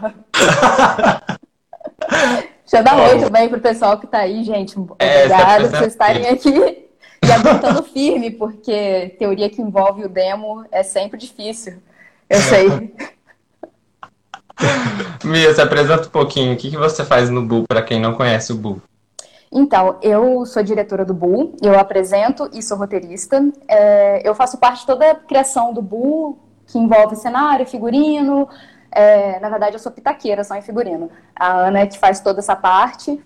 Deixa 2.08 2.76
eu 2.76 2.84
dar 2.84 2.94
um 2.94 3.02
oi 3.02 3.18
também 3.18 3.48
pro 3.48 3.60
pessoal 3.60 3.98
que 3.98 4.06
tá 4.06 4.18
aí, 4.18 4.44
gente. 4.44 4.76
É, 5.00 5.24
Obrigada 5.24 5.64
se 5.64 5.70
por 5.70 5.78
vocês 5.78 5.92
estarem 5.92 6.28
aqui 6.28 6.86
e 7.20 7.32
aguentando 7.32 7.82
firme, 7.82 8.30
porque 8.30 9.16
teoria 9.18 9.50
que 9.50 9.60
envolve 9.60 10.04
o 10.04 10.08
demo 10.08 10.64
é 10.70 10.84
sempre 10.84 11.18
difícil. 11.18 11.82
Eu 12.30 12.38
sei. 12.38 12.94
Mia, 15.24 15.52
se 15.54 15.60
apresenta 15.60 16.06
um 16.06 16.10
pouquinho. 16.10 16.54
O 16.54 16.56
que, 16.56 16.70
que 16.70 16.76
você 16.76 17.04
faz 17.04 17.30
no 17.30 17.42
Bu, 17.42 17.64
para 17.68 17.82
quem 17.82 18.00
não 18.00 18.14
conhece 18.14 18.52
o 18.52 18.56
Bu? 18.56 18.80
Então, 19.52 19.98
eu 20.02 20.44
sou 20.46 20.62
diretora 20.64 21.04
do 21.04 21.14
Bull, 21.14 21.54
eu 21.62 21.78
apresento 21.78 22.50
e 22.52 22.60
sou 22.60 22.76
roteirista. 22.76 23.40
É, 23.68 24.28
eu 24.28 24.34
faço 24.34 24.58
parte 24.58 24.80
de 24.80 24.86
toda 24.86 25.12
a 25.12 25.14
criação 25.14 25.72
do 25.72 25.80
Bull, 25.80 26.38
que 26.66 26.76
envolve 26.76 27.14
cenário, 27.14 27.64
figurino. 27.64 28.48
É, 28.90 29.38
na 29.38 29.48
verdade, 29.48 29.76
eu 29.76 29.78
sou 29.78 29.92
pitaqueira, 29.92 30.42
só 30.42 30.56
em 30.56 30.62
figurino. 30.62 31.08
A 31.36 31.68
Ana 31.68 31.80
é 31.80 31.86
que 31.86 31.98
faz 31.98 32.20
toda 32.20 32.40
essa 32.40 32.56
parte. 32.56 33.22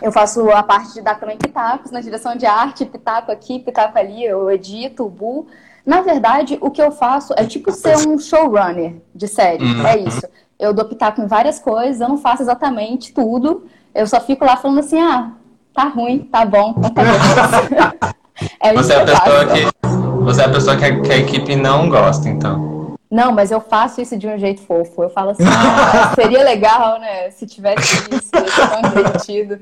Eu 0.00 0.10
faço 0.10 0.48
a 0.50 0.62
parte 0.62 0.94
de 0.94 1.02
dar 1.02 1.20
também 1.20 1.36
pitacos 1.36 1.90
na 1.90 2.00
direção 2.00 2.34
de 2.36 2.46
arte, 2.46 2.86
pitaco 2.86 3.30
aqui, 3.30 3.58
pitaco 3.58 3.98
ali, 3.98 4.24
eu 4.24 4.50
edito 4.50 5.04
o 5.04 5.10
Bull. 5.10 5.46
Na 5.84 6.00
verdade, 6.00 6.58
o 6.60 6.70
que 6.70 6.80
eu 6.80 6.90
faço 6.90 7.34
é 7.36 7.44
tipo 7.44 7.70
ser 7.72 7.96
um 8.08 8.18
showrunner 8.18 8.94
de 9.14 9.28
série, 9.28 9.64
Uhum. 9.64 9.86
é 9.86 9.98
isso. 9.98 10.22
Eu 10.58 10.72
dou 10.72 10.84
pitaco 10.86 11.20
em 11.20 11.26
várias 11.26 11.58
coisas, 11.58 12.00
eu 12.00 12.08
não 12.08 12.16
faço 12.16 12.42
exatamente 12.42 13.12
tudo, 13.12 13.66
eu 13.94 14.06
só 14.06 14.20
fico 14.20 14.44
lá 14.44 14.56
falando 14.56 14.80
assim, 14.80 15.00
ah, 15.00 15.32
tá 15.74 15.84
ruim, 15.84 16.20
tá 16.20 16.44
bom, 16.46 16.74
então 16.78 16.90
tá 16.90 17.02
bom. 17.02 18.14
É 18.60 18.74
Você 18.74 18.92
é 18.92 19.00
a 19.00 19.04
pessoa 19.04 19.46
que. 19.46 19.88
Você 20.24 20.42
é 20.42 20.44
a 20.44 20.48
pessoa 20.48 20.76
que 20.76 20.84
a, 20.84 21.00
que 21.02 21.12
a 21.12 21.16
equipe 21.18 21.54
não 21.54 21.88
gosta, 21.88 22.28
então. 22.28 22.96
Não, 23.08 23.30
mas 23.30 23.52
eu 23.52 23.60
faço 23.60 24.00
isso 24.00 24.16
de 24.16 24.26
um 24.26 24.36
jeito 24.36 24.60
fofo. 24.62 25.04
Eu 25.04 25.08
falo 25.10 25.30
assim, 25.30 25.44
ah, 25.46 26.12
seria 26.20 26.42
legal, 26.42 26.98
né, 26.98 27.30
se 27.30 27.46
tivesse 27.46 27.94
isso, 28.10 28.30
ia 28.34 28.48
ser 28.48 28.68
tão 28.70 28.82
divertido. 28.90 29.60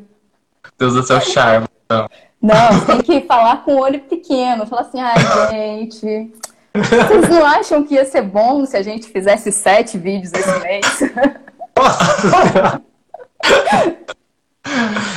Você 0.79 0.85
usa 0.87 1.03
seu 1.03 1.21
charme. 1.21 1.67
Então. 1.85 2.09
Não, 2.43 2.73
você 2.73 2.87
tem 2.87 3.03
que 3.03 3.21
falar 3.27 3.65
com 3.65 3.75
o 3.77 3.81
olho 3.81 4.01
pequeno. 4.01 4.67
Falar 4.67 4.83
assim, 4.83 5.01
ai, 5.01 5.15
gente, 5.51 6.33
vocês 6.75 7.29
não 7.29 7.45
acham 7.47 7.85
que 7.85 7.95
ia 7.95 8.05
ser 8.05 8.23
bom 8.23 8.65
se 8.67 8.77
a 8.77 8.83
gente 8.83 9.09
fizesse 9.09 9.53
sete 9.53 9.97
vídeos 9.97 10.33
esse 10.33 10.59
mês? 10.61 11.13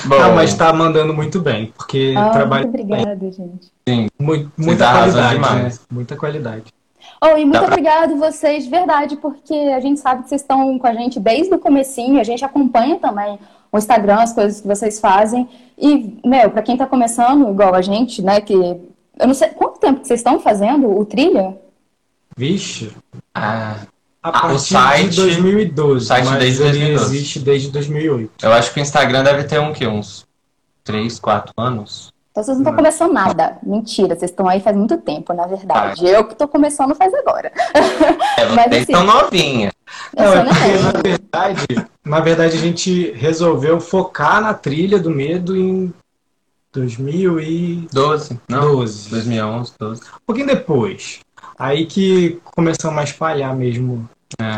Bom, 0.07 0.17
Não, 0.19 0.36
mas 0.36 0.53
tá 0.55 0.73
mandando 0.73 1.13
muito 1.13 1.39
bem, 1.39 1.71
porque 1.78 2.13
Ah, 2.17 2.30
trabalha 2.30 2.67
muito 2.67 2.82
obrigada, 2.82 3.32
gente. 3.32 3.71
muito, 4.19 4.51
muita 4.57 4.88
arrasam 4.88 5.21
qualidade, 5.21 5.36
demais. 5.36 5.80
né? 5.80 5.86
Muita 5.91 6.15
qualidade. 6.15 6.63
Oh, 7.34 7.38
e 7.38 7.45
muito 7.45 7.63
obrigado 7.63 8.15
vocês, 8.17 8.65
de 8.65 8.69
verdade, 8.69 9.15
porque 9.17 9.53
a 9.53 9.80
gente 9.80 9.99
sabe 9.99 10.23
que 10.23 10.30
vocês 10.30 10.41
estão 10.41 10.78
com 10.78 10.88
a 10.88 10.93
gente 10.93 11.19
desde 11.19 11.53
o 11.53 11.59
comecinho, 11.59 12.19
a 12.19 12.23
gente 12.23 12.43
acompanha 12.45 12.97
também 12.99 13.39
o 13.71 13.78
Instagram, 13.78 14.17
as 14.21 14.34
coisas 14.34 14.61
que 14.61 14.67
vocês 14.67 14.99
fazem. 14.99 15.47
E, 15.78 16.19
meu, 16.26 16.49
pra 16.51 16.61
quem 16.61 16.78
tá 16.78 16.86
começando, 16.86 17.49
igual 17.49 17.73
a 17.73 17.82
gente, 17.82 18.21
né, 18.21 18.39
que... 18.41 18.53
Eu 18.53 19.28
não 19.28 19.34
sei, 19.34 19.49
quanto 19.49 19.80
tempo 19.80 20.01
que 20.01 20.07
vocês 20.07 20.19
estão 20.19 20.39
fazendo 20.39 20.89
o 20.89 21.05
Trilha? 21.05 21.57
Vixe, 22.38 22.91
Ah, 23.34 23.78
a 24.21 24.28
Ah, 24.30 24.30
o 24.30 24.41
partir 24.49 24.73
site- 24.73 25.09
de 25.09 25.15
2012, 25.21 26.05
o 26.05 26.07
site 26.07 26.26
mas 26.26 26.39
desde 26.39 26.61
ele 26.63 26.71
2012. 26.71 27.15
existe 27.15 27.39
desde 27.39 27.71
2008. 27.71 28.45
eu 28.45 28.51
acho 28.53 28.73
que 28.73 28.80
o 28.80 28.82
Instagram 28.82 29.23
deve 29.23 29.43
ter 29.45 29.59
um 29.59 29.71
que 29.71 29.88
uns 29.88 30.26
3, 30.84 31.17
4 31.19 31.53
anos. 31.57 32.13
Então 32.36 32.43
vocês 32.43 32.57
não 32.57 32.63
estão 32.63 32.75
começando 32.75 33.13
nada. 33.13 33.57
Mentira, 33.63 34.13
vocês 34.13 34.29
estão 34.29 34.45
aí 34.45 34.59
faz 34.59 34.75
muito 34.75 34.97
tempo, 34.97 35.31
na 35.31 35.47
verdade. 35.47 36.05
Eu 36.05 36.27
que 36.27 36.36
tô 36.36 36.49
começando 36.49 36.93
faz 36.93 37.13
agora. 37.13 37.49
É, 38.38 38.45
Mas, 38.53 38.65
vocês 38.65 38.83
assim, 38.83 38.91
estão 38.91 39.03
novinhas. 39.05 39.71
Não, 40.13 40.33
é 40.33 40.43
porque, 40.43 40.77
na 40.83 41.01
verdade, 41.01 41.88
na 42.03 42.19
verdade, 42.19 42.57
a 42.57 42.59
gente 42.59 43.11
resolveu 43.11 43.79
focar 43.79 44.41
na 44.41 44.53
trilha 44.53 44.99
do 44.99 45.09
medo 45.09 45.55
em 45.55 45.93
2012. 46.73 47.88
12, 47.93 48.39
não? 48.49 48.75
2011, 48.79 49.73
12. 49.79 50.01
Um 50.01 50.05
pouquinho 50.25 50.47
depois. 50.47 51.21
Aí 51.57 51.86
que 51.86 52.41
começamos 52.53 52.99
a 52.99 53.03
espalhar 53.05 53.55
mesmo. 53.55 54.09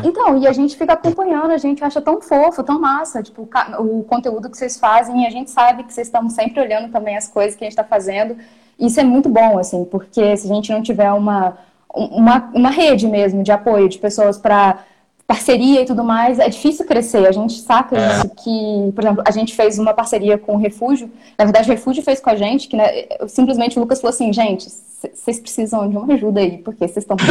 Então, 0.03 0.37
e 0.37 0.47
a 0.47 0.53
gente 0.53 0.77
fica 0.77 0.93
acompanhando, 0.93 1.51
a 1.51 1.57
gente 1.57 1.83
acha 1.83 2.01
tão 2.01 2.21
fofo, 2.21 2.63
tão 2.63 2.79
massa, 2.79 3.21
tipo, 3.21 3.47
o 3.79 4.03
conteúdo 4.03 4.49
que 4.49 4.57
vocês 4.57 4.79
fazem, 4.79 5.23
e 5.23 5.27
a 5.27 5.29
gente 5.29 5.49
sabe 5.49 5.83
que 5.83 5.93
vocês 5.93 6.07
estão 6.07 6.29
sempre 6.29 6.61
olhando 6.61 6.91
também 6.91 7.17
as 7.17 7.27
coisas 7.27 7.55
que 7.55 7.63
a 7.63 7.65
gente 7.65 7.73
está 7.73 7.83
fazendo. 7.83 8.37
Isso 8.79 8.99
é 8.99 9.03
muito 9.03 9.29
bom, 9.29 9.57
assim, 9.57 9.85
porque 9.85 10.35
se 10.37 10.49
a 10.49 10.53
gente 10.53 10.71
não 10.71 10.81
tiver 10.81 11.11
uma, 11.11 11.57
uma, 11.93 12.49
uma 12.53 12.69
rede 12.69 13.07
mesmo 13.07 13.43
de 13.43 13.51
apoio 13.51 13.89
de 13.89 13.97
pessoas 13.97 14.37
para 14.37 14.83
parceria 15.27 15.81
e 15.81 15.85
tudo 15.85 16.05
mais, 16.05 16.39
é 16.39 16.47
difícil 16.47 16.85
crescer. 16.85 17.27
A 17.27 17.31
gente 17.33 17.59
saca 17.59 17.97
É. 17.97 18.07
isso 18.13 18.29
que, 18.29 18.91
por 18.95 19.03
exemplo, 19.03 19.23
a 19.27 19.31
gente 19.31 19.53
fez 19.53 19.77
uma 19.77 19.93
parceria 19.93 20.37
com 20.37 20.55
o 20.55 20.57
Refúgio. 20.57 21.11
Na 21.37 21.43
verdade, 21.43 21.69
o 21.69 21.73
Refúgio 21.73 22.01
fez 22.01 22.21
com 22.21 22.29
a 22.29 22.35
gente, 22.35 22.69
que 22.69 22.77
né, 22.77 23.05
simplesmente 23.27 23.77
o 23.77 23.81
Lucas 23.81 23.99
falou 23.99 24.13
assim, 24.13 24.31
gente, 24.31 24.69
vocês 25.13 25.37
precisam 25.39 25.89
de 25.89 25.97
uma 25.97 26.13
ajuda 26.13 26.39
aí, 26.39 26.59
porque 26.59 26.87
vocês 26.87 27.03
estão. 27.03 27.17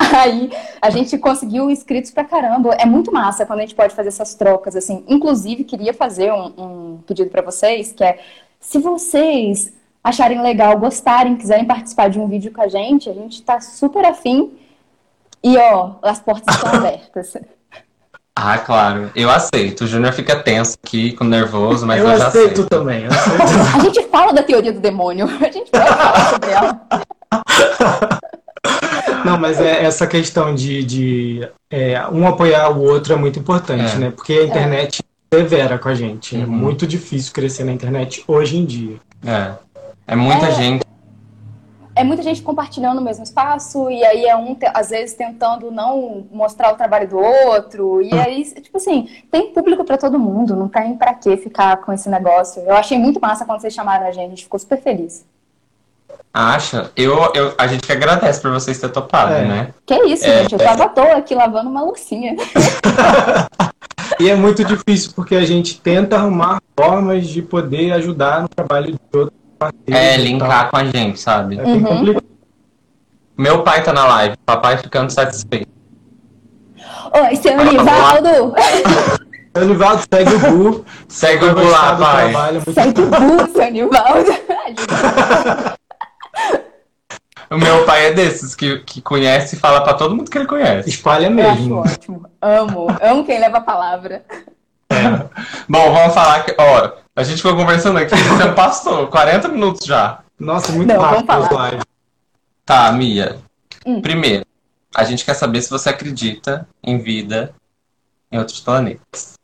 Aí 0.12 0.50
a 0.82 0.90
gente 0.90 1.16
conseguiu 1.18 1.70
inscritos 1.70 2.10
pra 2.10 2.24
caramba. 2.24 2.74
É 2.74 2.84
muito 2.84 3.12
massa 3.12 3.46
quando 3.46 3.60
a 3.60 3.62
gente 3.62 3.76
pode 3.76 3.94
fazer 3.94 4.08
essas 4.08 4.34
trocas, 4.34 4.74
assim. 4.74 5.04
Inclusive, 5.08 5.62
queria 5.64 5.94
fazer 5.94 6.32
um, 6.32 6.46
um 6.58 6.98
pedido 7.06 7.30
pra 7.30 7.42
vocês, 7.42 7.92
que 7.92 8.02
é 8.02 8.18
se 8.58 8.78
vocês 8.78 9.72
acharem 10.02 10.42
legal, 10.42 10.76
gostarem, 10.78 11.36
quiserem 11.36 11.64
participar 11.64 12.10
de 12.10 12.18
um 12.18 12.26
vídeo 12.26 12.52
com 12.52 12.60
a 12.60 12.68
gente, 12.68 13.08
a 13.08 13.12
gente 13.12 13.40
tá 13.42 13.60
super 13.60 14.04
afim. 14.04 14.50
E 15.42 15.56
ó, 15.56 15.92
as 16.02 16.20
portas 16.20 16.54
estão 16.54 16.72
abertas. 16.78 17.36
Ah, 18.36 18.58
claro. 18.58 19.10
Eu 19.14 19.28
aceito. 19.30 19.82
O 19.84 19.86
Júnior 19.86 20.12
fica 20.12 20.36
tenso 20.36 20.76
aqui, 20.82 21.12
com 21.12 21.24
nervoso, 21.24 21.86
mas 21.86 22.00
eu, 22.02 22.08
eu 22.08 22.18
já 22.18 22.28
aceito 22.28 22.52
aceito. 22.52 22.68
também. 22.68 23.04
eu 23.04 23.10
aceito. 23.12 23.76
A 23.76 23.80
gente 23.80 24.02
fala 24.08 24.32
da 24.32 24.42
teoria 24.42 24.72
do 24.72 24.80
demônio, 24.80 25.26
a 25.26 25.50
gente 25.50 25.70
pode 25.70 25.88
falar 25.88 26.30
sobre 26.30 26.50
ela. 26.50 26.80
Não, 29.24 29.38
mas 29.38 29.60
é 29.60 29.84
essa 29.84 30.06
questão 30.06 30.54
de, 30.54 30.82
de 30.84 31.48
é, 31.70 32.02
um 32.08 32.26
apoiar 32.26 32.70
o 32.70 32.82
outro 32.82 33.12
é 33.12 33.16
muito 33.16 33.38
importante, 33.38 33.94
É. 33.94 33.98
né? 33.98 34.10
Porque 34.10 34.32
a 34.32 34.44
internet 34.44 35.02
severa 35.32 35.78
com 35.78 35.88
a 35.88 35.94
gente. 35.94 36.34
É 36.36 36.40
Uhum. 36.40 36.46
muito 36.50 36.86
difícil 36.86 37.32
crescer 37.32 37.64
na 37.64 37.72
internet 37.72 38.24
hoje 38.26 38.56
em 38.56 38.64
dia. 38.64 38.96
É. 39.26 39.52
É 40.06 40.16
muita 40.16 40.46
É. 40.46 40.52
gente. 40.52 40.82
É 42.00 42.04
muita 42.04 42.22
gente 42.22 42.40
compartilhando 42.42 42.98
o 42.98 43.04
mesmo 43.04 43.22
espaço, 43.22 43.90
e 43.90 44.02
aí 44.02 44.24
é 44.24 44.34
um, 44.34 44.56
às 44.72 44.88
vezes, 44.88 45.14
tentando 45.14 45.70
não 45.70 46.26
mostrar 46.32 46.72
o 46.72 46.76
trabalho 46.76 47.06
do 47.06 47.18
outro, 47.18 48.00
e 48.00 48.12
aí, 48.14 48.42
tipo 48.44 48.78
assim, 48.78 49.08
tem 49.30 49.52
público 49.52 49.84
pra 49.84 49.98
todo 49.98 50.18
mundo, 50.18 50.56
não 50.56 50.66
tem 50.66 50.96
pra 50.96 51.12
que 51.12 51.36
ficar 51.36 51.76
com 51.78 51.92
esse 51.92 52.08
negócio. 52.08 52.62
Eu 52.62 52.74
achei 52.74 52.98
muito 52.98 53.20
massa 53.20 53.44
quando 53.44 53.60
vocês 53.60 53.74
chamaram 53.74 54.06
a 54.06 54.10
gente, 54.12 54.24
a 54.24 54.28
gente 54.30 54.44
ficou 54.44 54.58
super 54.58 54.80
feliz. 54.80 55.26
Acha? 56.32 56.90
Eu, 56.96 57.32
eu, 57.34 57.54
a 57.58 57.66
gente 57.66 57.82
que 57.86 57.92
agradece 57.92 58.40
por 58.40 58.50
vocês 58.52 58.78
terem 58.78 58.94
topado, 58.94 59.34
É. 59.34 59.44
né? 59.44 59.74
Que 59.84 59.94
isso, 60.04 60.24
É, 60.24 60.42
gente, 60.42 60.52
eu 60.52 60.58
tava 60.58 60.84
à 60.84 60.88
toa 60.88 61.16
aqui 61.16 61.34
lavando 61.34 61.68
uma 61.68 61.82
loucinha. 61.82 62.34
E 64.18 64.28
é 64.28 64.34
muito 64.34 64.62
difícil 64.62 65.12
porque 65.14 65.34
a 65.34 65.46
gente 65.46 65.80
tenta 65.80 66.16
arrumar 66.16 66.60
formas 66.78 67.26
de 67.26 67.40
poder 67.40 67.92
ajudar 67.92 68.42
no 68.42 68.48
trabalho 68.48 68.92
de 68.92 68.98
parceiros. 68.98 69.39
É, 69.86 70.16
linkar 70.16 70.70
com 70.70 70.76
a 70.76 70.84
gente, 70.84 71.20
sabe? 71.20 71.58
É 71.58 71.62
bem 71.62 71.74
Uhum. 71.76 71.82
complicado. 71.84 72.24
Meu 73.36 73.62
pai 73.62 73.82
tá 73.82 73.92
na 73.92 74.06
live, 74.06 74.36
papai 74.44 74.78
ficando 74.78 75.10
satisfeito. 75.10 75.68
Oi, 77.14 77.36
seu 77.40 77.56
Nivaldo! 77.64 78.54
Anivaldo, 79.54 80.02
segue 80.12 80.34
o 80.34 80.38
Bu. 80.38 80.84
Segue 81.08 81.44
o 81.44 81.54
Bu 81.54 81.64
lá, 81.68 81.96
pai. 81.96 82.32
é 82.56 82.60
Segue 82.72 83.02
o 83.02 83.06
Bu, 83.06 83.52
seu 83.52 83.70
Nivaldo! 83.70 84.30
O 87.50 87.56
meu 87.58 87.84
pai 87.84 88.06
é 88.06 88.12
desses 88.12 88.54
que, 88.54 88.78
que 88.80 89.02
conhece 89.02 89.56
e 89.56 89.58
fala 89.58 89.80
pra 89.82 89.94
todo 89.94 90.14
mundo 90.14 90.30
que 90.30 90.38
ele 90.38 90.46
conhece. 90.46 90.88
Espalha 90.88 91.26
Eu 91.28 91.50
acho 91.50 91.60
mesmo. 91.60 91.76
ótimo. 91.80 92.26
Amo. 92.40 92.86
Amo 93.02 93.24
quem 93.24 93.40
leva 93.40 93.58
a 93.58 93.62
palavra. 93.62 94.22
Bom, 95.68 95.92
vamos 95.92 96.14
falar 96.14 96.44
que, 96.44 96.54
ó, 96.56 96.92
a 97.14 97.22
gente 97.22 97.42
foi 97.42 97.54
conversando 97.54 97.98
aqui, 97.98 98.14
você 98.14 98.52
passou 98.52 99.06
40 99.08 99.48
minutos 99.48 99.86
já. 99.86 100.20
Nossa, 100.38 100.72
muito 100.72 100.88
Não, 100.88 101.00
rápido 101.00 101.26
falar. 101.26 101.70
lives. 101.70 101.84
Tá, 102.64 102.92
Mia. 102.92 103.38
Hum. 103.84 104.00
Primeiro, 104.00 104.44
a 104.94 105.04
gente 105.04 105.24
quer 105.24 105.34
saber 105.34 105.60
se 105.62 105.70
você 105.70 105.88
acredita 105.90 106.68
em 106.82 106.98
vida 106.98 107.54
em 108.30 108.38
outros 108.38 108.60
planetas. 108.60 109.38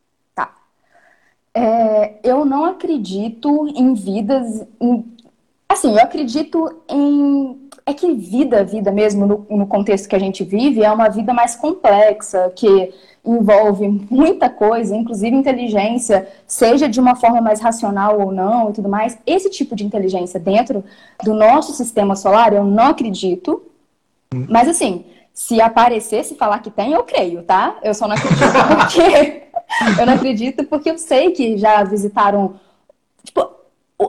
É, 1.58 2.16
eu 2.22 2.44
não 2.44 2.66
acredito 2.66 3.66
em 3.68 3.94
vidas. 3.94 4.66
em- 4.78 5.16
assim, 5.68 5.90
eu 5.92 5.98
acredito 6.02 6.82
em 6.88 7.66
é 7.88 7.94
que 7.94 8.12
vida, 8.14 8.64
vida 8.64 8.90
mesmo, 8.90 9.24
no, 9.26 9.46
no 9.48 9.66
contexto 9.66 10.08
que 10.08 10.16
a 10.16 10.18
gente 10.18 10.42
vive, 10.42 10.82
é 10.82 10.90
uma 10.90 11.08
vida 11.08 11.32
mais 11.32 11.54
complexa, 11.54 12.52
que 12.54 12.92
envolve 13.26 14.06
muita 14.10 14.48
coisa, 14.48 14.94
inclusive 14.94 15.34
inteligência, 15.34 16.28
seja 16.46 16.88
de 16.88 17.00
uma 17.00 17.16
forma 17.16 17.40
mais 17.40 17.60
racional 17.60 18.20
ou 18.20 18.32
não 18.32 18.70
e 18.70 18.72
tudo 18.72 18.88
mais. 18.88 19.18
Esse 19.26 19.50
tipo 19.50 19.74
de 19.74 19.84
inteligência 19.84 20.38
dentro 20.38 20.84
do 21.22 21.34
nosso 21.34 21.72
sistema 21.72 22.14
solar, 22.14 22.52
eu 22.52 22.64
não 22.64 22.86
acredito. 22.86 23.62
Mas 24.48 24.68
assim, 24.68 25.04
se 25.34 25.60
aparecer, 25.60 26.24
se 26.24 26.34
falar 26.34 26.60
que 26.60 26.70
tem, 26.70 26.92
eu 26.92 27.02
creio, 27.02 27.42
tá? 27.42 27.76
Eu 27.82 27.94
só 27.94 28.08
não 28.08 28.16
acredito 28.16 28.40
porque 28.78 29.42
eu 30.00 30.06
não 30.06 30.14
acredito 30.14 30.64
porque 30.64 30.90
eu 30.90 30.98
sei 30.98 31.32
que 31.32 31.58
já 31.58 31.82
visitaram. 31.84 32.54
Tipo, 33.24 33.50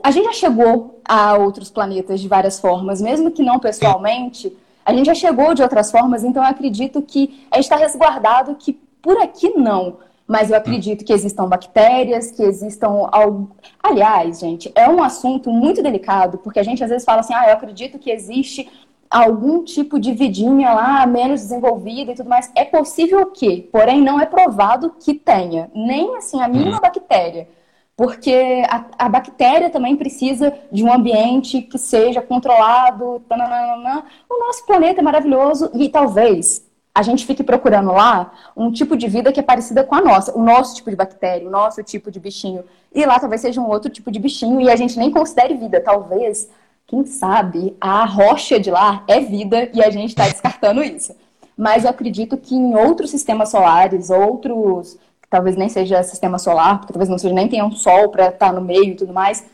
a 0.03 0.11
gente 0.11 0.25
já 0.25 0.33
chegou 0.33 1.01
a 1.03 1.37
outros 1.37 1.69
planetas 1.69 2.19
de 2.19 2.27
várias 2.27 2.59
formas, 2.59 3.01
mesmo 3.01 3.31
que 3.31 3.43
não 3.43 3.59
pessoalmente. 3.59 4.55
A 4.85 4.93
gente 4.93 5.05
já 5.05 5.15
chegou 5.15 5.53
de 5.53 5.61
outras 5.61 5.91
formas, 5.91 6.23
então 6.23 6.41
eu 6.41 6.49
acredito 6.49 7.01
que 7.01 7.45
a 7.51 7.55
gente 7.55 7.65
está 7.65 7.75
resguardado 7.75 8.55
que 8.55 8.79
por 9.07 9.17
aqui 9.21 9.51
não. 9.55 9.99
Mas 10.27 10.51
eu 10.51 10.57
acredito 10.57 11.05
que 11.05 11.13
existam 11.13 11.47
bactérias, 11.47 12.29
que 12.29 12.43
existam. 12.43 13.07
Algo... 13.09 13.55
Aliás, 13.81 14.41
gente, 14.41 14.69
é 14.75 14.89
um 14.89 15.01
assunto 15.01 15.49
muito 15.49 15.81
delicado, 15.81 16.37
porque 16.39 16.59
a 16.59 16.63
gente 16.63 16.83
às 16.83 16.89
vezes 16.89 17.05
fala 17.05 17.21
assim, 17.21 17.33
ah, 17.33 17.47
eu 17.47 17.53
acredito 17.53 17.97
que 17.97 18.11
existe 18.11 18.69
algum 19.09 19.63
tipo 19.63 19.97
de 19.97 20.11
vidinha 20.11 20.73
lá 20.73 21.05
menos 21.07 21.39
desenvolvida 21.39 22.11
e 22.11 22.15
tudo 22.15 22.29
mais. 22.29 22.51
É 22.53 22.65
possível 22.65 23.27
que, 23.27 23.61
porém 23.71 24.01
não 24.01 24.19
é 24.19 24.25
provado 24.25 24.93
que 24.99 25.13
tenha 25.13 25.71
nem 25.73 26.17
assim 26.17 26.41
a 26.41 26.49
mínima 26.49 26.75
uhum. 26.75 26.81
bactéria. 26.81 27.47
Porque 27.95 28.63
a, 28.69 29.05
a, 29.05 29.07
bactéria 29.07 29.69
também 29.69 29.95
precisa 29.95 30.53
de 30.69 30.83
um 30.83 30.93
ambiente 30.93 31.61
que 31.61 31.77
seja 31.77 32.21
controlado. 32.21 33.21
Tananana. 33.29 34.03
O 34.29 34.45
nosso 34.45 34.65
planeta 34.65 34.99
é 34.99 35.03
maravilhoso 35.03 35.71
e 35.73 35.87
talvez 35.87 36.66
a 36.97 37.03
gente 37.03 37.27
fique 37.27 37.43
procurando 37.43 37.91
lá 37.91 38.31
um 38.55 38.71
tipo 38.71 38.97
de 38.97 39.07
vida 39.07 39.31
que 39.31 39.39
é 39.39 39.43
parecida 39.43 39.83
com 39.83 39.93
a 39.93 40.01
nossa, 40.01 40.35
o 40.35 40.41
nosso 40.43 40.73
tipo 40.77 40.89
de 40.89 40.95
bactéria, 40.95 41.47
o 41.47 41.51
nosso 41.51 41.83
tipo 41.83 42.09
de 42.09 42.19
bichinho. 42.19 42.63
E 42.91 43.05
lá 43.05 43.19
talvez 43.19 43.41
seja 43.41 43.61
um 43.61 43.69
outro 43.69 43.87
tipo 43.91 44.09
de 44.09 44.17
bichinho 44.17 44.59
e 44.59 44.67
a 44.67 44.75
gente 44.75 44.97
nem 44.97 45.11
considere 45.11 45.53
vida. 45.53 45.79
Talvez, 45.79 46.49
quem 46.87 47.05
sabe, 47.05 47.77
a 47.79 48.03
rocha 48.03 48.59
de 48.59 48.71
lá 48.71 49.03
é 49.07 49.19
vida 49.19 49.69
e 49.75 49.83
a 49.83 49.91
gente 49.91 50.09
está 50.09 50.23
descartando 50.27 50.81
isso. 50.83 51.15
Mas 51.55 51.83
eu 51.83 51.91
acredito 51.91 52.35
que 52.35 52.55
em 52.55 52.75
outros 52.75 53.11
sistemas 53.11 53.49
solares, 53.49 54.09
outros, 54.09 54.97
talvez 55.29 55.55
nem 55.55 55.69
seja 55.69 56.01
sistema 56.01 56.39
solar, 56.39 56.79
porque 56.79 56.93
talvez 56.93 57.09
não 57.09 57.19
seja 57.19 57.35
nem 57.35 57.47
tenha 57.47 57.63
um 57.63 57.73
sol 57.73 58.09
para 58.09 58.29
estar 58.29 58.47
tá 58.47 58.53
no 58.53 58.61
meio 58.61 58.85
e 58.85 58.95
tudo 58.95 59.13
mais, 59.13 59.45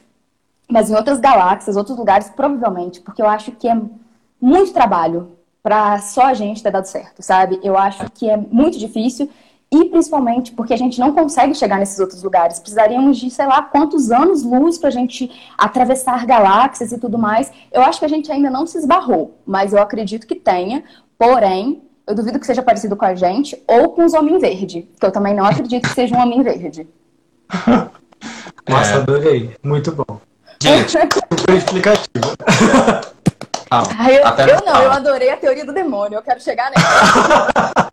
mas 0.71 0.89
em 0.89 0.95
outras 0.95 1.19
galáxias, 1.19 1.75
outros 1.75 1.97
lugares, 1.97 2.29
provavelmente, 2.29 3.01
porque 3.01 3.21
eu 3.21 3.27
acho 3.27 3.51
que 3.51 3.67
é 3.67 3.77
muito 4.39 4.71
trabalho 4.71 5.33
para 5.63 5.97
só 5.99 6.25
a 6.25 6.33
gente 6.33 6.61
ter 6.61 6.71
dado 6.71 6.85
certo, 6.85 7.23
sabe? 7.23 7.57
Eu 7.63 7.77
acho 7.77 8.11
que 8.11 8.29
é 8.29 8.35
muito 8.35 8.77
difícil 8.77 9.29
e 9.71 9.85
principalmente 9.85 10.51
porque 10.51 10.73
a 10.73 10.77
gente 10.77 10.99
não 10.99 11.13
consegue 11.13 11.55
chegar 11.55 11.79
nesses 11.79 11.97
outros 11.99 12.21
lugares. 12.21 12.59
Precisaríamos 12.59 13.17
de, 13.17 13.31
sei 13.31 13.47
lá, 13.47 13.61
quantos 13.63 14.11
anos 14.11 14.43
luz 14.43 14.77
para 14.77 14.89
a 14.89 14.91
gente 14.91 15.31
atravessar 15.57 16.25
galáxias 16.27 16.91
e 16.91 16.99
tudo 16.99 17.17
mais. 17.17 17.51
Eu 17.71 17.81
acho 17.81 17.97
que 17.97 18.05
a 18.05 18.09
gente 18.09 18.31
ainda 18.31 18.51
não 18.51 18.67
se 18.67 18.77
esbarrou, 18.77 19.39
mas 19.45 19.73
eu 19.73 19.81
acredito 19.81 20.27
que 20.27 20.35
tenha. 20.35 20.83
Porém, 21.17 21.81
eu 22.05 22.13
duvido 22.13 22.39
que 22.39 22.45
seja 22.45 22.61
parecido 22.61 22.95
com 22.97 23.05
a 23.05 23.15
gente 23.15 23.59
ou 23.65 23.89
com 23.89 24.03
os 24.03 24.13
Homem 24.13 24.37
Verde, 24.37 24.87
que 24.99 25.05
eu 25.05 25.11
também 25.11 25.33
não 25.33 25.45
acredito 25.45 25.87
que 25.87 25.95
seja 25.95 26.15
um 26.15 26.21
Homem 26.21 26.43
Verde. 26.43 26.87
Nossa, 28.67 28.97
adorei. 28.97 29.55
Muito 29.63 29.91
bom. 29.91 30.19
Gente, 30.61 30.91
super 30.91 31.55
explicativo. 31.55 32.35
Ah, 33.97 34.11
eu, 34.11 34.47
eu 34.47 34.65
não, 34.65 34.81
eu 34.83 34.91
adorei 34.91 35.29
a 35.29 35.37
teoria 35.37 35.65
do 35.65 35.73
demônio, 35.73 36.17
eu 36.17 36.21
quero 36.21 36.41
chegar 36.41 36.71
nela. 36.71 37.91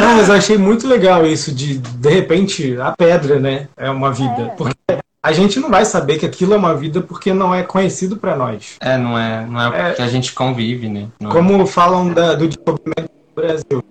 Não, 0.00 0.14
mas 0.16 0.28
eu 0.28 0.34
achei 0.34 0.58
muito 0.58 0.88
legal 0.88 1.24
isso 1.24 1.54
de, 1.54 1.78
de 1.78 2.08
repente, 2.08 2.76
a 2.80 2.92
pedra, 2.92 3.38
né, 3.38 3.68
é 3.76 3.90
uma 3.90 4.12
vida. 4.12 4.42
É. 4.42 4.48
Porque 4.56 4.76
a 5.22 5.32
gente 5.32 5.58
não 5.60 5.70
vai 5.70 5.84
saber 5.84 6.18
que 6.18 6.26
aquilo 6.26 6.54
é 6.54 6.56
uma 6.56 6.74
vida 6.74 7.00
porque 7.00 7.32
não 7.32 7.54
é 7.54 7.62
conhecido 7.62 8.16
para 8.16 8.36
nós. 8.36 8.76
É, 8.80 8.96
não 8.96 9.18
é, 9.18 9.46
não 9.46 9.74
é, 9.74 9.90
é 9.90 9.94
que 9.94 10.02
a 10.02 10.08
gente 10.08 10.32
convive, 10.32 10.88
né? 10.88 11.08
Não 11.20 11.30
é. 11.30 11.32
como 11.32 11.62
é. 11.62 11.66
falam 11.66 12.12
da, 12.12 12.34
do 12.34 12.48
descobrimento 12.48 13.10
do 13.10 13.34
Brasil 13.34 13.84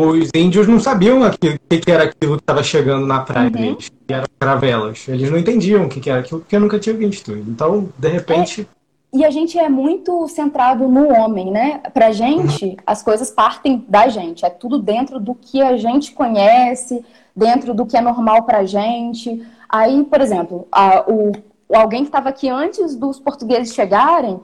os 0.00 0.30
índios 0.34 0.66
não 0.66 0.78
sabiam 0.78 1.22
o 1.22 1.38
que, 1.38 1.78
que, 1.78 1.90
era 1.90 2.04
aquilo 2.04 2.36
que 2.36 2.42
estava 2.42 2.62
chegando 2.62 3.06
na 3.06 3.20
praia 3.20 3.46
uhum. 3.46 3.52
deles, 3.52 3.90
que 4.06 4.14
eram 4.14 4.26
caravelas. 4.38 5.06
Eles 5.08 5.30
não 5.30 5.38
entendiam 5.38 5.84
o 5.84 5.88
que, 5.88 6.00
que 6.00 6.10
era 6.10 6.20
aquilo 6.20 6.40
porque 6.40 6.58
nunca 6.58 6.78
tinham 6.78 6.96
visto. 6.96 7.32
Então, 7.32 7.88
de 7.98 8.08
repente. 8.08 8.68
É. 8.74 8.78
E 9.10 9.24
a 9.24 9.30
gente 9.30 9.58
é 9.58 9.70
muito 9.70 10.28
centrado 10.28 10.86
no 10.86 11.08
homem, 11.08 11.50
né? 11.50 11.80
Pra 11.94 12.12
gente, 12.12 12.76
as 12.86 13.02
coisas 13.02 13.30
partem 13.30 13.82
da 13.88 14.08
gente. 14.08 14.44
É 14.44 14.50
tudo 14.50 14.78
dentro 14.78 15.18
do 15.18 15.34
que 15.34 15.62
a 15.62 15.78
gente 15.78 16.12
conhece, 16.12 17.02
dentro 17.34 17.72
do 17.72 17.86
que 17.86 17.96
é 17.96 18.02
normal 18.02 18.42
pra 18.42 18.64
gente. 18.64 19.42
Aí, 19.66 20.04
por 20.04 20.20
exemplo, 20.20 20.68
a, 20.70 21.04
o, 21.10 21.32
alguém 21.74 22.02
que 22.02 22.08
estava 22.08 22.28
aqui 22.28 22.48
antes 22.48 22.94
dos 22.94 23.18
portugueses 23.18 23.74
chegarem 23.74 24.40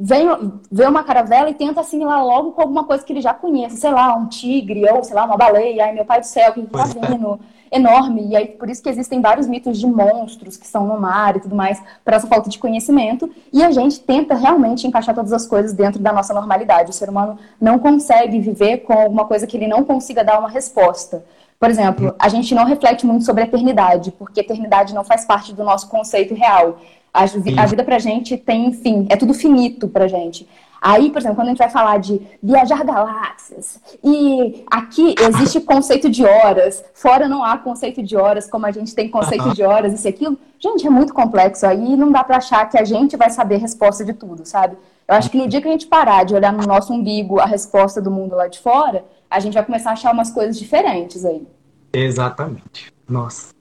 vem, 0.00 0.26
vê 0.72 0.86
uma 0.86 1.04
caravela 1.04 1.50
e 1.50 1.54
tenta 1.54 1.82
assimilar 1.82 2.24
logo 2.24 2.52
com 2.52 2.62
alguma 2.62 2.84
coisa 2.84 3.04
que 3.04 3.12
ele 3.12 3.20
já 3.20 3.34
conhece, 3.34 3.76
sei 3.76 3.92
lá, 3.92 4.16
um 4.16 4.26
tigre 4.26 4.90
ou, 4.90 5.04
sei 5.04 5.14
lá, 5.14 5.26
uma 5.26 5.36
baleia, 5.36 5.84
ai 5.84 5.92
meu 5.92 6.06
pai 6.06 6.20
do 6.20 6.26
céu, 6.26 6.54
que 6.54 6.62
tá 6.62 6.84
é. 6.84 7.08
vindo, 7.10 7.38
enorme, 7.70 8.28
e 8.28 8.34
aí 8.34 8.46
por 8.46 8.68
isso 8.68 8.82
que 8.82 8.88
existem 8.88 9.20
vários 9.20 9.46
mitos 9.46 9.78
de 9.78 9.86
monstros 9.86 10.56
que 10.56 10.66
são 10.66 10.86
no 10.86 10.98
mar 10.98 11.36
e 11.36 11.40
tudo 11.40 11.54
mais, 11.54 11.80
por 12.04 12.14
essa 12.14 12.26
falta 12.26 12.48
de 12.48 12.58
conhecimento, 12.58 13.30
e 13.52 13.62
a 13.62 13.70
gente 13.70 14.00
tenta 14.00 14.34
realmente 14.34 14.86
encaixar 14.86 15.14
todas 15.14 15.32
as 15.32 15.46
coisas 15.46 15.72
dentro 15.72 16.00
da 16.00 16.12
nossa 16.12 16.32
normalidade. 16.32 16.90
O 16.90 16.94
ser 16.94 17.08
humano 17.08 17.38
não 17.60 17.78
consegue 17.78 18.40
viver 18.40 18.78
com 18.78 18.94
alguma 18.94 19.26
coisa 19.26 19.46
que 19.46 19.56
ele 19.56 19.68
não 19.68 19.84
consiga 19.84 20.24
dar 20.24 20.38
uma 20.38 20.48
resposta. 20.48 21.22
Por 21.60 21.68
exemplo, 21.68 22.14
a 22.18 22.28
gente 22.30 22.54
não 22.54 22.64
reflete 22.64 23.04
muito 23.04 23.26
sobre 23.26 23.42
a 23.42 23.46
eternidade, 23.46 24.10
porque 24.12 24.40
a 24.40 24.42
eternidade 24.42 24.94
não 24.94 25.04
faz 25.04 25.26
parte 25.26 25.52
do 25.52 25.62
nosso 25.62 25.88
conceito 25.88 26.34
real. 26.34 26.78
A, 27.12 27.24
a 27.24 27.66
vida 27.66 27.84
pra 27.84 27.98
gente 27.98 28.36
tem 28.36 28.72
fim, 28.72 29.06
é 29.10 29.16
tudo 29.16 29.34
finito 29.34 29.88
pra 29.88 30.08
gente. 30.08 30.48
Aí, 30.80 31.10
por 31.10 31.18
exemplo, 31.18 31.36
quando 31.36 31.48
a 31.48 31.50
gente 31.50 31.58
vai 31.58 31.68
falar 31.68 31.98
de 31.98 32.22
viajar 32.42 32.82
galáxias, 32.82 33.78
e 34.02 34.64
aqui 34.70 35.14
existe 35.20 35.60
conceito 35.60 36.08
de 36.08 36.24
horas, 36.24 36.82
fora 36.94 37.28
não 37.28 37.44
há 37.44 37.58
conceito 37.58 38.02
de 38.02 38.16
horas, 38.16 38.48
como 38.48 38.64
a 38.64 38.70
gente 38.70 38.94
tem 38.94 39.08
conceito 39.08 39.54
de 39.54 39.62
horas, 39.62 39.92
isso 39.92 40.06
e 40.06 40.08
aquilo. 40.08 40.38
Gente, 40.58 40.86
é 40.86 40.90
muito 40.90 41.12
complexo. 41.12 41.66
Aí 41.66 41.96
não 41.96 42.10
dá 42.10 42.24
pra 42.24 42.38
achar 42.38 42.66
que 42.66 42.78
a 42.78 42.84
gente 42.84 43.14
vai 43.16 43.28
saber 43.28 43.56
a 43.56 43.58
resposta 43.58 44.04
de 44.04 44.14
tudo, 44.14 44.46
sabe? 44.46 44.76
Eu 45.06 45.14
acho 45.14 45.30
que 45.30 45.36
no 45.36 45.48
dia 45.48 45.60
que 45.60 45.68
a 45.68 45.72
gente 45.72 45.86
parar 45.86 46.24
de 46.24 46.34
olhar 46.34 46.52
no 46.52 46.66
nosso 46.66 46.94
umbigo 46.94 47.38
a 47.40 47.44
resposta 47.44 48.00
do 48.00 48.10
mundo 48.10 48.34
lá 48.34 48.46
de 48.46 48.58
fora, 48.58 49.04
a 49.28 49.38
gente 49.38 49.54
vai 49.54 49.64
começar 49.64 49.90
a 49.90 49.92
achar 49.92 50.14
umas 50.14 50.30
coisas 50.30 50.58
diferentes 50.58 51.26
aí. 51.26 51.46
Exatamente. 51.92 52.92
Nossa. 53.06 53.52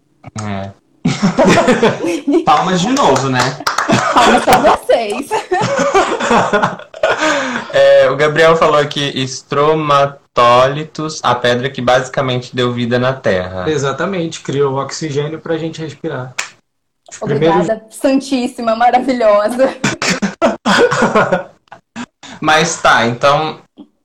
É. 0.42 0.72
Palmas 2.46 2.82
de 2.82 2.90
novo, 2.90 3.30
né? 3.30 3.40
Palmas 4.14 4.44
pra 4.44 4.58
vocês. 4.58 5.30
É, 7.72 8.10
o 8.10 8.16
Gabriel 8.16 8.56
falou 8.56 8.80
aqui 8.80 9.12
estromatólitos, 9.16 11.20
a 11.24 11.36
pedra 11.36 11.70
que 11.70 11.82
basicamente 11.82 12.56
deu 12.56 12.74
vida 12.74 12.98
na 12.98 13.14
Terra. 13.14 13.70
Exatamente, 13.70 14.42
criou 14.42 14.78
oxigênio 14.78 15.40
pra 15.40 15.58
gente 15.58 15.82
respirar. 15.82 16.34
Os 17.10 17.22
Obrigada, 17.22 17.60
primeiros... 17.60 17.96
santíssima, 17.96 18.76
maravilhosa. 18.76 19.70
Mas 22.42 22.82
tá, 22.82 23.06
então 23.06 23.60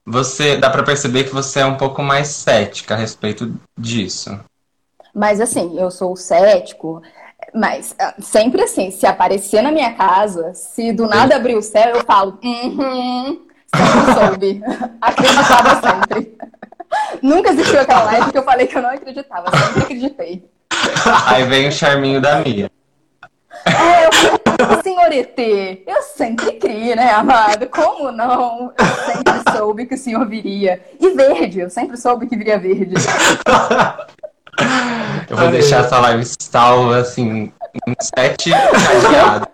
você 0.07 0.57
dá 0.57 0.69
para 0.69 0.83
perceber 0.83 1.25
que 1.25 1.35
você 1.35 1.61
é 1.61 1.67
um 1.67 1.77
pouco 1.77 2.03
mais 2.03 2.29
cética 2.29 2.95
a 2.95 2.97
respeito 2.97 3.55
disso. 3.79 4.39
Mas 5.15 5.41
assim, 5.41 5.79
eu 5.79 5.91
sou 5.91 6.17
cético, 6.17 7.01
mas 7.55 7.95
ah, 8.01 8.15
sempre 8.19 8.63
assim, 8.63 8.91
se 8.91 9.07
aparecer 9.07 9.63
na 9.63 9.71
minha 9.71 9.93
casa, 9.95 10.53
se 10.55 10.93
do 10.93 11.07
nada 11.07 11.37
abrir 11.37 11.57
o 11.57 11.63
céu, 11.63 11.95
eu 11.95 12.05
falo, 12.05 12.39
uhum, 12.43 13.47
sempre 13.75 14.15
soube. 14.15 14.63
Acreditava 15.01 15.81
sempre. 15.81 16.37
Nunca 17.23 17.51
existiu 17.51 17.81
aquela 17.81 18.05
live 18.05 18.33
que 18.33 18.39
eu 18.39 18.43
falei 18.43 18.67
que 18.67 18.77
eu 18.77 18.83
não 18.83 18.91
acreditava, 18.91 19.57
sempre 19.57 19.83
acreditei. 19.83 20.45
Aí 21.27 21.45
vem 21.45 21.69
o 21.69 21.73
charminho 21.73 22.21
da 22.21 22.41
Mia. 22.41 22.71
É, 23.67 24.07
eu 24.07 24.83
senhor 24.83 25.13
ET, 25.13 25.39
eu 25.87 26.03
sempre 26.03 26.53
criei, 26.53 26.95
né, 26.95 27.11
amado? 27.11 27.69
Como 27.69 28.11
não? 28.13 28.73
Eu 28.77 28.87
sempre 29.07 29.57
soube 29.57 29.87
que 29.87 29.95
o 29.95 29.99
senhor 29.99 30.27
viria. 30.29 30.81
E 31.01 31.11
verde, 31.11 31.61
eu 31.61 31.71
sempre 31.71 31.97
soube 31.97 32.27
que 32.27 32.37
viria 32.37 32.59
verde. 32.59 32.95
Eu 35.29 35.37
vou 35.37 35.51
deixar 35.51 35.85
essa 35.85 35.99
live 36.01 36.25
salva, 36.39 36.99
assim, 36.99 37.53
em 37.87 37.95
sete 38.01 38.51
cadeados. 38.51 39.49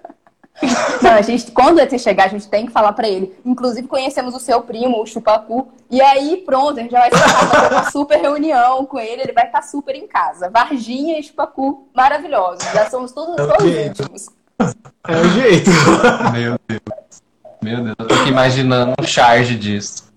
Não, 1.01 1.13
a 1.13 1.23
gente, 1.23 1.51
quando 1.53 1.79
ET 1.81 1.99
chegar, 1.99 2.25
a 2.25 2.29
gente 2.29 2.49
tem 2.49 2.67
que 2.67 2.73
falar 2.73 2.93
pra 2.93 3.09
ele. 3.09 3.35
Inclusive, 3.45 3.89
conhecemos 3.89 4.35
o 4.35 4.41
seu 4.41 4.61
primo, 4.61 5.01
o 5.01 5.07
Chupacu. 5.07 5.73
E 5.91 6.01
aí, 6.03 6.43
pronto, 6.45 6.79
a 6.79 6.83
gente 6.83 6.91
já 6.91 7.01
vai 7.01 7.11
fazer 7.11 7.75
uma 7.75 7.91
super 7.91 8.21
reunião 8.21 8.85
com 8.85 8.99
ele. 8.99 9.23
Ele 9.23 9.33
vai 9.33 9.47
estar 9.47 9.63
super 9.63 9.95
em 9.95 10.07
casa. 10.07 10.51
Varginha 10.51 11.19
e 11.19 11.23
Chupacu, 11.23 11.89
maravilhosos. 11.95 12.63
Já 12.75 12.91
somos 12.91 13.13
todos, 13.13 13.37
todos 13.37 13.65
íntimos. 13.65 14.29
É 15.09 15.17
o 15.17 15.29
jeito. 15.31 15.71
Meu 16.33 16.57
Deus. 16.69 16.81
Meu 17.63 17.85
Deus, 17.85 17.97
eu 17.99 18.07
tô 18.07 18.15
aqui 18.15 18.29
imaginando 18.29 18.95
um 18.99 19.07
charge 19.07 19.57
disso. 19.57 20.11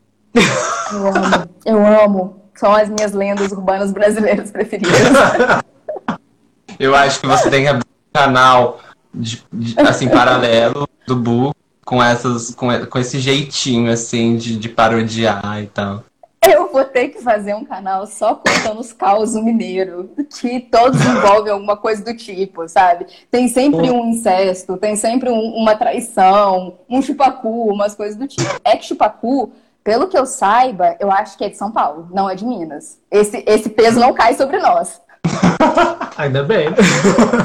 Eu 0.92 1.08
amo, 1.08 1.50
eu 1.66 1.86
amo. 2.04 2.43
São 2.64 2.74
as 2.74 2.88
minhas 2.88 3.12
lendas 3.12 3.52
urbanas 3.52 3.92
brasileiras 3.92 4.50
preferidas. 4.50 4.94
Eu 6.80 6.96
acho 6.96 7.20
que 7.20 7.28
você 7.28 7.50
tem 7.50 7.64
que 7.64 7.68
abrir 7.68 7.84
um 7.86 8.18
canal 8.18 8.80
de- 9.14 9.44
de- 9.52 9.78
assim, 9.82 10.08
paralelo 10.08 10.88
do 11.06 11.14
Bu 11.14 11.54
com 11.84 12.02
essas, 12.02 12.56
com, 12.56 12.68
com 12.86 13.00
esse 13.00 13.20
jeitinho 13.20 13.92
assim 13.92 14.38
de, 14.38 14.56
de 14.58 14.70
parodiar 14.70 15.62
e 15.62 15.68
tal. 15.68 16.06
Eu 16.42 16.72
vou 16.72 16.86
ter 16.86 17.10
que 17.10 17.22
fazer 17.22 17.54
um 17.54 17.66
canal 17.66 18.08
só 18.08 18.36
contando 18.36 18.80
os 18.80 18.94
causos 18.94 19.42
mineiro, 19.44 20.10
que 20.40 20.62
todos 20.62 21.00
envolvem 21.06 21.52
alguma 21.52 21.76
coisa 21.76 22.02
do 22.04 22.16
tipo, 22.16 22.68
sabe? 22.70 23.06
Tem 23.30 23.48
sempre 23.50 23.92
um 23.92 24.06
incesto, 24.10 24.78
tem 24.78 24.96
sempre 24.96 25.30
um- 25.30 25.54
uma 25.54 25.76
traição, 25.76 26.76
um 26.90 27.02
chupacu, 27.02 27.70
umas 27.70 27.94
coisas 27.94 28.16
do 28.18 28.26
tipo. 28.28 28.50
É 28.64 28.76
que 28.78 28.86
chupacu, 28.86 29.52
pelo 29.84 30.08
que 30.08 30.18
eu 30.18 30.26
saiba, 30.26 30.96
eu 31.00 31.12
acho 31.12 31.38
que 31.38 31.44
é 31.44 31.50
de 31.50 31.58
São 31.58 31.72
Paulo, 31.72 32.08
não 32.12 32.30
é 32.30 32.36
de 32.36 32.46
Minas. 32.46 33.00
Esse, 33.12 33.44
esse 33.46 33.70
peso 33.70 34.00
não 34.00 34.14
cai 34.14 34.34
sobre 34.34 34.60
nós. 34.60 35.02
Ainda 36.18 36.44
bem. 36.44 36.70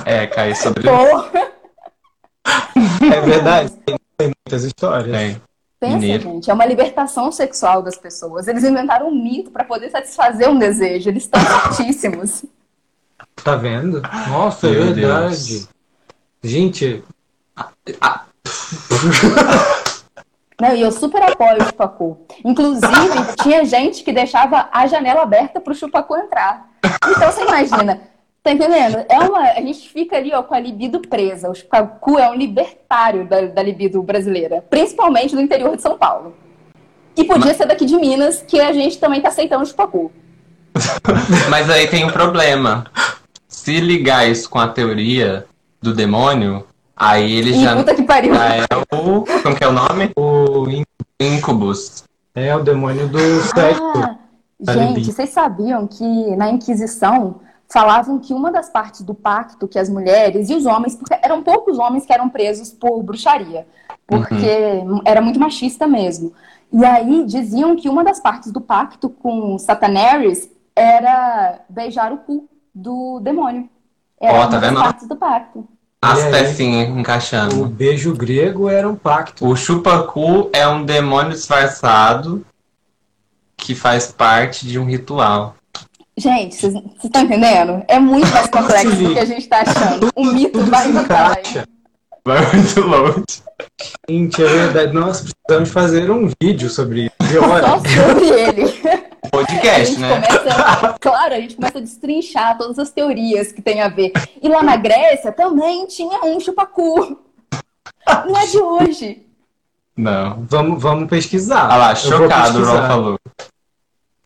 É, 0.05 0.27
cair 0.27 0.55
sobre 0.57 0.85
Porra! 0.85 1.31
É 3.13 3.21
verdade. 3.21 3.73
Tem 4.17 4.33
muitas 4.47 4.65
histórias. 4.65 5.17
Tem. 5.17 5.43
Pensa, 5.81 5.95
Mineiro. 5.95 6.23
gente, 6.25 6.51
é 6.51 6.55
uma 6.55 6.67
libertação 6.67 7.31
sexual 7.31 7.83
das 7.83 7.97
pessoas. 7.97 8.49
Eles 8.49 8.65
inventaram 8.65 9.09
um 9.09 9.15
mito 9.15 9.51
para 9.51 9.65
poder 9.65 9.91
satisfazer 9.91 10.49
um 10.49 10.59
desejo. 10.59 11.09
Eles 11.09 11.23
estão 11.23 11.41
certíssimos. 11.41 12.45
Tá 13.45 13.55
vendo? 13.55 14.03
Nossa, 14.29 14.67
é 14.67 14.71
Meu 14.71 14.95
verdade. 14.95 15.55
Deus. 15.55 15.69
Gente, 16.43 17.05
Não, 20.61 20.75
e 20.75 20.81
eu 20.81 20.91
super 20.91 21.23
apoio 21.23 21.63
o 21.63 21.65
chupacu. 21.67 22.19
Inclusive, 22.45 22.93
tinha 23.43 23.65
gente 23.65 24.03
que 24.03 24.13
deixava 24.13 24.69
a 24.73 24.87
janela 24.89 25.23
aberta 25.23 25.61
pro 25.61 25.75
chupacu 25.75 26.17
entrar. 26.17 26.69
Então, 26.85 27.31
você 27.31 27.43
imagina, 27.43 28.01
tá 28.43 28.51
entendendo? 28.51 29.05
É 29.09 29.19
uma, 29.21 29.39
a 29.39 29.61
gente 29.61 29.89
fica 29.89 30.17
ali 30.17 30.35
ó, 30.35 30.43
com 30.43 30.55
a 30.55 30.59
libido 30.59 31.01
presa. 31.01 31.49
O 31.49 31.55
chupacu 31.55 32.19
é 32.19 32.29
um 32.29 32.35
libertário 32.35 33.25
da, 33.25 33.43
da 33.43 33.63
libido 33.63 34.03
brasileira, 34.03 34.65
principalmente 34.69 35.35
do 35.35 35.41
interior 35.41 35.77
de 35.77 35.83
São 35.83 35.97
Paulo. 35.97 36.35
E 37.17 37.25
podia 37.25 37.55
ser 37.55 37.67
daqui 37.67 37.85
de 37.85 37.97
Minas, 37.97 38.43
que 38.43 38.61
a 38.61 38.73
gente 38.73 38.99
também 38.99 39.21
tá 39.21 39.29
aceitando 39.29 39.63
o 39.63 39.67
chupacu. 39.67 40.11
Mas 41.51 41.71
aí 41.71 41.87
tem 41.87 42.05
um 42.05 42.11
problema. 42.11 42.85
Se 43.47 43.81
ligar 43.81 44.29
isso 44.29 44.51
com 44.51 44.59
a 44.59 44.69
teoria 44.69 45.47
do 45.81 45.95
demônio, 45.95 46.67
aí 46.99 47.33
ele 47.33 47.51
E 47.51 47.63
já, 47.63 47.77
puta 47.77 47.95
que 47.95 48.03
pariu. 48.03 48.35
já 48.35 48.57
é 48.57 48.65
o. 48.93 49.25
Como 49.43 49.57
que 49.57 49.65
é 49.65 49.69
o 49.69 49.73
nome? 49.73 50.11
o 50.17 50.69
in- 50.69 50.85
Incubus. 51.21 52.05
é 52.35 52.55
o 52.55 52.63
demônio 52.63 53.09
do 53.09 53.19
sexo. 53.43 53.83
Ah, 53.97 54.17
Da 54.61 54.73
gente, 54.75 55.05
vocês 55.13 55.31
sabiam 55.31 55.87
que 55.87 56.37
na 56.37 56.51
Inquisição 56.51 57.41
falavam 57.69 58.19
que 58.19 58.33
uma 58.33 58.51
das 58.51 58.71
partes 58.71 59.03
do 59.03 59.15
pacto 59.15 59.69
que 59.69 59.79
as 59.79 59.89
mulheres 59.91 60.49
e 60.49 60.55
os 60.55 60.65
homens, 60.67 60.95
porque 60.97 61.15
eram 61.23 61.43
poucos 61.43 61.79
homens 61.79 62.07
que 62.07 62.13
eram 62.13 62.29
presos 62.29 62.71
por 62.73 63.03
bruxaria, 63.03 63.67
porque 64.07 64.83
era 65.05 65.21
muito 65.21 65.39
machista 65.39 65.87
mesmo. 65.87 66.33
E 66.73 66.85
aí 66.85 67.25
diziam 67.25 67.77
que 67.77 67.89
uma 67.89 68.03
das 68.05 68.21
partes 68.21 68.51
do 68.53 68.61
pacto 68.61 69.09
com 69.09 69.59
Sataneris 69.59 70.49
era 70.75 71.61
beijar 71.69 72.13
o 72.13 72.19
cu 72.19 72.49
do 72.75 73.21
demônio. 73.21 73.69
Era 74.21 74.33
Ó, 74.35 74.37
uma 74.43 74.47
tá 74.49 74.59
das 74.59 74.69
vendo? 74.71 74.81
partes 74.81 75.09
do 75.09 75.17
pacto. 75.17 75.69
As 76.01 76.21
aí? 76.21 76.31
pecinhas 76.31 76.89
O 76.89 76.99
encaixando. 76.99 77.67
beijo 77.67 78.15
grego 78.15 78.69
era 78.69 78.89
um 78.89 78.95
pacto. 78.95 79.47
O 79.47 79.57
chupacu 79.57 80.49
é 80.53 80.67
um 80.67 80.85
demônio 80.85 81.33
disfarçado 81.33 82.45
que 83.57 83.75
faz 83.75 84.13
parte 84.13 84.67
de 84.67 84.79
um 84.79 84.85
ritual. 84.85 85.57
Gente, 86.17 86.57
vocês 86.57 86.75
estão 87.03 87.23
entendendo? 87.23 87.85
É 87.87 87.99
muito 87.99 88.29
mais 88.33 88.49
complexo 88.49 88.97
do 88.97 89.13
que 89.13 89.19
a 89.19 89.25
gente 89.25 89.43
está 89.43 89.63
achando. 89.63 90.11
O 90.15 90.25
mito 90.25 90.59
Tudo 90.59 90.71
vai 90.71 90.89
encaixa. 90.89 91.65
Vai 92.25 92.41
muito 92.53 92.81
longe. 92.81 93.25
Gente, 94.09 94.43
é 94.43 94.47
verdade. 94.47 94.93
Nós 94.93 95.23
precisamos 95.23 95.71
fazer 95.71 96.11
um 96.11 96.31
vídeo 96.43 96.69
sobre 96.69 97.07
isso. 97.07 97.15
De 97.23 97.39
Só 97.39 97.79
sobre 97.79 98.27
ele. 98.27 98.65
A 99.43 99.47
Podcast, 99.47 99.87
gente 99.87 100.01
né? 100.01 100.15
começa, 100.15 100.97
claro, 101.01 101.35
a 101.35 101.41
gente 101.41 101.55
começa 101.57 101.79
a 101.79 101.81
destrinchar 101.81 102.59
todas 102.59 102.79
as 102.79 102.91
teorias 102.91 103.53
que 103.53 103.63
tem 103.63 103.81
a 103.81 103.89
ver. 103.89 104.13
E 104.43 104.49
lá 104.49 104.63
na 104.63 104.77
Grécia 104.77 105.33
também 105.33 105.87
tinha 105.87 106.25
um 106.25 106.39
chupacu. 106.41 107.19
Não 108.27 108.37
é 108.37 108.47
de 108.47 108.59
hoje. 108.59 109.27
Não. 109.97 110.45
Vamos, 110.49 110.81
vamos 110.83 111.09
pesquisar. 111.09 111.67
Olha 111.69 111.77
lá, 111.77 111.91
Eu 111.93 111.97
vou 111.97 112.19
chocado 112.29 112.59
o 112.61 112.65
Ron 112.65 112.87
falou. 112.87 113.19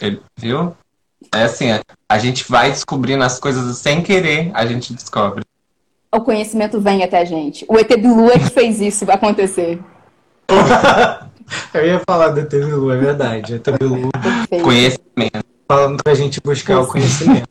Ele, 0.01 0.21
viu? 0.37 0.77
É 1.35 1.45
assim, 1.45 1.71
a- 1.71 1.81
a 2.09 2.19
gente 2.19 2.45
vai 2.51 2.71
descobrindo 2.71 3.25
as 3.25 3.39
coisas 3.41 3.79
sem 3.79 4.03
querer, 4.03 4.51
a 4.55 4.67
gente 4.67 4.93
descobre. 4.93 5.45
O 6.15 6.21
conhecimento 6.21 6.79
vem 6.81 7.03
até 7.03 7.19
a 7.21 7.25
gente. 7.25 7.65
O 7.69 7.79
ET 7.79 7.89
Bilu 7.89 8.31
é 8.31 8.39
que 8.39 8.51
fez 8.51 8.81
isso 8.81 9.11
acontecer. 9.11 9.81
Eu 11.75 11.87
ia 11.87 12.01
falar 12.07 12.29
do 12.29 12.43
Bilu, 12.43 12.91
é 12.93 12.97
verdade. 12.97 13.61
Fez. 14.49 14.63
Conhecimento. 14.63 15.45
falando 15.69 16.03
pra 16.03 16.15
gente 16.15 16.41
buscar 16.41 16.81
o 16.81 16.87
conhecimento. 16.87 17.49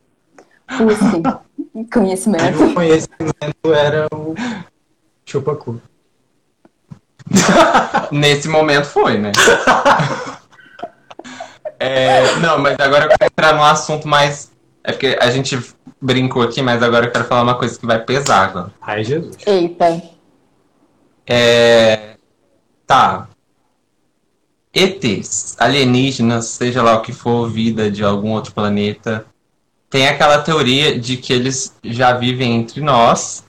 E 1.74 1.84
Conhecimento. 1.84 2.62
o 2.64 2.74
conhecimento 2.74 3.74
era 3.74 4.06
o 4.12 4.34
chupacu. 5.24 5.80
Nesse 8.10 8.48
momento 8.48 8.86
foi, 8.86 9.18
né? 9.18 9.32
É, 11.78 12.36
não, 12.36 12.58
mas 12.58 12.76
agora 12.78 13.04
eu 13.04 13.08
quero 13.08 13.24
entrar 13.24 13.54
num 13.54 13.64
assunto 13.64 14.06
mais. 14.06 14.52
É 14.84 14.92
porque 14.92 15.18
a 15.20 15.30
gente 15.30 15.58
brincou 16.00 16.42
aqui, 16.42 16.62
mas 16.62 16.82
agora 16.82 17.06
eu 17.06 17.10
quero 17.12 17.24
falar 17.24 17.42
uma 17.42 17.58
coisa 17.58 17.78
que 17.78 17.86
vai 17.86 17.98
pesar 18.00 18.48
agora. 18.48 18.72
Ai, 18.80 19.04
Jesus. 19.04 19.36
Eita. 19.46 20.02
É. 21.26 22.16
Tá. 22.86 23.28
ETs, 24.74 25.56
alienígenas, 25.58 26.46
seja 26.46 26.82
lá 26.82 26.96
o 26.96 27.02
que 27.02 27.12
for, 27.12 27.48
vida 27.50 27.90
de 27.90 28.02
algum 28.02 28.30
outro 28.32 28.52
planeta, 28.54 29.26
tem 29.90 30.08
aquela 30.08 30.38
teoria 30.38 30.98
de 30.98 31.16
que 31.18 31.32
eles 31.32 31.74
já 31.84 32.14
vivem 32.14 32.54
entre 32.56 32.80
nós 32.80 33.44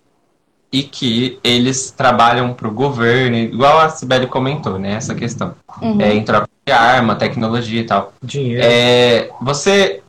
e 0.72 0.84
que 0.84 1.40
eles 1.44 1.92
trabalham 1.92 2.54
para 2.54 2.68
o 2.68 2.72
governo, 2.74 3.38
igual 3.38 3.80
a 3.80 3.90
Sibeli 3.90 4.28
comentou, 4.28 4.78
né? 4.78 4.94
Essa 4.96 5.16
questão. 5.16 5.56
Uhum. 5.82 6.02
É, 6.02 6.14
em 6.14 6.24
troca 6.24 6.50
de 6.66 6.74
arma, 6.74 7.16
tecnologia 7.16 7.80
e 7.82 7.86
tal. 7.86 8.12
Dinheiro. 8.22 8.62
É, 8.66 9.30
você. 9.42 10.02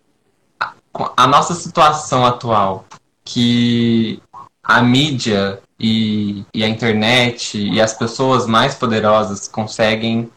a- 0.59 0.73
com 0.91 1.09
A 1.17 1.27
nossa 1.27 1.55
situação 1.55 2.25
atual, 2.25 2.87
que 3.25 4.21
a 4.63 4.83
mídia 4.83 5.61
e, 5.79 6.45
e 6.55 6.65
a 6.65 6.69
internet 6.69 7.59
e 7.59 7.81
as 7.81 7.93
pessoas 7.93 8.47
mais 8.47 8.75
poderosas 8.75 9.47
conseguem 9.47 10.31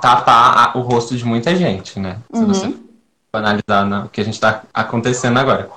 tapar 0.00 0.74
a- 0.74 0.78
o 0.78 0.82
rosto 0.82 1.16
de 1.16 1.24
muita 1.24 1.54
gente, 1.56 1.98
né? 1.98 2.18
Se 2.32 2.40
Uhum. 2.40 2.46
você 2.48 2.70
for 2.70 3.38
analisar 3.38 3.86
na- 3.86 4.04
o 4.04 4.08
que 4.08 4.20
a 4.20 4.24
gente 4.24 4.34
está 4.34 4.62
acontecendo 4.72 5.38
agora. 5.38 5.70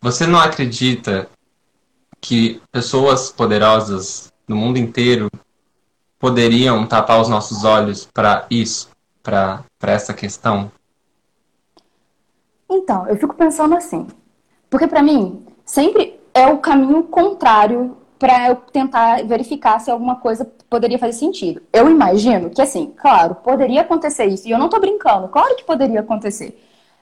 Você 0.00 0.26
não 0.26 0.38
acredita 0.38 1.28
que 2.20 2.60
pessoas 2.72 3.30
poderosas 3.30 4.32
no 4.48 4.56
mundo 4.56 4.78
inteiro 4.78 5.30
poderiam 6.18 6.86
tapar 6.86 7.20
os 7.20 7.28
nossos 7.28 7.64
olhos 7.64 8.08
para 8.12 8.46
isso, 8.50 8.88
para 9.22 9.62
essa 9.82 10.14
questão? 10.14 10.70
Então, 12.70 13.06
eu 13.08 13.16
fico 13.16 13.34
pensando 13.34 13.74
assim. 13.76 14.06
Porque 14.70 14.86
pra 14.86 15.02
mim, 15.02 15.44
sempre 15.64 16.18
é 16.32 16.46
o 16.48 16.58
caminho 16.58 17.04
contrário 17.04 17.96
pra 18.18 18.48
eu 18.48 18.56
tentar 18.56 19.24
verificar 19.24 19.78
se 19.80 19.90
alguma 19.90 20.16
coisa 20.16 20.50
poderia 20.70 20.98
fazer 20.98 21.12
sentido. 21.12 21.62
Eu 21.72 21.90
imagino 21.90 22.50
que, 22.50 22.62
assim, 22.62 22.92
claro, 22.96 23.36
poderia 23.36 23.82
acontecer 23.82 24.26
isso. 24.26 24.48
E 24.48 24.50
eu 24.50 24.58
não 24.58 24.68
tô 24.68 24.78
brincando, 24.80 25.28
claro 25.28 25.56
que 25.56 25.64
poderia 25.64 26.00
acontecer. 26.00 26.58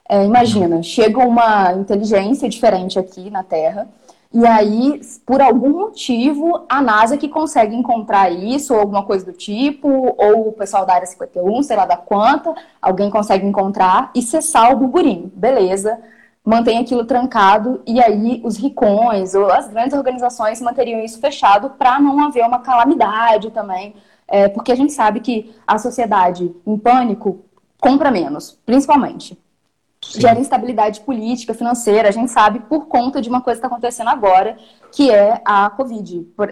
É, 0.09 0.25
imagina, 0.25 0.83
chega 0.83 1.25
uma 1.25 1.73
inteligência 1.73 2.49
diferente 2.49 2.99
aqui 2.99 3.31
na 3.31 3.43
Terra. 3.43 3.89
E 4.35 4.47
aí, 4.47 5.01
por 5.27 5.43
algum 5.43 5.69
motivo, 5.69 6.65
a 6.67 6.81
NASA 6.81 7.19
que 7.19 7.29
consegue 7.29 7.77
encontrar 7.77 8.31
isso, 8.31 8.73
ou 8.73 8.81
alguma 8.81 9.05
coisa 9.05 9.27
do 9.27 9.33
tipo, 9.33 9.89
ou 9.89 10.49
o 10.49 10.53
pessoal 10.53 10.87
da 10.87 10.95
área 10.95 11.07
51, 11.07 11.63
sei 11.63 11.77
lá 11.77 11.85
da 11.85 11.99
quanta, 11.99 12.55
alguém 12.81 13.11
consegue 13.11 13.47
encontrar 13.47 14.11
e 14.15 14.23
cessar 14.23 14.73
o 14.73 14.77
burburinho. 14.77 15.31
Beleza, 15.35 15.99
mantém 16.45 16.79
aquilo 16.79 17.05
trancado, 17.05 17.83
e 17.87 18.03
aí 18.03 18.41
os 18.45 18.57
ricões 18.57 19.35
ou 19.35 19.51
as 19.51 19.69
grandes 19.69 19.97
organizações 19.97 20.61
manteriam 20.61 21.01
isso 21.01 21.21
fechado 21.21 21.71
para 21.71 22.01
não 22.01 22.25
haver 22.25 22.45
uma 22.45 22.59
calamidade 22.59 23.51
também. 23.51 23.95
É, 24.27 24.49
porque 24.49 24.73
a 24.73 24.75
gente 24.75 24.93
sabe 24.93 25.21
que 25.21 25.55
a 25.67 25.79
sociedade 25.79 26.55
em 26.67 26.79
pânico 26.79 27.45
compra 27.79 28.11
menos, 28.11 28.59
principalmente. 28.65 29.39
gera 30.05 30.41
instabilidade 30.41 31.01
política, 31.03 31.55
financeira, 31.55 32.09
a 32.09 32.13
gente 32.13 32.31
sabe 32.31 32.61
por 32.61 32.87
conta 32.87 33.21
de 33.21 33.29
uma 33.29 33.41
coisa 33.41 33.61
que 33.61 33.67
está 33.67 33.73
acontecendo 33.73 34.09
agora, 34.09 34.57
que 34.91 35.11
é 35.11 35.41
a 35.45 35.71
Covid. 35.71 36.23
Por, 36.37 36.49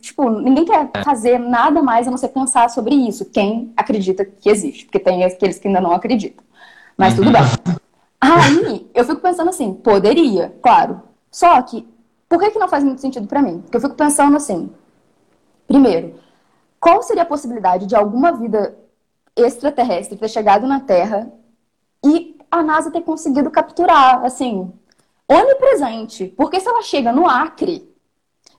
tipo, 0.00 0.30
ninguém 0.30 0.64
quer 0.64 0.90
fazer 1.04 1.38
nada 1.38 1.82
mais 1.82 2.06
a 2.06 2.10
não 2.10 2.16
ser 2.16 2.28
pensar 2.28 2.70
sobre 2.70 2.94
isso, 2.94 3.26
quem 3.26 3.72
acredita 3.76 4.24
que 4.24 4.48
existe, 4.48 4.84
porque 4.86 4.98
tem 4.98 5.24
aqueles 5.24 5.58
que 5.58 5.68
ainda 5.68 5.80
não 5.80 5.92
acreditam. 5.92 6.44
Mas 6.96 7.14
tudo 7.14 7.30
bem. 7.30 7.42
Aí, 8.20 8.90
eu 8.94 9.04
fico 9.04 9.20
pensando 9.20 9.50
assim, 9.50 9.74
poderia, 9.74 10.54
claro. 10.62 11.02
Só 11.30 11.60
que, 11.62 11.86
por 12.28 12.40
que, 12.40 12.50
que 12.50 12.58
não 12.58 12.68
faz 12.68 12.82
muito 12.82 13.00
sentido 13.00 13.26
para 13.26 13.42
mim? 13.42 13.60
Porque 13.60 13.76
eu 13.76 13.80
fico 13.80 13.94
pensando 13.94 14.36
assim, 14.36 14.70
primeiro, 15.66 16.14
qual 16.80 17.02
seria 17.02 17.22
a 17.22 17.26
possibilidade 17.26 17.86
de 17.86 17.94
alguma 17.94 18.32
vida 18.32 18.76
extraterrestre 19.36 20.16
ter 20.16 20.28
chegado 20.28 20.66
na 20.66 20.80
Terra 20.80 21.30
e 22.04 22.36
a 22.50 22.62
NASA 22.62 22.90
ter 22.90 23.02
conseguido 23.02 23.50
capturar, 23.50 24.24
assim, 24.24 24.72
onipresente. 25.28 26.26
Porque 26.28 26.60
se 26.60 26.68
ela 26.68 26.82
chega 26.82 27.12
no 27.12 27.28
Acre, 27.28 27.92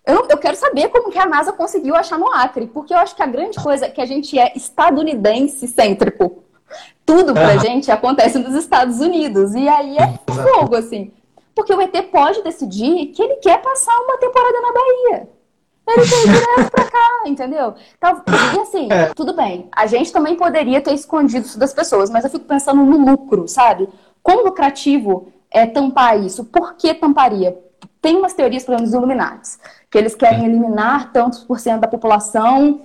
eu, 0.06 0.28
eu 0.30 0.38
quero 0.38 0.56
saber 0.56 0.90
como 0.90 1.12
que 1.12 1.18
a 1.18 1.26
NASA 1.26 1.52
conseguiu 1.52 1.96
achar 1.96 2.20
no 2.20 2.32
Acre, 2.32 2.68
porque 2.68 2.94
eu 2.94 2.98
acho 2.98 3.16
que 3.16 3.24
a 3.24 3.28
grande 3.28 3.62
coisa 3.62 3.88
é 3.88 3.90
que 3.90 4.02
a 4.02 4.06
gente 4.06 4.38
é 4.38 4.54
estadunidense 4.56 5.68
cêntrico. 5.68 6.44
Tudo 7.08 7.34
pra 7.34 7.56
gente 7.56 7.90
acontece 7.90 8.38
nos 8.38 8.54
Estados 8.54 9.00
Unidos. 9.00 9.56
E 9.56 9.66
aí 9.66 9.98
é 9.98 10.20
fogo, 10.28 10.76
assim. 10.76 11.14
Porque 11.56 11.74
o 11.74 11.80
ET 11.80 11.96
pode 12.12 12.44
decidir 12.44 13.08
que 13.08 13.24
ele 13.24 13.36
quer 13.38 13.62
passar 13.62 13.98
uma 14.02 14.18
temporada 14.18 14.60
na 14.60 14.74
Bahia. 14.74 15.30
Ele 15.88 16.02
veio 16.02 16.24
direto 16.28 16.70
pra 16.70 16.84
cá, 16.84 17.22
entendeu? 17.26 17.76
Então, 17.98 18.22
e 18.28 18.60
assim, 18.60 18.92
é. 18.92 19.06
tudo 19.14 19.34
bem. 19.34 19.70
A 19.74 19.88
gente 19.88 20.12
também 20.12 20.36
poderia 20.36 20.82
ter 20.82 20.94
escondido 20.94 21.46
isso 21.46 21.58
das 21.58 21.74
pessoas, 21.74 22.10
mas 22.10 22.26
eu 22.26 22.30
fico 22.30 22.44
pensando 22.44 22.84
no 22.84 23.10
lucro, 23.10 23.48
sabe? 23.48 23.88
Quão 24.22 24.44
lucrativo 24.44 25.32
é 25.50 25.66
tampar 25.66 26.22
isso? 26.22 26.44
Por 26.44 26.76
que 26.76 26.94
tamparia? 26.94 27.58
Tem 28.02 28.18
umas 28.18 28.34
teorias, 28.34 28.66
por 28.66 28.74
exemplo, 28.74 28.92
dos 28.92 28.94
Illuminati, 28.94 29.52
que 29.90 29.98
eles 29.98 30.14
querem 30.14 30.44
eliminar 30.44 31.14
tantos 31.14 31.40
por 31.46 31.58
cento 31.58 31.80
da 31.80 31.88
população 31.88 32.82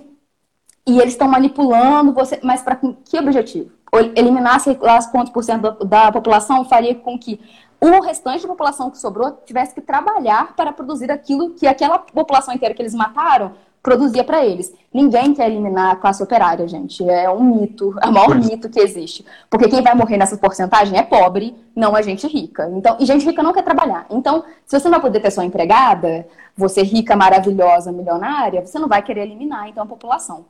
e 0.87 0.97
eles 1.01 1.13
estão 1.13 1.27
manipulando 1.27 2.13
você, 2.13 2.39
mas 2.41 2.61
para 2.61 2.77
que 2.77 3.19
objetivo? 3.19 3.72
Eliminar 4.15 4.61
lá 4.81 5.03
quantos 5.07 5.31
por 5.31 5.43
cento 5.43 5.61
da, 5.61 5.71
da 6.05 6.11
população 6.11 6.65
faria 6.65 6.95
com 6.95 7.17
que 7.17 7.39
o 7.79 8.01
restante 8.01 8.41
da 8.41 8.47
população 8.47 8.89
que 8.89 8.97
sobrou 8.97 9.31
tivesse 9.45 9.75
que 9.75 9.81
trabalhar 9.81 10.55
para 10.55 10.71
produzir 10.71 11.11
aquilo 11.11 11.51
que 11.51 11.67
aquela 11.67 11.99
população 11.99 12.53
inteira 12.53 12.73
que 12.73 12.81
eles 12.81 12.93
mataram 12.93 13.53
produzia 13.83 14.23
para 14.23 14.45
eles. 14.45 14.73
Ninguém 14.93 15.33
quer 15.33 15.51
eliminar 15.51 15.91
a 15.91 15.95
classe 15.97 16.23
operária, 16.23 16.65
gente. 16.65 17.07
É 17.07 17.29
um 17.29 17.43
mito, 17.43 17.93
é 18.01 18.07
o 18.07 18.13
maior 18.13 18.33
mito 18.33 18.69
que 18.69 18.79
existe. 18.79 19.25
Porque 19.49 19.67
quem 19.67 19.81
vai 19.81 19.93
morrer 19.93 20.15
nessa 20.15 20.37
porcentagem 20.37 20.97
é 20.97 21.03
pobre, 21.03 21.53
não 21.75 21.95
é 21.95 22.01
gente 22.01 22.25
rica. 22.25 22.71
Então, 22.73 22.95
e 22.97 23.05
gente 23.05 23.25
rica 23.25 23.43
não 23.43 23.51
quer 23.51 23.63
trabalhar. 23.63 24.05
Então, 24.09 24.45
se 24.65 24.79
você 24.79 24.85
não 24.85 24.93
vai 24.93 25.01
poder 25.01 25.19
ter 25.19 25.31
sua 25.31 25.43
empregada, 25.43 26.25
você 26.55 26.81
rica, 26.81 27.17
maravilhosa, 27.17 27.91
milionária, 27.91 28.65
você 28.65 28.79
não 28.79 28.87
vai 28.87 29.01
querer 29.01 29.23
eliminar 29.23 29.67
então 29.67 29.83
a 29.83 29.87
população. 29.87 30.45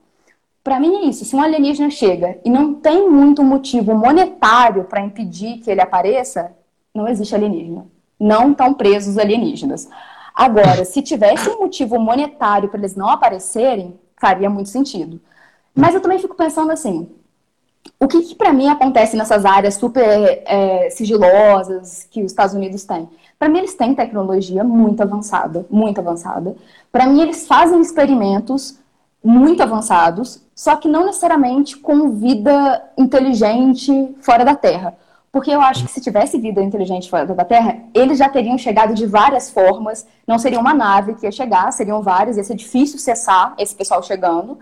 Para 0.63 0.79
mim 0.79 0.95
é 0.95 1.05
isso. 1.05 1.25
Se 1.25 1.35
um 1.35 1.41
alienígena 1.41 1.89
chega 1.89 2.39
e 2.45 2.49
não 2.49 2.73
tem 2.73 3.09
muito 3.09 3.43
motivo 3.43 3.93
monetário 3.93 4.85
para 4.85 5.01
impedir 5.01 5.57
que 5.57 5.69
ele 5.69 5.81
apareça, 5.81 6.53
não 6.93 7.07
existe 7.07 7.35
alienígena. 7.35 7.85
Não 8.19 8.51
estão 8.51 8.73
presos 8.73 9.17
alienígenas. 9.17 9.89
Agora, 10.33 10.85
se 10.85 11.01
tivesse 11.01 11.49
um 11.49 11.59
motivo 11.59 11.99
monetário 11.99 12.69
para 12.69 12.79
eles 12.79 12.95
não 12.95 13.09
aparecerem, 13.09 13.99
faria 14.17 14.49
muito 14.49 14.69
sentido. 14.69 15.19
Mas 15.75 15.93
eu 15.93 16.01
também 16.01 16.17
fico 16.17 16.35
pensando 16.35 16.71
assim: 16.71 17.09
o 17.99 18.07
que, 18.07 18.21
que 18.21 18.35
para 18.35 18.53
mim 18.53 18.69
acontece 18.69 19.17
nessas 19.17 19.45
áreas 19.45 19.75
super 19.75 20.43
é, 20.45 20.89
sigilosas 20.89 22.07
que 22.09 22.21
os 22.21 22.31
Estados 22.31 22.55
Unidos 22.55 22.83
têm? 22.85 23.09
Para 23.37 23.49
mim, 23.49 23.59
eles 23.59 23.73
têm 23.73 23.93
tecnologia 23.93 24.63
muito 24.63 25.01
avançada, 25.01 25.65
muito 25.69 25.99
avançada. 25.99 26.55
Para 26.91 27.05
mim, 27.05 27.21
eles 27.21 27.45
fazem 27.45 27.81
experimentos 27.81 28.79
muito 29.23 29.63
avançados, 29.63 30.41
só 30.53 30.75
que 30.75 30.87
não 30.87 31.05
necessariamente 31.05 31.77
com 31.77 32.11
vida 32.11 32.83
inteligente 32.97 34.15
fora 34.21 34.43
da 34.43 34.55
Terra. 34.55 34.97
Porque 35.31 35.49
eu 35.49 35.61
acho 35.61 35.85
que 35.85 35.91
se 35.91 35.99
tivesse 35.99 36.37
vida 36.37 36.61
inteligente 36.61 37.09
fora 37.09 37.25
da 37.25 37.43
Terra, 37.43 37.79
eles 37.91 38.19
já 38.19 38.29
teriam 38.29 38.55
chegado 38.55 38.93
de 38.93 39.07
várias 39.07 39.49
formas. 39.49 40.05
Não 40.27 40.37
seria 40.37 40.59
uma 40.59 40.75
nave 40.75 41.15
que 41.15 41.25
ia 41.25 41.31
chegar, 41.31 41.71
seriam 41.71 42.03
várias, 42.03 42.37
ia 42.37 42.43
ser 42.43 42.55
difícil 42.55 42.99
cessar 42.99 43.55
esse 43.57 43.73
pessoal 43.73 44.03
chegando. 44.03 44.59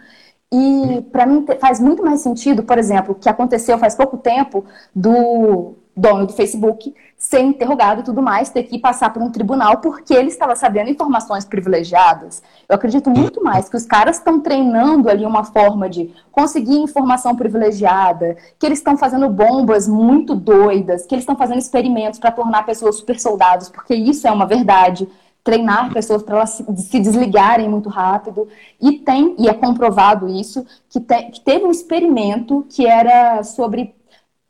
E 0.49 1.01
para 1.11 1.25
mim 1.25 1.45
faz 1.59 1.79
muito 1.79 2.03
mais 2.03 2.21
sentido, 2.21 2.63
por 2.63 2.77
exemplo, 2.77 3.13
o 3.13 3.15
que 3.15 3.27
aconteceu 3.27 3.77
faz 3.77 3.95
pouco 3.95 4.17
tempo 4.17 4.63
do 4.95 5.73
dono 5.95 6.27
do 6.27 6.33
Facebook, 6.33 6.93
ser 7.21 7.41
interrogado 7.41 8.01
e 8.01 8.03
tudo 8.03 8.19
mais, 8.19 8.49
ter 8.49 8.63
que 8.63 8.79
passar 8.79 9.13
por 9.13 9.21
um 9.21 9.29
tribunal 9.29 9.77
porque 9.77 10.11
ele 10.11 10.29
estava 10.29 10.55
sabendo 10.55 10.89
informações 10.89 11.45
privilegiadas. 11.45 12.41
Eu 12.67 12.75
acredito 12.75 13.11
muito 13.11 13.43
mais 13.43 13.69
que 13.69 13.77
os 13.77 13.85
caras 13.85 14.17
estão 14.17 14.39
treinando 14.39 15.07
ali 15.07 15.23
uma 15.23 15.43
forma 15.43 15.87
de 15.87 16.11
conseguir 16.31 16.79
informação 16.79 17.35
privilegiada, 17.35 18.35
que 18.57 18.65
eles 18.65 18.79
estão 18.79 18.97
fazendo 18.97 19.29
bombas 19.29 19.87
muito 19.87 20.33
doidas, 20.33 21.05
que 21.05 21.13
eles 21.13 21.21
estão 21.21 21.37
fazendo 21.37 21.59
experimentos 21.59 22.19
para 22.19 22.31
tornar 22.31 22.65
pessoas 22.65 22.95
super 22.95 23.19
soldados, 23.19 23.69
porque 23.69 23.93
isso 23.93 24.27
é 24.27 24.31
uma 24.31 24.47
verdade. 24.47 25.07
Treinar 25.43 25.93
pessoas 25.93 26.23
para 26.23 26.37
elas 26.37 26.63
se 26.75 26.99
desligarem 26.99 27.69
muito 27.69 27.87
rápido. 27.87 28.47
E 28.81 28.93
tem, 28.93 29.35
e 29.37 29.47
é 29.47 29.53
comprovado 29.53 30.27
isso, 30.27 30.65
que, 30.89 30.99
te, 30.99 31.23
que 31.25 31.41
teve 31.41 31.65
um 31.65 31.71
experimento 31.71 32.65
que 32.67 32.87
era 32.87 33.43
sobre 33.43 33.93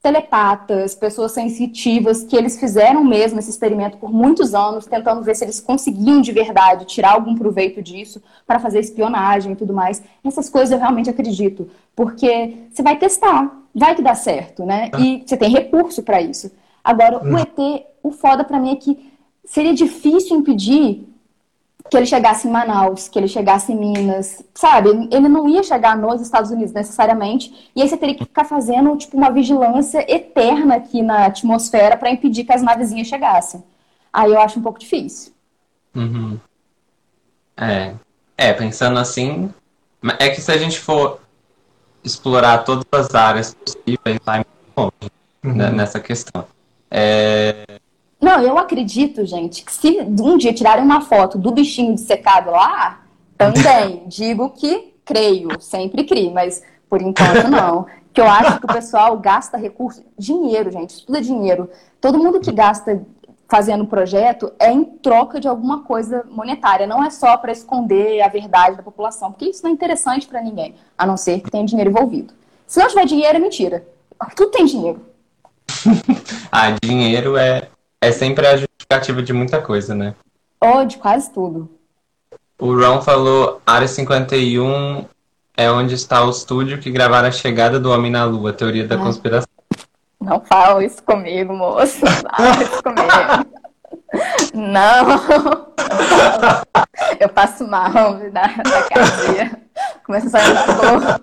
telepatas, 0.02 0.96
pessoas 0.96 1.32
sensitivas, 1.32 2.24
que 2.24 2.36
eles 2.36 2.60
fizeram 2.60 3.04
mesmo 3.04 3.38
esse 3.38 3.52
experimento 3.52 3.98
por 3.98 4.12
muitos 4.12 4.56
anos, 4.56 4.88
tentando 4.88 5.22
ver 5.22 5.36
se 5.36 5.46
eles 5.46 5.62
conseguiam 5.62 6.22
de 6.22 6.32
verdade 6.32 6.86
tirar 6.86 7.14
algum 7.14 7.36
proveito 7.36 7.84
disso 7.84 8.22
para 8.48 8.60
fazer 8.60 8.80
espionagem 8.80 9.52
e 9.52 9.56
tudo 9.56 9.74
mais. 9.74 10.02
Essas 10.24 10.50
coisas 10.50 10.72
eu 10.72 10.80
realmente 10.80 11.10
acredito, 11.10 11.70
porque 11.96 12.66
você 12.72 12.82
vai 12.82 12.98
testar, 12.98 13.56
vai 13.76 13.94
que 13.94 14.02
dá 14.02 14.16
certo, 14.16 14.66
né? 14.66 14.90
E 14.98 15.24
você 15.24 15.38
tem 15.38 15.52
recurso 15.52 16.02
para 16.02 16.20
isso. 16.20 16.52
Agora, 16.84 17.20
o 17.20 17.28
hum. 17.28 17.38
ET, 17.38 17.86
o 18.02 18.12
foda 18.12 18.44
para 18.44 18.60
mim 18.60 18.72
é 18.72 18.76
que 18.78 19.14
seria 19.46 19.74
difícil 19.74 20.36
impedir 20.36 21.08
que 21.90 21.98
ele 21.98 22.06
chegasse 22.06 22.48
em 22.48 22.52
Manaus, 22.52 23.08
que 23.08 23.18
ele 23.18 23.28
chegasse 23.28 23.72
em 23.72 23.76
Minas, 23.76 24.44
sabe? 24.54 24.90
Ele 25.12 25.28
não 25.28 25.48
ia 25.48 25.64
chegar 25.64 25.98
nos 25.98 26.22
Estados 26.22 26.52
Unidos 26.52 26.74
necessariamente, 26.74 27.72
e 27.76 27.82
aí 27.82 27.90
você 27.90 27.98
teria 27.98 28.16
que 28.16 28.26
ficar 28.26 28.46
fazendo 28.46 28.96
tipo 28.98 29.18
uma 29.18 29.30
vigilância 29.30 30.06
eterna 30.12 30.76
aqui 30.76 31.02
na 31.02 31.26
atmosfera 31.26 31.98
para 31.98 32.12
impedir 32.12 32.44
que 32.44 32.54
as 32.54 32.62
navezinhas 32.62 33.08
chegassem. 33.08 33.64
Aí 34.12 34.32
eu 34.32 34.40
acho 34.40 34.60
um 34.60 34.62
pouco 34.62 34.80
difícil. 34.80 35.34
Uhum. 35.96 36.38
É. 37.58 37.94
É, 38.38 38.54
pensando 38.54 39.00
assim, 39.00 39.54
é 40.20 40.30
que 40.30 40.42
se 40.42 40.52
a 40.52 40.58
gente 40.58 40.80
for 40.80 41.20
explorar 42.04 42.60
todas 42.60 42.86
as 42.92 43.14
áreas 43.14 43.54
possíveis, 43.54 44.20
vai 44.26 44.38
muito 44.38 44.52
longe 44.76 45.12
uhum. 45.44 45.54
né, 45.54 45.70
nessa 45.70 46.00
questão. 46.00 46.46
É, 46.90 47.80
não, 48.22 48.40
eu 48.40 48.58
acredito, 48.58 49.26
gente, 49.26 49.66
que 49.66 49.74
se 49.74 50.00
um 50.00 50.38
dia 50.38 50.54
tirarem 50.54 50.84
uma 50.84 51.02
foto 51.02 51.40
do 51.40 51.52
bichinho 51.52 51.96
dissecado 51.96 52.52
lá, 52.52 53.02
também 53.36 54.04
digo 54.08 54.52
que 54.52 54.94
creio, 55.04 55.50
sempre 55.60 56.04
crio, 56.04 56.32
mas 56.32 56.62
por 56.88 57.02
enquanto 57.02 57.48
não. 57.50 57.88
Que 58.14 58.22
eu 58.22 58.30
acho 58.30 58.60
que 58.60 58.66
o 58.66 58.74
pessoal 58.74 59.18
gasta 59.18 59.58
recurso, 59.58 60.04
dinheiro, 60.18 60.70
gente, 60.70 60.92
isso 60.92 61.06
tudo 61.06 61.18
é 61.18 61.22
dinheiro. 61.22 61.70
Todo 62.00 62.20
mundo 62.20 62.40
que 62.40 62.52
gasta 62.52 63.02
fazendo 63.50 63.86
projeto 63.88 64.54
é 64.60 64.72
em 64.72 64.84
troca 64.84 65.40
de 65.40 65.48
alguma 65.48 65.84
coisa 65.84 66.24
monetária, 66.30 66.86
não 66.86 67.04
é 67.04 67.10
só 67.10 67.36
para 67.38 67.52
esconder 67.52 68.22
a 68.22 68.28
verdade 68.28 68.78
da 68.78 68.84
população, 68.84 69.32
porque 69.32 69.50
isso 69.50 69.64
não 69.64 69.72
é 69.72 69.74
interessante 69.74 70.28
para 70.28 70.42
ninguém, 70.42 70.76
a 70.98 71.06
não 71.06 71.18
ser 71.18 71.42
que 71.42 71.52
tenha 71.52 71.66
dinheiro 71.66 71.90
envolvido. 71.90 72.34
Se 72.68 72.80
não 72.80 72.88
tiver 72.88 73.06
dinheiro, 73.06 73.38
é 73.38 73.40
mentira. 73.40 73.86
Tudo 74.36 74.52
tem 74.52 74.66
dinheiro. 74.66 75.02
ah, 76.52 76.68
dinheiro 76.82 77.36
é 77.36 77.68
é 78.02 78.12
sempre 78.12 78.48
a 78.48 78.58
justificativa 78.58 79.22
de 79.22 79.32
muita 79.32 79.62
coisa, 79.62 79.94
né? 79.94 80.16
Oh, 80.60 80.84
de 80.84 80.98
quase 80.98 81.32
tudo. 81.32 81.70
O 82.60 82.76
Ron 82.76 83.02
falou, 83.02 83.62
Área 83.66 83.88
51 83.88 85.06
é 85.56 85.72
onde 85.72 85.96
está 85.96 86.24
o 86.24 86.30
estúdio 86.30 86.80
que 86.80 86.92
gravaram 86.92 87.28
a 87.28 87.32
chegada 87.32 87.80
do 87.80 87.92
Homem 87.92 88.12
na 88.12 88.24
Lua, 88.26 88.52
teoria 88.52 88.88
da 88.88 88.96
Ai. 88.96 89.02
conspiração. 89.02 89.50
Não 90.20 90.42
fala 90.42 90.84
isso 90.84 91.02
comigo, 91.04 91.54
moço. 91.54 92.04
Não 92.04 92.12
fala 92.12 92.64
isso 92.64 92.84
comigo. 92.84 93.62
Não. 94.54 95.72
Eu 97.20 97.30
passo 97.30 97.68
mal 97.68 97.92
da, 97.92 98.30
da. 98.30 98.50
Começa 100.06 100.28
a 100.28 100.30
sair 100.30 100.54
da. 100.54 101.20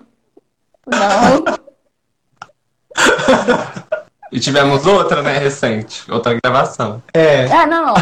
Não. 0.87 1.43
E 4.31 4.39
tivemos 4.39 4.85
outra, 4.85 5.21
né, 5.21 5.37
recente. 5.37 6.09
Outra 6.11 6.37
gravação. 6.41 7.01
É. 7.13 7.45
Ah, 7.51 7.65
não. 7.65 7.93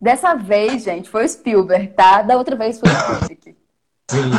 Dessa 0.00 0.34
vez, 0.34 0.82
gente, 0.82 1.08
foi 1.10 1.24
o 1.24 1.28
Spielberg, 1.28 1.88
tá? 1.88 2.22
Da 2.22 2.36
outra 2.36 2.56
vez 2.56 2.80
foi 2.80 2.88
o 2.88 3.18
Kubrick. 3.18 3.56
Sim. 4.10 4.30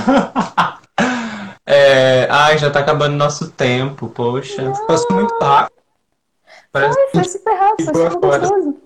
é... 1.65 2.27
Ai, 2.29 2.57
já 2.57 2.69
tá 2.69 2.79
acabando 2.79 3.15
nosso 3.15 3.51
tempo, 3.51 4.09
poxa. 4.09 4.71
Passou 4.87 5.15
muito 5.15 5.37
rápido. 5.39 5.81
Parece 6.71 6.95
Foi, 6.95 7.09
foi 7.11 7.23
super 7.25 7.53
rápido, 7.53 7.93
foi 7.93 8.09
super 8.09 8.17
Agora. 8.17 8.39
gostoso. 8.39 8.77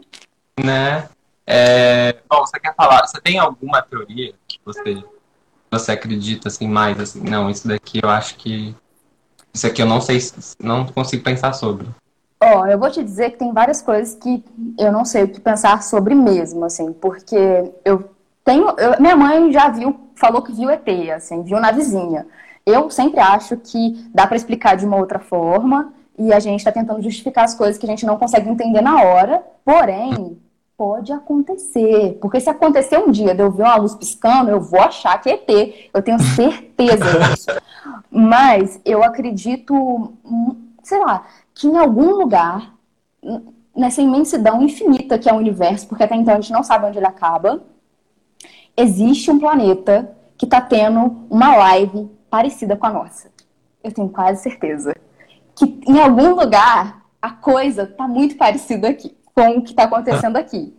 Né? 0.64 1.08
É... 1.46 2.16
Bom, 2.30 2.46
você 2.46 2.60
quer 2.60 2.76
falar? 2.76 3.06
Você 3.08 3.22
tem 3.22 3.40
alguma 3.40 3.82
teoria 3.82 4.34
que 4.48 4.60
você, 4.66 5.04
você 5.72 5.92
acredita 5.92 6.48
assim 6.48 6.68
mais 6.68 7.00
assim? 7.00 7.22
Não, 7.22 7.50
isso 7.50 7.68
daqui 7.68 8.00
eu 8.04 8.10
acho 8.10 8.36
que 8.36 8.76
isso 9.56 9.66
aqui 9.66 9.82
eu 9.82 9.86
não 9.86 10.02
sei, 10.02 10.20
se- 10.20 10.56
não 10.62 10.86
consigo 10.86 11.24
pensar 11.24 11.54
sobre. 11.54 11.88
Ó, 12.44 12.66
eu 12.68 12.78
vou 12.78 12.92
te 12.92 13.02
dizer 13.04 13.32
que 13.32 13.38
tem 13.38 13.54
várias 13.54 13.82
coisas 13.82 14.16
que 14.16 14.44
eu 14.78 14.92
não 14.92 15.06
sei 15.06 15.24
o 15.24 15.28
que 15.30 15.40
pensar 15.40 15.82
sobre 15.82 16.14
mesmo, 16.14 16.66
assim, 16.66 16.92
porque 16.94 17.72
eu 17.84 18.10
tenho. 18.44 18.68
eu- 18.78 19.00
minha 19.00 19.16
mãe 19.16 19.52
já 19.52 19.70
viu, 19.70 19.98
falou 20.16 20.42
que 20.42 20.52
viu 20.52 20.70
ET, 20.70 21.12
assim, 21.12 21.42
viu 21.44 21.60
na 21.60 21.72
vizinha. 21.72 22.28
Eu 22.66 22.90
sempre 22.90 23.20
acho 23.20 23.58
que 23.58 24.06
dá 24.14 24.28
pra 24.28 24.36
explicar 24.36 24.76
de 24.76 24.86
uma 24.86 24.98
outra 24.98 25.20
forma 25.20 25.94
e 26.18 26.34
a 26.34 26.40
gente 26.40 26.64
tá 26.64 26.72
tentando 26.72 27.02
justificar 27.02 27.46
as 27.46 27.56
coisas 27.56 27.78
que 27.78 27.86
a 27.86 27.90
gente 27.90 28.06
não 28.06 28.18
consegue 28.18 28.50
entender 28.50 28.82
na 28.82 29.02
hora, 29.02 29.44
porém. 29.64 30.38
Pode 30.78 31.14
acontecer, 31.14 32.18
porque 32.20 32.40
se 32.42 32.50
acontecer 32.50 32.98
um 33.00 33.10
dia 33.10 33.34
de 33.34 33.42
eu 33.42 33.50
ver 33.50 33.64
uma 33.64 33.78
luz 33.78 33.96
piscando, 33.96 34.52
eu 34.52 34.60
vou 34.60 34.82
achar 34.82 35.18
que 35.22 35.30
é 35.30 35.34
ET, 35.36 35.90
eu 35.94 36.02
tenho 36.02 36.20
certeza 36.20 37.06
disso. 37.30 37.48
Mas 38.12 38.82
eu 38.84 39.02
acredito, 39.02 39.74
hum, 39.74 40.68
sei 40.84 41.00
lá, 41.00 41.26
que 41.54 41.68
em 41.68 41.78
algum 41.78 42.12
lugar, 42.16 42.74
n- 43.24 43.54
nessa 43.74 44.02
imensidão 44.02 44.62
infinita 44.62 45.18
que 45.18 45.30
é 45.30 45.34
o 45.34 45.38
universo, 45.38 45.88
porque 45.88 46.04
até 46.04 46.16
então 46.16 46.34
a 46.34 46.42
gente 46.42 46.52
não 46.52 46.62
sabe 46.64 46.86
onde 46.88 46.98
ele 46.98 47.08
acaba, 47.08 47.64
existe 48.76 49.32
um 49.32 49.40
planeta 49.40 50.14
que 50.38 50.44
está 50.46 50.60
tendo 50.60 51.26
uma 51.30 51.56
live 51.56 52.10
parecida 52.30 52.76
com 52.76 52.86
a 52.86 52.92
nossa. 52.92 53.32
Eu 53.82 53.94
tenho 53.94 54.10
quase 54.10 54.44
certeza. 54.44 54.94
Que 55.56 55.80
em 55.88 56.00
algum 56.02 56.36
lugar 56.36 57.02
a 57.22 57.30
coisa 57.30 57.84
está 57.84 58.08
muito 58.08 58.36
parecida 58.36 58.90
aqui, 58.90 59.16
com 59.36 59.58
o 59.58 59.62
que 59.62 59.72
está 59.72 59.84
acontecendo 59.84 60.38
aqui. 60.38 60.74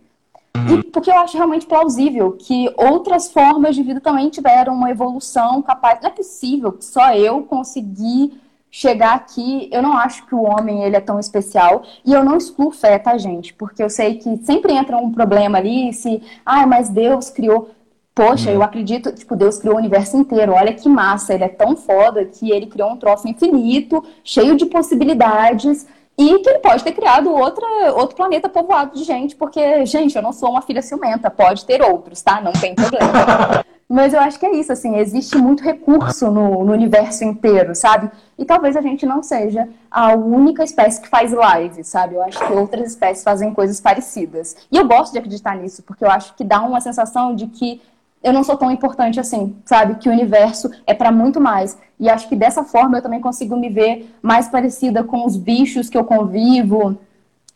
E 0.69 0.83
porque 0.83 1.11
eu 1.11 1.17
acho 1.19 1.37
realmente 1.37 1.67
plausível 1.67 2.31
que 2.31 2.73
outras 2.75 3.31
formas 3.31 3.75
de 3.75 3.83
vida 3.83 4.01
também 4.01 4.29
tiveram 4.29 4.73
uma 4.73 4.89
evolução 4.89 5.61
capaz. 5.61 5.99
Não 6.01 6.09
é 6.09 6.11
possível 6.11 6.71
que 6.71 6.83
só 6.83 7.13
eu 7.13 7.43
consegui 7.43 8.41
chegar 8.71 9.13
aqui. 9.13 9.69
Eu 9.71 9.81
não 9.81 9.95
acho 9.95 10.25
que 10.25 10.33
o 10.33 10.41
homem 10.41 10.83
ele 10.83 10.95
é 10.95 10.99
tão 10.99 11.19
especial 11.19 11.83
e 12.03 12.11
eu 12.11 12.23
não 12.23 12.37
excluo 12.37 12.71
fé, 12.71 12.97
tá, 12.97 13.17
gente? 13.17 13.53
Porque 13.53 13.83
eu 13.83 13.89
sei 13.89 14.15
que 14.15 14.37
sempre 14.37 14.73
entra 14.73 14.97
um 14.97 15.11
problema 15.11 15.59
ali, 15.59 15.93
se, 15.93 16.21
ah, 16.45 16.65
mas 16.65 16.89
Deus 16.89 17.29
criou. 17.29 17.69
Poxa, 18.15 18.49
eu 18.49 18.63
acredito, 18.63 19.11
tipo, 19.11 19.35
Deus 19.35 19.59
criou 19.59 19.75
o 19.75 19.77
universo 19.77 20.17
inteiro. 20.17 20.51
Olha 20.51 20.73
que 20.73 20.89
massa, 20.89 21.35
ele 21.35 21.43
é 21.43 21.49
tão 21.49 21.75
foda 21.75 22.25
que 22.25 22.49
ele 22.49 22.65
criou 22.65 22.91
um 22.91 22.97
troço 22.97 23.27
infinito, 23.27 24.03
cheio 24.23 24.57
de 24.57 24.65
possibilidades. 24.65 25.85
E 26.17 26.39
que 26.39 26.49
ele 26.49 26.59
pode 26.59 26.83
ter 26.83 26.93
criado 26.93 27.29
outra, 27.29 27.93
outro 27.93 28.15
planeta 28.15 28.49
povoado 28.49 28.97
de 28.97 29.03
gente, 29.03 29.35
porque, 29.35 29.85
gente, 29.85 30.15
eu 30.15 30.21
não 30.21 30.33
sou 30.33 30.49
uma 30.49 30.63
filha 30.63 30.81
ciumenta, 30.81 31.29
pode 31.29 31.63
ter 31.63 31.81
outros, 31.81 32.21
tá? 32.23 32.41
Não 32.41 32.51
tem 32.51 32.73
problema. 32.73 33.63
Mas 33.89 34.13
eu 34.13 34.19
acho 34.19 34.37
que 34.37 34.45
é 34.45 34.53
isso, 34.53 34.73
assim, 34.73 34.97
existe 34.97 35.37
muito 35.37 35.63
recurso 35.63 36.29
no, 36.29 36.65
no 36.65 36.73
universo 36.73 37.23
inteiro, 37.23 37.73
sabe? 37.73 38.11
E 38.37 38.43
talvez 38.43 38.75
a 38.75 38.81
gente 38.81 39.05
não 39.05 39.23
seja 39.23 39.69
a 39.89 40.13
única 40.13 40.61
espécie 40.63 40.99
que 40.99 41.07
faz 41.07 41.31
live, 41.31 41.83
sabe? 41.85 42.15
Eu 42.15 42.23
acho 42.23 42.37
que 42.37 42.51
outras 42.51 42.89
espécies 42.89 43.23
fazem 43.23 43.53
coisas 43.53 43.79
parecidas. 43.79 44.57
E 44.69 44.75
eu 44.75 44.85
gosto 44.85 45.13
de 45.13 45.19
acreditar 45.19 45.55
nisso, 45.55 45.83
porque 45.83 46.03
eu 46.03 46.11
acho 46.11 46.33
que 46.35 46.43
dá 46.43 46.61
uma 46.61 46.81
sensação 46.81 47.33
de 47.33 47.47
que 47.47 47.81
eu 48.27 48.33
não 48.33 48.43
sou 48.43 48.57
tão 48.57 48.69
importante 48.69 49.19
assim, 49.19 49.55
sabe? 49.65 49.95
Que 49.95 50.09
o 50.09 50.11
universo 50.11 50.69
é 50.85 50.93
para 50.93 51.11
muito 51.11 51.39
mais. 51.39 51.77
E 51.99 52.09
acho 52.09 52.27
que 52.27 52.35
dessa 52.35 52.63
forma 52.63 52.97
eu 52.97 53.01
também 53.01 53.21
consigo 53.21 53.55
me 53.55 53.69
ver 53.69 54.13
mais 54.21 54.47
parecida 54.47 55.03
com 55.03 55.25
os 55.25 55.35
bichos 55.35 55.89
que 55.89 55.97
eu 55.97 56.03
convivo, 56.03 56.97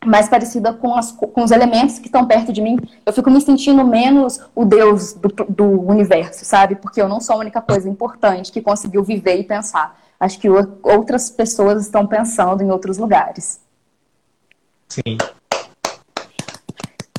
mais 0.04 0.28
parecida 0.28 0.72
com, 0.72 0.94
as, 0.94 1.12
com 1.12 1.42
os 1.42 1.50
elementos 1.50 1.98
que 1.98 2.06
estão 2.06 2.26
perto 2.26 2.52
de 2.52 2.60
mim. 2.60 2.78
Eu 3.06 3.12
fico 3.12 3.30
me 3.30 3.40
sentindo 3.40 3.84
menos 3.86 4.40
o 4.54 4.64
Deus 4.64 5.12
do, 5.12 5.28
do 5.48 5.64
universo, 5.82 6.44
sabe? 6.44 6.74
Porque 6.74 7.00
eu 7.00 7.08
não 7.08 7.20
sou 7.20 7.36
a 7.36 7.38
única 7.38 7.60
coisa 7.60 7.88
importante 7.88 8.50
que 8.50 8.60
conseguiu 8.60 9.04
viver 9.04 9.36
e 9.36 9.44
pensar. 9.44 9.96
Acho 10.18 10.38
que 10.38 10.48
outras 10.48 11.30
pessoas 11.30 11.82
estão 11.82 12.06
pensando 12.06 12.62
em 12.62 12.70
outros 12.70 12.98
lugares. 12.98 13.60
Sim. 14.88 15.18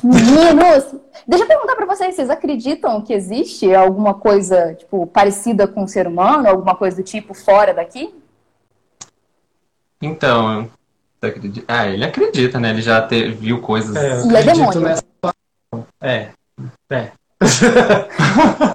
Meninos, 0.04 0.94
deixa 1.26 1.44
eu 1.44 1.48
perguntar 1.48 1.74
pra 1.76 1.86
vocês, 1.86 2.14
vocês 2.14 2.28
acreditam 2.28 3.00
que 3.00 3.12
existe 3.14 3.74
alguma 3.74 4.12
coisa, 4.14 4.74
tipo, 4.74 5.06
parecida 5.06 5.66
com 5.66 5.84
o 5.84 5.88
ser 5.88 6.06
humano, 6.06 6.46
alguma 6.48 6.74
coisa 6.74 6.96
do 6.98 7.02
tipo 7.02 7.32
fora 7.32 7.72
daqui? 7.72 8.14
Então, 10.02 10.68
você 11.20 11.28
acredita? 11.28 11.64
Ah, 11.66 11.86
ele 11.88 12.04
acredita, 12.04 12.60
né? 12.60 12.70
Ele 12.70 12.82
já 12.82 13.00
te- 13.00 13.30
viu 13.30 13.62
coisas. 13.62 13.96
É, 13.96 14.12
eu 14.20 14.30
E 14.30 14.36
é 14.36 14.38
acredito 14.40 14.56
demônio. 14.58 14.80
nessa 14.80 15.02
situação. 15.02 15.86
É. 16.02 16.28
É. 16.90 17.10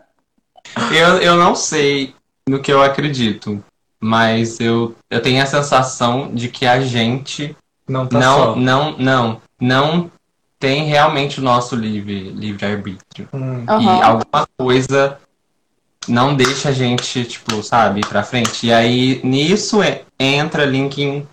Eu, 0.91 1.17
eu 1.17 1.35
não 1.35 1.55
sei 1.55 2.13
no 2.47 2.61
que 2.61 2.71
eu 2.71 2.81
acredito, 2.81 3.61
mas 3.99 4.59
eu, 4.59 4.95
eu 5.09 5.21
tenho 5.21 5.41
a 5.41 5.45
sensação 5.45 6.33
de 6.33 6.47
que 6.47 6.65
a 6.65 6.79
gente 6.79 7.55
Não 7.87 8.07
tá 8.07 8.19
não, 8.19 8.37
só. 8.37 8.55
não, 8.55 8.97
não, 8.97 9.41
não 9.59 10.11
tem 10.59 10.83
realmente 10.85 11.39
o 11.39 11.43
nosso 11.43 11.75
livre, 11.75 12.29
livre 12.31 12.65
arbítrio. 12.65 13.29
Hum. 13.33 13.63
E 13.79 13.87
alguma 14.03 14.45
coisa 14.57 15.17
não 16.07 16.35
deixa 16.35 16.69
a 16.69 16.71
gente, 16.71 17.23
tipo, 17.25 17.63
sabe, 17.63 18.01
ir 18.01 18.05
pra 18.05 18.23
frente. 18.23 18.67
E 18.67 18.73
aí, 18.73 19.21
nisso 19.23 19.81
é- 19.81 20.01
entra 20.19 20.65
linking, 20.65 21.25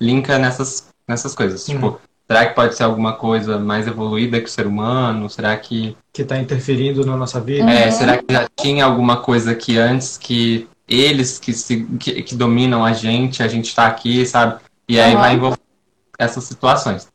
linka 0.00 0.38
nessas, 0.38 0.88
nessas 1.08 1.34
coisas. 1.34 1.66
Uhum. 1.68 1.74
Tipo, 1.74 2.00
será 2.28 2.46
que 2.46 2.54
pode 2.54 2.74
ser 2.76 2.82
alguma 2.82 3.14
coisa 3.14 3.58
mais 3.58 3.86
evoluída 3.86 4.38
que 4.38 4.46
o 4.46 4.50
ser 4.50 4.66
humano? 4.66 5.30
Será 5.30 5.56
que. 5.56 5.96
Que 6.12 6.24
tá 6.24 6.36
interferindo 6.38 7.06
na 7.06 7.16
nossa 7.16 7.40
vida. 7.40 7.70
É, 7.70 7.86
Uhum. 7.86 7.92
será 7.92 8.18
que 8.18 8.32
já 8.32 8.46
tinha 8.60 8.84
alguma 8.84 9.18
coisa 9.18 9.52
aqui 9.52 9.78
antes 9.78 10.18
que 10.18 10.68
eles 10.86 11.38
que, 11.38 11.52
se, 11.54 11.84
que, 11.98 12.22
que 12.22 12.34
dominam 12.34 12.84
a 12.84 12.92
gente, 12.92 13.42
a 13.42 13.48
gente 13.48 13.74
tá 13.74 13.86
aqui, 13.86 14.26
sabe? 14.26 14.60
E 14.86 15.00
aí 15.00 15.14
Uhum. 15.14 15.20
vai 15.20 15.34
envolver 15.34 15.58
essas 16.18 16.44
situações. 16.44 17.08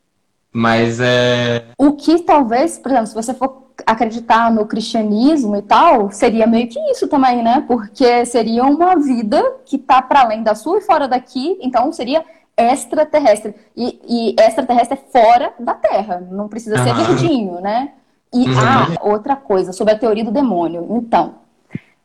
Mas 0.52 0.98
é. 1.00 1.64
O 1.78 1.92
que 1.92 2.20
talvez, 2.22 2.78
por 2.78 2.90
exemplo, 2.90 3.06
se 3.06 3.14
você 3.14 3.32
for 3.32 3.70
acreditar 3.86 4.50
no 4.52 4.66
cristianismo 4.66 5.56
e 5.56 5.62
tal, 5.62 6.10
seria 6.10 6.46
meio 6.46 6.68
que 6.68 6.78
isso 6.90 7.06
também, 7.08 7.42
né? 7.42 7.64
Porque 7.66 8.26
seria 8.26 8.64
uma 8.64 8.96
vida 8.96 9.42
que 9.64 9.78
tá 9.78 10.02
para 10.02 10.20
além 10.22 10.42
da 10.42 10.54
sua 10.54 10.78
e 10.78 10.82
fora 10.82 11.06
daqui, 11.08 11.56
então 11.62 11.92
seria 11.92 12.24
extraterrestre. 12.56 13.54
E, 13.76 14.00
e 14.06 14.36
extraterrestre 14.40 14.98
é 14.98 15.10
fora 15.10 15.54
da 15.58 15.74
Terra, 15.74 16.26
não 16.30 16.48
precisa 16.48 16.82
ser 16.82 16.90
Aham. 16.90 17.04
verdinho, 17.04 17.60
né? 17.60 17.92
E 18.32 18.46
Uhum. 18.46 18.54
ah, 18.58 19.08
outra 19.08 19.34
coisa 19.34 19.72
sobre 19.72 19.94
a 19.94 19.98
teoria 19.98 20.24
do 20.24 20.30
demônio. 20.30 20.86
Então, 20.90 21.36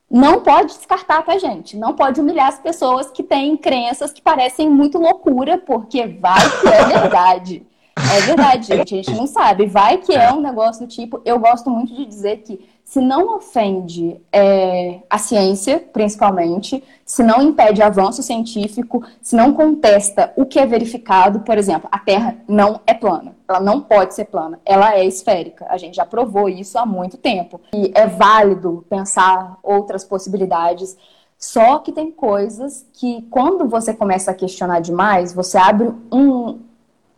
não 0.10 0.42
pode 0.42 0.74
descartar, 0.78 1.24
tá, 1.24 1.38
gente? 1.38 1.76
Não 1.78 1.94
pode 1.94 2.22
humilhar 2.22 2.48
as 2.48 2.60
pessoas 2.60 3.12
que 3.12 3.22
têm 3.22 3.58
crenças 3.58 4.12
que 4.12 4.22
parecem 4.22 4.70
muito 4.70 4.98
loucura, 4.98 5.58
porque 5.58 6.06
vai 6.08 6.40
que 6.62 6.68
é 6.68 6.86
verdade. 7.00 7.66
É 7.98 8.22
verdade, 8.22 8.68
gente. 8.68 8.94
A 8.94 8.98
gente 8.98 9.12
não 9.14 9.26
sabe. 9.26 9.66
Vai 9.66 9.98
que 9.98 10.14
é 10.14 10.32
um 10.32 10.42
negócio 10.42 10.86
do 10.86 10.90
tipo. 10.90 11.22
Eu 11.24 11.40
gosto 11.40 11.70
muito 11.70 11.94
de 11.94 12.06
dizer 12.06 12.38
que 12.38 12.68
se 12.84 13.02
não 13.02 13.36
ofende 13.36 14.22
é, 14.32 15.00
a 15.10 15.18
ciência, 15.18 15.80
principalmente, 15.92 16.84
se 17.04 17.24
não 17.24 17.42
impede 17.42 17.82
avanço 17.82 18.22
científico, 18.22 19.04
se 19.22 19.36
não 19.36 19.54
contesta 19.54 20.32
o 20.36 20.46
que 20.46 20.60
é 20.60 20.66
verificado, 20.66 21.40
por 21.40 21.58
exemplo, 21.58 21.90
a 21.92 21.98
Terra 21.98 22.38
não 22.48 22.80
é 22.86 22.94
plana. 22.94 23.36
Ela 23.50 23.60
não 23.60 23.82
pode 23.82 24.14
ser 24.14 24.26
plana. 24.26 24.60
Ela 24.64 24.96
é 24.96 25.06
esférica. 25.06 25.66
A 25.70 25.78
gente 25.78 25.96
já 25.96 26.06
provou 26.06 26.48
isso 26.48 26.78
há 26.78 26.86
muito 26.86 27.18
tempo. 27.18 27.60
E 27.74 27.92
é 27.96 28.06
válido 28.06 28.86
pensar 28.88 29.58
outras 29.64 30.04
possibilidades. 30.04 30.96
Só 31.40 31.80
que 31.80 31.92
tem 31.92 32.12
coisas 32.12 32.86
que, 32.94 33.24
quando 33.30 33.68
você 33.68 33.94
começa 33.94 34.32
a 34.32 34.34
questionar 34.34 34.80
demais, 34.80 35.34
você 35.34 35.58
abre 35.58 35.92
um, 36.12 36.60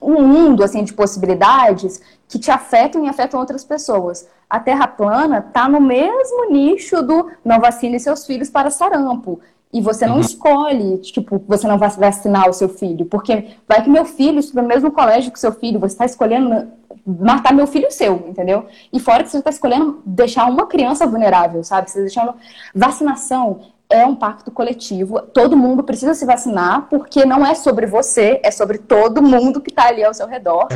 um 0.02 0.22
mundo 0.22 0.64
assim 0.64 0.84
de 0.84 0.94
possibilidades 0.94 2.02
que 2.28 2.38
te 2.40 2.52
afetam 2.52 3.04
e 3.06 3.10
afetam 3.10 3.40
outras 3.40 3.64
pessoas. 3.64 4.28
A 4.50 4.60
Terra 4.60 4.88
plana 4.88 5.40
está 5.40 5.68
no 5.68 5.82
mesmo 5.82 6.50
nicho 6.52 7.02
do 7.02 7.30
não 7.44 7.60
vacine 7.60 8.00
seus 8.00 8.26
filhos 8.26 8.50
para 8.50 8.70
sarampo. 8.70 9.40
E 9.74 9.82
você 9.82 10.06
não 10.08 10.16
Uhum. 10.16 10.22
escolhe, 10.22 10.98
tipo, 11.00 11.44
você 11.46 11.68
não 11.68 11.78
vai 11.78 11.90
vacinar 11.90 12.50
o 12.50 12.54
seu 12.54 12.70
filho, 12.70 13.06
porque 13.06 13.58
vai 13.68 13.84
que 13.84 13.90
meu 13.90 14.06
filho 14.06 14.40
estuda 14.40 14.62
no 14.62 14.68
mesmo 14.68 14.92
colégio 14.92 15.32
que 15.32 15.40
seu 15.40 15.52
filho, 15.52 15.78
você 15.80 15.94
está 15.94 16.06
escolhendo 16.06 16.70
matar 17.06 17.54
meu 17.54 17.68
filho 17.68 17.92
seu, 17.92 18.16
entendeu? 18.28 18.66
E 18.94 19.00
fora 19.00 19.24
que 19.24 19.30
você 19.30 19.38
está 19.40 19.50
escolhendo 19.50 20.02
deixar 20.06 20.46
uma 20.50 20.66
criança 20.68 21.06
vulnerável, 21.06 21.64
sabe? 21.66 21.90
Você 21.92 22.00
está 22.06 22.22
deixando 22.22 22.36
vacinação 22.74 23.60
é 23.90 24.06
um 24.06 24.16
pacto 24.16 24.52
coletivo. 24.52 25.22
Todo 25.22 25.58
mundo 25.58 25.84
precisa 25.84 26.14
se 26.14 26.26
vacinar, 26.26 26.88
porque 26.90 27.26
não 27.26 27.46
é 27.46 27.56
sobre 27.56 27.86
você, 27.86 28.40
é 28.44 28.52
sobre 28.52 28.78
todo 28.78 29.22
mundo 29.22 29.62
que 29.62 29.72
está 29.72 29.88
ali 29.88 30.04
ao 30.04 30.14
seu 30.14 30.28
redor. 30.28 30.68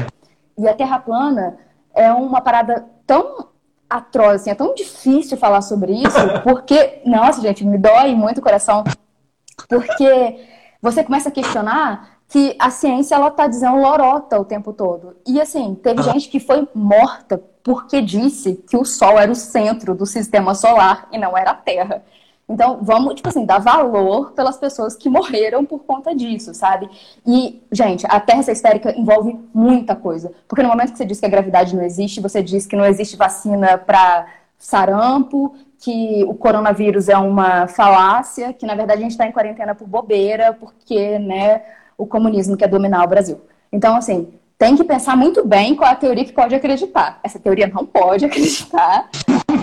E 0.58 0.68
a 0.68 0.74
Terra 0.74 1.00
plana 1.00 1.58
é 1.94 2.12
uma 2.12 2.42
parada 2.42 2.86
tão 3.06 3.50
atroz, 3.90 4.42
assim, 4.42 4.50
é 4.50 4.56
tão 4.56 4.74
difícil 4.74 5.38
falar 5.38 5.62
sobre 5.62 5.92
isso, 5.92 6.18
porque, 6.44 7.02
nossa, 7.06 7.42
gente, 7.42 7.66
me 7.66 7.78
dói 7.78 8.16
muito 8.16 8.38
o 8.38 8.42
coração, 8.42 8.86
porque 9.68 10.40
você 10.82 11.04
começa 11.04 11.28
a 11.28 11.32
questionar 11.32 12.22
que 12.30 12.56
a 12.58 12.70
ciência 12.70 13.16
ela 13.16 13.30
tá 13.30 13.46
dizendo 13.46 13.82
lorota 13.82 14.40
o 14.40 14.46
tempo 14.46 14.72
todo. 14.72 15.18
E 15.28 15.42
assim, 15.42 15.76
teve 15.76 16.00
ah. 16.00 16.04
gente 16.04 16.30
que 16.30 16.40
foi 16.40 16.66
morta 16.74 17.44
porque 17.62 18.02
disse 18.02 18.64
que 18.70 18.78
o 18.78 18.86
Sol 18.86 19.20
era 19.20 19.30
o 19.30 19.36
centro 19.36 19.94
do 19.94 20.06
sistema 20.06 20.56
solar 20.56 21.10
e 21.12 21.18
não 21.18 21.38
era 21.38 21.52
a 21.52 21.56
Terra. 21.56 22.02
Então, 22.52 22.80
vamos, 22.82 23.16
tipo 23.16 23.30
assim, 23.30 23.46
dar 23.46 23.60
valor 23.60 24.32
pelas 24.32 24.58
pessoas 24.58 24.96
que 24.96 25.10
morreram 25.10 25.64
por 25.64 25.80
conta 25.86 26.14
disso, 26.14 26.54
sabe? 26.54 26.90
E, 27.26 27.64
gente, 27.72 28.06
a 28.10 28.20
Terra 28.20 28.44
ser 28.44 28.52
esférica 28.52 28.94
envolve 28.98 29.40
muita 29.54 29.96
coisa. 29.96 30.34
Porque 30.48 30.62
no 30.62 30.68
momento 30.68 30.92
que 30.92 30.98
você 30.98 31.06
diz 31.06 31.20
que 31.20 31.26
a 31.26 31.30
gravidade 31.30 31.76
não 31.76 31.84
existe, 31.84 32.20
você 32.20 32.44
diz 32.44 32.66
que 32.66 32.76
não 32.76 32.86
existe 32.86 33.16
vacina 33.16 33.78
para 33.78 34.28
sarampo, 34.58 35.56
que 35.80 36.24
o 36.26 36.36
coronavírus 36.36 37.08
é 37.08 37.18
uma 37.18 37.68
falácia, 37.68 38.54
que 38.54 38.66
na 38.66 38.76
verdade 38.76 39.00
a 39.00 39.04
gente 39.04 39.12
está 39.12 39.26
em 39.26 39.32
quarentena 39.32 39.74
por 39.74 39.88
bobeira, 39.88 40.54
porque, 40.54 41.18
né, 41.18 41.62
o 41.98 42.06
comunismo 42.06 42.58
quer 42.58 42.68
dominar 42.68 43.04
o 43.04 43.08
Brasil. 43.08 43.42
Então, 43.72 43.96
assim, 43.96 44.34
tem 44.58 44.76
que 44.76 44.84
pensar 44.84 45.16
muito 45.16 45.48
bem 45.48 45.74
qual 45.74 45.90
é 45.90 45.94
a 45.94 45.96
teoria 45.96 46.26
que 46.26 46.34
pode 46.34 46.54
acreditar. 46.54 47.20
Essa 47.24 47.40
teoria 47.40 47.68
não 47.68 47.86
pode 47.86 48.26
acreditar, 48.26 49.10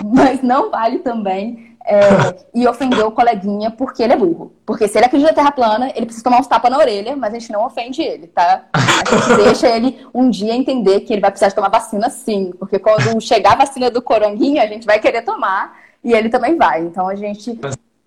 mas 0.03 0.41
não 0.41 0.71
vale 0.71 0.99
também 0.99 1.68
é, 1.89 2.35
e 2.53 2.67
ofender 2.67 3.03
o 3.05 3.11
coleguinha 3.11 3.71
porque 3.71 4.03
ele 4.03 4.13
é 4.13 4.15
burro. 4.15 4.53
Porque 4.65 4.87
se 4.87 4.97
ele 4.97 5.05
acredita 5.05 5.31
na 5.31 5.35
Terra 5.35 5.51
plana, 5.51 5.91
ele 5.95 6.05
precisa 6.05 6.23
tomar 6.23 6.39
uns 6.39 6.47
tapas 6.47 6.69
na 6.69 6.77
orelha, 6.77 7.15
mas 7.15 7.33
a 7.33 7.39
gente 7.39 7.51
não 7.51 7.65
ofende 7.65 8.01
ele, 8.01 8.27
tá? 8.27 8.65
A 8.71 9.15
gente 9.15 9.35
deixa 9.43 9.67
ele 9.67 10.05
um 10.13 10.29
dia 10.29 10.53
entender 10.53 11.01
que 11.01 11.11
ele 11.11 11.21
vai 11.21 11.31
precisar 11.31 11.49
de 11.49 11.55
tomar 11.55 11.69
vacina 11.69 12.09
sim. 12.09 12.53
Porque 12.59 12.77
quando 12.77 13.19
chegar 13.19 13.53
a 13.53 13.57
vacina 13.57 13.89
do 13.89 14.01
coronguinho, 14.01 14.61
a 14.61 14.67
gente 14.67 14.85
vai 14.85 14.99
querer 14.99 15.23
tomar 15.23 15.77
e 16.03 16.13
ele 16.13 16.29
também 16.29 16.55
vai. 16.55 16.81
Então 16.81 17.07
a 17.07 17.15
gente 17.15 17.59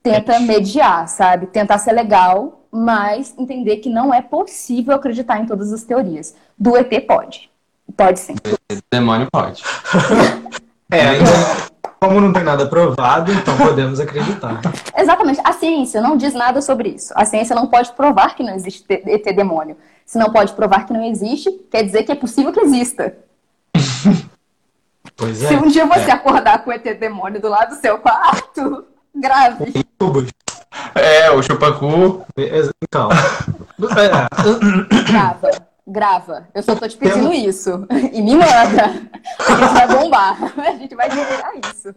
tenta 0.02 0.38
mediar, 0.38 1.08
sabe? 1.08 1.46
Tentar 1.46 1.78
ser 1.78 1.92
legal 1.92 2.60
mas 2.74 3.34
entender 3.36 3.76
que 3.76 3.90
não 3.90 4.14
é 4.14 4.22
possível 4.22 4.94
acreditar 4.94 5.38
em 5.38 5.44
todas 5.44 5.70
as 5.74 5.82
teorias. 5.82 6.34
Do 6.58 6.74
ET 6.74 6.90
pode. 7.06 7.50
Pode 7.94 8.18
sim. 8.18 8.34
Demônio 8.90 9.28
pode. 9.30 9.62
é, 10.90 11.18
então, 11.18 11.71
como 12.02 12.20
não 12.20 12.32
tem 12.32 12.42
nada 12.42 12.66
provado, 12.66 13.30
então 13.32 13.56
podemos 13.56 14.00
acreditar. 14.00 14.60
Exatamente. 14.98 15.40
A 15.44 15.52
ciência 15.52 16.00
não 16.00 16.16
diz 16.16 16.34
nada 16.34 16.60
sobre 16.60 16.88
isso. 16.88 17.12
A 17.14 17.24
ciência 17.24 17.54
não 17.54 17.68
pode 17.68 17.92
provar 17.92 18.34
que 18.34 18.42
não 18.42 18.52
existe 18.52 18.84
ET 18.88 19.24
demônio. 19.36 19.76
Se 20.04 20.18
não 20.18 20.32
pode 20.32 20.52
provar 20.54 20.84
que 20.84 20.92
não 20.92 21.04
existe, 21.04 21.48
quer 21.70 21.84
dizer 21.84 22.02
que 22.02 22.10
é 22.10 22.16
possível 22.16 22.52
que 22.52 22.60
exista. 22.60 23.14
Pois 25.14 25.42
é. 25.42 25.48
Se 25.48 25.54
um 25.56 25.68
dia 25.68 25.84
você 25.84 26.10
é. 26.10 26.12
acordar 26.12 26.64
com 26.64 26.70
o 26.70 26.72
ET 26.72 26.82
demônio 26.98 27.40
do 27.40 27.48
lado 27.48 27.76
do 27.76 27.80
seu 27.80 27.98
quarto, 27.98 28.86
grave. 29.14 29.72
É, 30.94 31.30
o 31.30 31.42
chupacu. 31.42 32.24
Então. 32.82 33.10
grava, 35.06 35.50
grava. 35.92 36.48
Eu 36.54 36.62
só 36.62 36.74
tô 36.74 36.88
te 36.88 36.96
pedindo 36.96 37.28
Tem... 37.28 37.46
isso. 37.46 37.86
E 38.12 38.20
me 38.20 38.34
manda. 38.34 38.84
A 39.38 39.56
gente 39.56 39.72
vai 39.74 39.88
bombar. 39.88 40.52
A 40.58 40.72
gente 40.72 40.94
vai 40.94 41.08
divulgar 41.08 41.52
isso. 41.70 41.94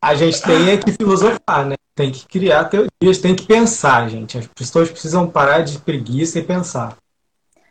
A 0.00 0.14
gente 0.14 0.42
tem 0.42 0.70
é 0.70 0.76
que 0.76 0.92
filosofar, 0.92 1.64
né? 1.64 1.76
Tem 1.94 2.10
que 2.10 2.26
criar 2.26 2.64
teorias, 2.64 3.18
tem 3.20 3.36
que 3.36 3.46
pensar, 3.46 4.08
gente. 4.08 4.36
As 4.36 4.46
pessoas 4.48 4.90
precisam 4.90 5.28
parar 5.28 5.60
de 5.60 5.78
preguiça 5.78 6.38
e 6.38 6.42
pensar. 6.42 6.96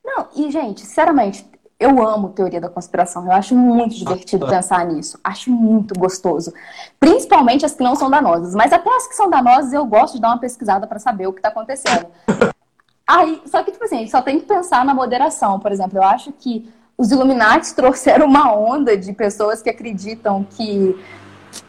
Não, 0.04 0.28
e, 0.36 0.50
gente, 0.50 0.82
sinceramente, 0.82 1.46
eu 1.78 2.02
amo 2.02 2.30
teoria 2.30 2.62
da 2.62 2.70
conspiração. 2.70 3.26
Eu 3.26 3.32
acho 3.32 3.56
muito 3.56 3.96
divertido 3.96 4.48
pensar 4.48 4.86
nisso. 4.86 5.20
Acho 5.24 5.50
muito 5.50 5.94
gostoso. 6.00 6.54
Principalmente 7.00 7.66
as 7.66 7.74
que 7.74 7.84
não 7.84 7.96
são 7.96 8.10
danosas. 8.10 8.54
Mas 8.54 8.72
até 8.72 8.90
as 8.96 9.08
que 9.08 9.16
são 9.16 9.30
danosas 9.30 9.74
eu 9.74 9.86
gosto 9.86 10.14
de 10.14 10.22
dar 10.22 10.30
uma 10.30 10.40
pesquisada 10.40 10.86
para 10.86 11.00
saber 11.00 11.28
o 11.28 11.34
que 11.34 11.40
está 11.40 11.50
acontecendo. 11.50 12.06
Aí, 13.08 13.42
só 13.46 13.64
que, 13.64 13.72
tipo 13.72 13.84
assim, 13.84 14.08
só 14.08 14.22
tem 14.22 14.40
que 14.40 14.46
pensar 14.46 14.86
na 14.86 14.94
moderação. 14.94 15.60
Por 15.60 15.72
exemplo, 15.72 15.98
eu 15.98 16.04
acho 16.04 16.32
que 16.32 16.72
os 16.98 17.12
Illuminati 17.12 17.74
trouxeram 17.76 18.26
uma 18.26 18.54
onda 18.54 18.96
de 18.96 19.12
pessoas 19.14 19.62
que 19.62 19.70
acreditam 19.70 20.46
que 20.50 20.96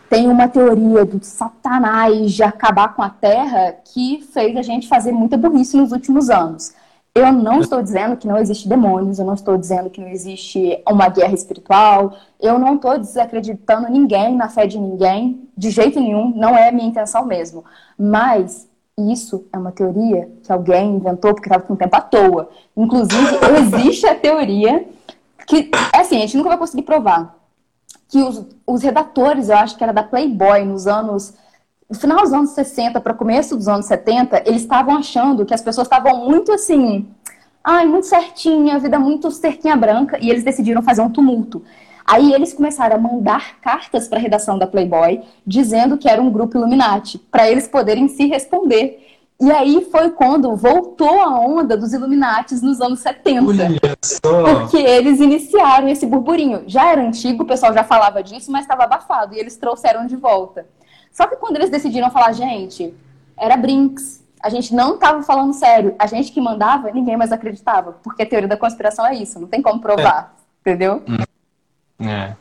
tem 0.08 0.28
uma 0.28 0.46
teoria 0.46 1.06
do 1.06 1.24
satanás 1.24 2.32
de 2.32 2.42
acabar 2.42 2.94
com 2.94 3.02
a 3.02 3.08
Terra 3.08 3.76
que 3.82 4.22
fez 4.32 4.54
a 4.56 4.62
gente 4.62 4.86
fazer 4.86 5.10
muita 5.10 5.38
burrice 5.38 5.74
nos 5.76 5.90
últimos 5.90 6.28
anos. 6.28 6.74
Eu 7.14 7.30
não 7.30 7.60
estou 7.60 7.82
dizendo 7.82 8.16
que 8.16 8.26
não 8.26 8.38
existe 8.38 8.68
demônios, 8.68 9.18
eu 9.18 9.24
não 9.24 9.34
estou 9.34 9.58
dizendo 9.58 9.90
que 9.90 10.00
não 10.00 10.08
existe 10.08 10.82
uma 10.88 11.08
guerra 11.08 11.34
espiritual, 11.34 12.16
eu 12.40 12.58
não 12.58 12.76
estou 12.76 12.98
desacreditando 12.98 13.90
ninguém 13.90 14.34
na 14.34 14.48
fé 14.48 14.66
de 14.66 14.78
ninguém, 14.78 15.48
de 15.56 15.70
jeito 15.70 16.00
nenhum, 16.00 16.34
não 16.34 16.56
é 16.56 16.68
a 16.68 16.72
minha 16.72 16.88
intenção 16.88 17.26
mesmo. 17.26 17.64
Mas 17.98 18.66
isso 18.98 19.46
é 19.52 19.58
uma 19.58 19.72
teoria 19.72 20.30
que 20.42 20.52
alguém 20.52 20.96
inventou 20.96 21.34
porque 21.34 21.48
estava 21.48 21.64
com 21.64 21.76
tempo 21.76 21.96
à 21.96 22.00
toa. 22.00 22.50
Inclusive, 22.76 23.38
existe 23.60 24.06
a 24.06 24.14
teoria 24.14 24.86
que, 25.46 25.70
é 25.94 26.00
assim, 26.00 26.16
a 26.16 26.20
gente 26.20 26.36
nunca 26.36 26.50
vai 26.50 26.58
conseguir 26.58 26.82
provar, 26.82 27.36
que 28.08 28.22
os, 28.22 28.46
os 28.66 28.82
redatores, 28.82 29.48
eu 29.48 29.56
acho 29.56 29.76
que 29.76 29.82
era 29.82 29.92
da 29.92 30.02
Playboy, 30.02 30.64
nos 30.64 30.86
anos 30.86 31.34
no 31.92 31.98
final 31.98 32.22
dos 32.22 32.32
anos 32.32 32.50
60 32.52 32.98
para 33.02 33.12
começo 33.12 33.54
dos 33.54 33.68
anos 33.68 33.84
70, 33.84 34.44
eles 34.46 34.62
estavam 34.62 34.96
achando 34.96 35.44
que 35.44 35.52
as 35.52 35.60
pessoas 35.60 35.86
estavam 35.86 36.24
muito 36.26 36.50
assim, 36.50 37.06
ai, 37.62 37.84
muito 37.84 38.06
certinha, 38.06 38.78
vida 38.78 38.98
muito 38.98 39.30
cerquinha 39.30 39.76
branca, 39.76 40.18
e 40.18 40.30
eles 40.30 40.42
decidiram 40.42 40.82
fazer 40.82 41.02
um 41.02 41.10
tumulto. 41.10 41.62
Aí 42.04 42.32
eles 42.32 42.52
começaram 42.52 42.96
a 42.96 42.98
mandar 42.98 43.60
cartas 43.60 44.08
para 44.08 44.18
a 44.18 44.20
redação 44.20 44.58
da 44.58 44.66
Playboy, 44.66 45.22
dizendo 45.46 45.96
que 45.96 46.08
era 46.08 46.20
um 46.20 46.30
grupo 46.30 46.56
Illuminati, 46.56 47.18
para 47.18 47.48
eles 47.48 47.68
poderem 47.68 48.08
se 48.08 48.26
responder. 48.26 49.08
E 49.40 49.50
aí 49.50 49.88
foi 49.90 50.10
quando 50.10 50.54
voltou 50.54 51.20
a 51.20 51.38
onda 51.40 51.76
dos 51.76 51.92
Illuminatis 51.92 52.62
nos 52.62 52.80
anos 52.80 53.00
70. 53.00 53.44
Porque 54.20 54.76
eles 54.76 55.18
iniciaram 55.18 55.88
esse 55.88 56.06
burburinho. 56.06 56.62
Já 56.66 56.92
era 56.92 57.02
antigo, 57.02 57.42
o 57.42 57.46
pessoal 57.46 57.72
já 57.74 57.82
falava 57.82 58.22
disso, 58.22 58.52
mas 58.52 58.62
estava 58.62 58.84
abafado, 58.84 59.34
e 59.34 59.38
eles 59.38 59.56
trouxeram 59.56 60.06
de 60.06 60.14
volta. 60.14 60.66
Só 61.10 61.26
que 61.26 61.36
quando 61.36 61.56
eles 61.56 61.70
decidiram 61.70 62.10
falar, 62.10 62.32
gente, 62.32 62.94
era 63.36 63.56
Brinks. 63.56 64.22
A 64.40 64.48
gente 64.48 64.74
não 64.74 64.94
estava 64.94 65.22
falando 65.22 65.52
sério. 65.52 65.94
A 65.98 66.06
gente 66.06 66.32
que 66.32 66.40
mandava, 66.40 66.90
ninguém 66.90 67.16
mais 67.16 67.32
acreditava. 67.32 67.96
Porque 68.02 68.22
a 68.22 68.26
teoria 68.26 68.48
da 68.48 68.56
conspiração 68.56 69.04
é 69.04 69.14
isso, 69.14 69.40
não 69.40 69.48
tem 69.48 69.60
como 69.60 69.80
provar. 69.80 70.34
É. 70.36 70.70
Entendeu? 70.70 71.02
É. 72.00 72.34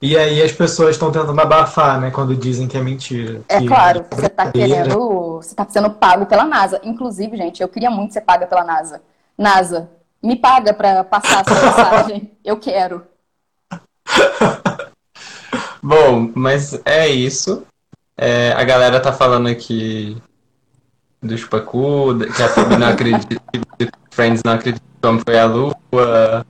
E 0.00 0.18
aí 0.18 0.42
as 0.42 0.52
pessoas 0.52 0.90
estão 0.90 1.10
tentando 1.10 1.40
abafar, 1.40 1.98
né, 1.98 2.10
quando 2.10 2.36
dizem 2.36 2.68
que 2.68 2.76
é 2.76 2.82
mentira. 2.82 3.40
É 3.48 3.60
que 3.60 3.66
claro, 3.66 4.00
é 4.10 4.14
você 4.14 4.26
está 4.26 4.52
querendo. 4.52 5.36
Você 5.36 5.50
está 5.50 5.66
sendo 5.68 5.90
pago 5.90 6.26
pela 6.26 6.44
NASA. 6.44 6.80
Inclusive, 6.84 7.36
gente, 7.36 7.62
eu 7.62 7.68
queria 7.68 7.90
muito 7.90 8.12
ser 8.12 8.20
paga 8.20 8.46
pela 8.46 8.64
NASA. 8.64 9.00
NASA, 9.36 9.88
me 10.22 10.36
paga 10.36 10.74
para 10.74 11.04
passar 11.04 11.40
essa 11.40 11.54
mensagem. 11.64 12.30
Eu 12.44 12.58
quero. 12.58 13.02
Bom, 15.82 16.30
mas 16.34 16.80
é 16.84 17.08
isso. 17.08 17.66
É, 18.16 18.52
a 18.52 18.62
galera 18.62 19.00
tá 19.00 19.12
falando 19.12 19.48
aqui 19.48 20.16
do 21.22 21.36
Chupacu, 21.36 22.18
que 22.36 22.42
a 22.42 22.48
Phoebe 22.48 22.76
não 22.76 22.88
acredita, 22.88 23.40
que 23.78 23.90
Friends 24.10 24.42
não 24.44 24.52
acredita 24.52 24.84
como 25.02 25.20
foi 25.20 25.38
a 25.38 25.46
Lua. 25.46 26.46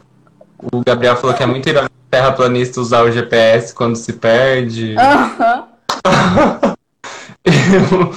O 0.73 0.83
Gabriel 0.85 1.17
falou 1.17 1.37
que 1.37 1.43
é 1.43 1.47
muito 1.47 1.69
irônico 1.69 1.95
terraplanista 2.11 2.81
usar 2.81 3.03
o 3.03 3.11
GPS 3.11 3.75
quando 3.75 3.97
se 3.97 4.13
perde. 4.15 4.95
Aham. 4.97 5.69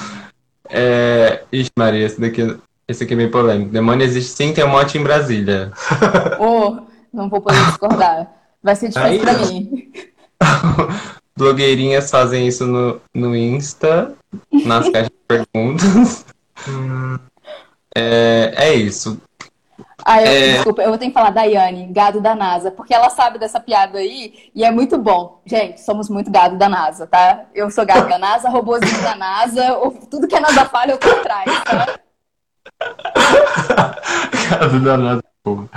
é... 0.70 1.43
Ixi, 1.52 1.72
Maria, 1.78 2.06
esse 2.06 2.22
daqui, 2.22 2.58
esse 2.88 3.04
aqui 3.04 3.14
é 3.14 3.18
meio 3.18 3.32
polêmico. 3.32 3.72
Demônio 3.72 4.06
existe 4.06 4.32
sim, 4.32 4.54
tem 4.54 4.64
um 4.64 4.70
monte 4.70 4.98
em 4.98 5.04
Brasília. 5.04 5.72
oh, 6.39 6.78
não 7.12 7.30
vou 7.30 7.41
poder 7.41 7.64
discordar. 7.66 8.32
Vai 8.62 8.76
ser 8.76 8.89
difícil 8.89 9.10
Aí, 9.10 9.20
pra 9.20 9.34
mim. 9.34 9.91
blogueirinhas 11.36 12.10
fazem 12.10 12.48
isso 12.48 12.66
no, 12.66 13.02
no 13.14 13.36
Insta, 13.36 14.14
nas 14.66 14.89
caixas 14.89 15.12
de 15.12 15.28
perguntas. 15.28 16.26
é, 17.95 18.54
é 18.56 18.74
isso. 18.74 19.22
Ah, 20.10 20.22
eu, 20.22 20.28
é... 20.28 20.53
desculpa, 20.53 20.82
eu 20.82 20.88
vou 20.88 20.97
ter 20.97 21.08
que 21.08 21.14
falar 21.14 21.32
Daiane, 21.32 21.88
gado 21.88 22.22
da 22.22 22.34
NASA, 22.34 22.72
porque 22.72 22.93
ela 22.93 23.10
sabe 23.10 23.38
dessa 23.38 23.60
piada 23.60 23.97
aí 23.97 24.49
e 24.55 24.64
é 24.64 24.72
muito 24.72 24.97
bom. 24.97 25.41
Gente, 25.45 25.82
somos 25.82 26.08
muito 26.08 26.32
gado 26.32 26.55
da 26.55 26.70
NASA, 26.70 27.05
tá? 27.05 27.43
Eu 27.53 27.70
sou 27.70 27.86
gado 27.86 28.08
da 28.08 28.18
NASA, 28.18 28.47
robozinho 28.47 29.01
da 29.01 29.18
NASA, 29.18 29.76
tudo 30.10 30.26
que 30.26 30.36
a 30.36 30.39
NASA 30.39 30.64
falha 30.64 30.93
eu 30.93 30.97
tô 30.97 31.10
atrás, 31.10 31.51
tá? 31.62 31.99
gado 34.49 34.80
da 34.80 34.97
NASA, 34.97 35.24
porra. 35.43 35.70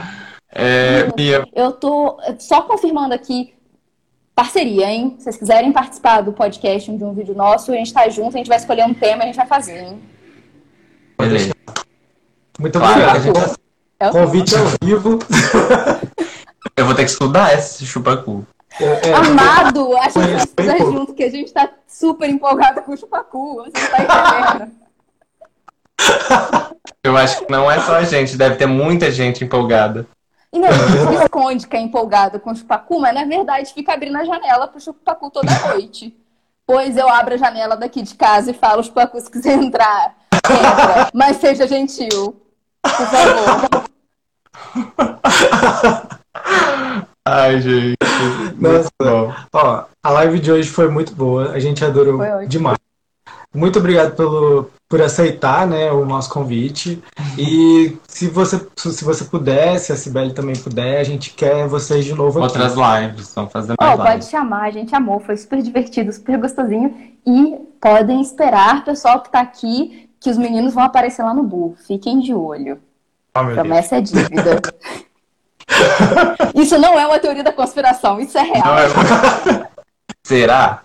É, 0.54 1.08
eu, 1.18 1.44
eu 1.52 1.72
tô 1.72 2.16
só 2.38 2.62
confirmando 2.62 3.12
aqui, 3.12 3.52
parceria, 4.32 4.92
hein? 4.92 5.16
Se 5.18 5.24
vocês 5.24 5.38
quiserem 5.38 5.72
participar 5.72 6.20
do 6.20 6.32
podcast 6.32 6.88
de 6.88 7.02
um 7.02 7.12
vídeo 7.12 7.34
nosso, 7.34 7.72
a 7.72 7.74
gente 7.74 7.92
tá 7.92 8.08
junto, 8.08 8.36
a 8.36 8.38
gente 8.38 8.48
vai 8.48 8.58
escolher 8.58 8.84
um 8.84 8.94
tema 8.94 9.22
e 9.22 9.24
a 9.24 9.26
gente 9.26 9.36
vai 9.36 9.46
fazer, 9.48 9.88
hein? 9.88 10.00
Beleza. 11.18 11.52
Muito 12.60 12.78
obrigado. 12.78 13.22
Gente... 13.22 13.60
É 14.00 14.10
Convite 14.10 14.56
ao 14.56 14.64
vivo. 14.82 15.18
Eu 16.74 16.86
vou 16.86 16.94
ter 16.94 17.04
que 17.04 17.10
estudar 17.10 17.52
esse 17.52 17.84
chupacu. 17.84 18.46
É, 18.80 19.10
é, 19.10 19.12
Amado, 19.12 19.94
a 19.98 20.04
gente 20.04 20.14
vai 20.14 20.36
estudar 20.36 20.78
junto, 20.78 21.12
que 21.12 21.22
a 21.22 21.30
gente 21.30 21.52
tá 21.52 21.68
super 21.86 22.30
empolgado 22.30 22.80
com 22.80 22.92
o 22.92 22.96
chupacu. 22.96 23.56
Você 23.56 23.72
não 23.78 24.06
tá 24.06 24.56
entendendo. 24.56 24.72
Eu 27.04 27.16
acho 27.16 27.44
que 27.44 27.52
não 27.52 27.70
é 27.70 27.78
só 27.80 27.96
a 27.96 28.04
gente, 28.04 28.36
deve 28.38 28.56
ter 28.56 28.66
muita 28.66 29.10
gente 29.10 29.44
empolgada. 29.44 30.06
E 30.52 30.58
não, 30.58 30.68
a 30.68 31.24
esconde 31.24 31.66
que 31.66 31.76
é 31.76 31.80
empolgado 31.80 32.40
com 32.40 32.50
o 32.50 32.56
chupacu, 32.56 33.00
mas 33.00 33.14
na 33.14 33.24
verdade 33.24 33.72
fica 33.72 33.92
abrindo 33.92 34.16
a 34.16 34.24
janela 34.24 34.66
pro 34.66 34.80
chupacu 34.80 35.30
toda 35.30 35.50
noite. 35.68 36.16
Pois 36.66 36.96
eu 36.96 37.08
abro 37.08 37.34
a 37.34 37.38
janela 37.38 37.76
daqui 37.76 38.02
de 38.02 38.14
casa 38.14 38.50
e 38.50 38.54
falo, 38.54 38.82
chupacu, 38.82 39.20
se 39.20 39.30
quiser 39.30 39.58
entrar, 39.58 40.16
entra. 40.32 41.10
Mas 41.12 41.36
seja 41.36 41.66
gentil, 41.66 42.40
por 42.82 43.06
favor. 43.06 43.84
Ai, 47.26 47.60
gente. 47.60 47.96
Nossa. 48.58 48.90
Ó, 49.52 49.84
a 50.02 50.10
live 50.10 50.40
de 50.40 50.50
hoje 50.52 50.68
foi 50.68 50.88
muito 50.88 51.14
boa, 51.14 51.52
a 51.52 51.58
gente 51.58 51.84
adorou 51.84 52.46
demais. 52.46 52.78
Muito 53.54 53.80
obrigado 53.80 54.14
pelo, 54.14 54.70
por 54.88 55.02
aceitar 55.02 55.66
né, 55.66 55.90
o 55.90 56.04
nosso 56.04 56.30
convite. 56.30 57.02
E 57.36 57.96
se 58.06 58.28
você, 58.28 58.64
se 58.76 59.04
você 59.04 59.24
puder, 59.24 59.78
se 59.78 59.92
a 59.92 59.96
Cibele 59.96 60.32
também 60.32 60.54
puder, 60.54 61.00
a 61.00 61.04
gente 61.04 61.32
quer 61.32 61.66
vocês 61.66 62.04
de 62.04 62.14
novo 62.14 62.38
aqui. 62.38 62.58
Outras 62.58 62.74
lives, 62.74 63.32
vamos 63.34 63.52
fazer 63.52 63.74
Ó, 63.80 63.84
mais 63.84 63.96
pode 63.96 64.10
lives. 64.12 64.30
chamar, 64.30 64.62
a 64.62 64.70
gente 64.70 64.94
amou, 64.94 65.18
foi 65.18 65.36
super 65.36 65.60
divertido, 65.62 66.12
super 66.12 66.38
gostosinho. 66.38 66.94
E 67.26 67.56
podem 67.80 68.20
esperar, 68.20 68.84
pessoal 68.84 69.20
que 69.20 69.32
tá 69.32 69.40
aqui, 69.40 70.08
que 70.20 70.28
os 70.30 70.36
meninos 70.36 70.74
vão 70.74 70.84
aparecer 70.84 71.22
lá 71.22 71.32
no 71.32 71.42
Bu. 71.42 71.74
Fiquem 71.86 72.20
de 72.20 72.34
olho. 72.34 72.80
Oh, 73.34 73.42
meu 73.42 73.54
Deus. 73.54 73.60
Promessa 73.60 73.96
é 73.96 74.00
dívida. 74.00 74.60
isso 76.54 76.78
não 76.78 76.98
é 76.98 77.06
uma 77.06 77.18
teoria 77.18 77.42
da 77.42 77.52
conspiração, 77.52 78.20
isso 78.20 78.36
é 78.36 78.42
real. 78.42 78.78
É- 78.78 79.70
Será? 80.22 80.82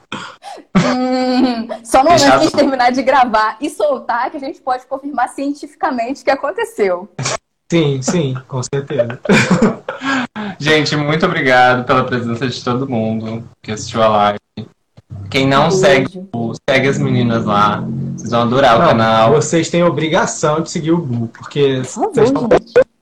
Hum, 0.78 1.68
só 1.84 2.00
no 2.00 2.06
momento 2.06 2.26
que 2.26 2.32
a 2.32 2.38
gente 2.40 2.56
terminar 2.56 2.92
de 2.92 3.04
gravar 3.04 3.58
e 3.60 3.70
soltar 3.70 4.32
que 4.32 4.38
a 4.38 4.40
gente 4.40 4.62
pode 4.62 4.86
confirmar 4.86 5.30
cientificamente 5.30 6.22
o 6.22 6.26
que 6.26 6.32
aconteceu. 6.32 7.10
Sim, 7.72 8.02
sim, 8.02 8.36
com 8.48 8.62
certeza. 8.64 9.20
Gente, 10.60 10.96
muito 10.96 11.26
obrigado 11.26 11.84
pela 11.84 12.04
presença 12.04 12.48
de 12.48 12.64
todo 12.64 12.88
mundo 12.88 13.44
que 13.62 13.72
assistiu 13.72 14.04
a 14.04 14.08
live. 14.08 14.40
Quem 15.30 15.48
não 15.48 15.64
Beijo. 15.70 15.78
segue, 15.78 16.30
o- 16.34 16.54
segue 16.70 16.88
as 16.88 16.98
meninas 17.00 17.46
lá. 17.46 17.84
Vocês 18.16 18.32
vão 18.32 18.42
adorar 18.42 18.76
o 18.78 18.80
Não, 18.80 18.88
canal. 18.88 19.32
vocês 19.34 19.70
têm 19.70 19.84
obrigação 19.84 20.62
de 20.62 20.70
seguir 20.72 20.92
o 20.92 20.98
Bu, 20.98 21.28
porque 21.28 21.78
Por 21.82 21.86
favor, 21.86 22.14
vocês 22.14 22.28
estão. 22.30 22.50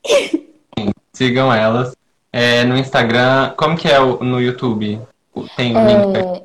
Sigam 1.13 1.53
elas. 1.53 1.95
É, 2.31 2.63
no 2.63 2.75
Instagram, 2.77 3.53
como 3.55 3.77
que 3.77 3.87
é 3.87 3.99
o, 3.99 4.23
no 4.23 4.41
YouTube? 4.41 4.99
O- 5.35 5.45
Tem 5.55 5.75
o 5.77 5.79
link. 5.85 6.17
É, 6.17 6.43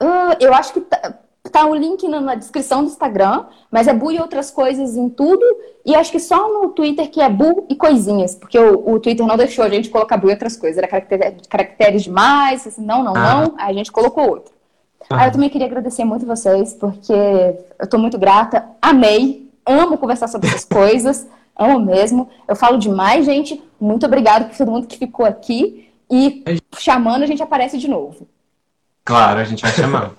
ah, 0.00 0.36
eu 0.40 0.54
acho 0.54 0.72
que 0.72 0.80
tá, 0.80 1.14
tá 1.52 1.66
o 1.66 1.74
link 1.74 2.08
na, 2.08 2.18
na 2.20 2.34
descrição 2.34 2.82
do 2.82 2.88
Instagram, 2.88 3.44
mas 3.70 3.86
é 3.86 3.92
Bu 3.92 4.10
e 4.10 4.18
outras 4.18 4.50
coisas 4.50 4.96
em 4.96 5.10
tudo. 5.10 5.44
E 5.84 5.94
acho 5.94 6.10
que 6.10 6.18
só 6.20 6.48
no 6.50 6.70
Twitter 6.70 7.10
que 7.10 7.20
é 7.20 7.28
Bu 7.28 7.66
e 7.68 7.74
coisinhas, 7.76 8.34
porque 8.34 8.58
o, 8.58 8.94
o 8.94 8.98
Twitter 9.00 9.26
não 9.26 9.36
deixou 9.36 9.64
a 9.64 9.68
gente 9.68 9.90
colocar 9.90 10.16
Bu 10.16 10.28
e 10.28 10.32
outras 10.32 10.56
coisas. 10.56 10.78
Era 10.78 10.88
caractere- 10.88 11.36
caracteres 11.48 12.04
demais, 12.04 12.66
assim, 12.66 12.82
não, 12.84 13.02
não, 13.04 13.14
Ah. 13.14 13.42
não. 13.42 13.54
Aí 13.58 13.70
a 13.70 13.74
gente 13.74 13.92
colocou 13.92 14.26
outro. 14.30 14.52
Ah. 15.10 15.26
Eu 15.26 15.32
também 15.32 15.48
queria 15.48 15.66
agradecer 15.66 16.04
muito 16.04 16.26
vocês, 16.26 16.74
porque 16.74 17.12
eu 17.12 17.86
tô 17.88 17.98
muito 17.98 18.18
grata, 18.18 18.64
amei, 18.80 19.48
amo 19.64 19.98
conversar 19.98 20.28
sobre 20.28 20.48
essas 20.48 20.64
coisas, 20.64 21.26
amo 21.56 21.80
mesmo. 21.80 22.28
Eu 22.46 22.56
falo 22.56 22.78
demais, 22.78 23.24
gente. 23.24 23.62
Muito 23.80 24.04
obrigado 24.06 24.48
por 24.48 24.56
todo 24.56 24.70
mundo 24.70 24.86
que 24.86 24.98
ficou 24.98 25.24
aqui. 25.24 25.88
E 26.10 26.42
chamando, 26.78 27.22
a 27.22 27.26
gente 27.26 27.42
aparece 27.42 27.78
de 27.78 27.88
novo. 27.88 28.26
Claro, 29.04 29.40
a 29.40 29.44
gente 29.44 29.62
vai 29.62 29.72
chamar. 29.72 30.12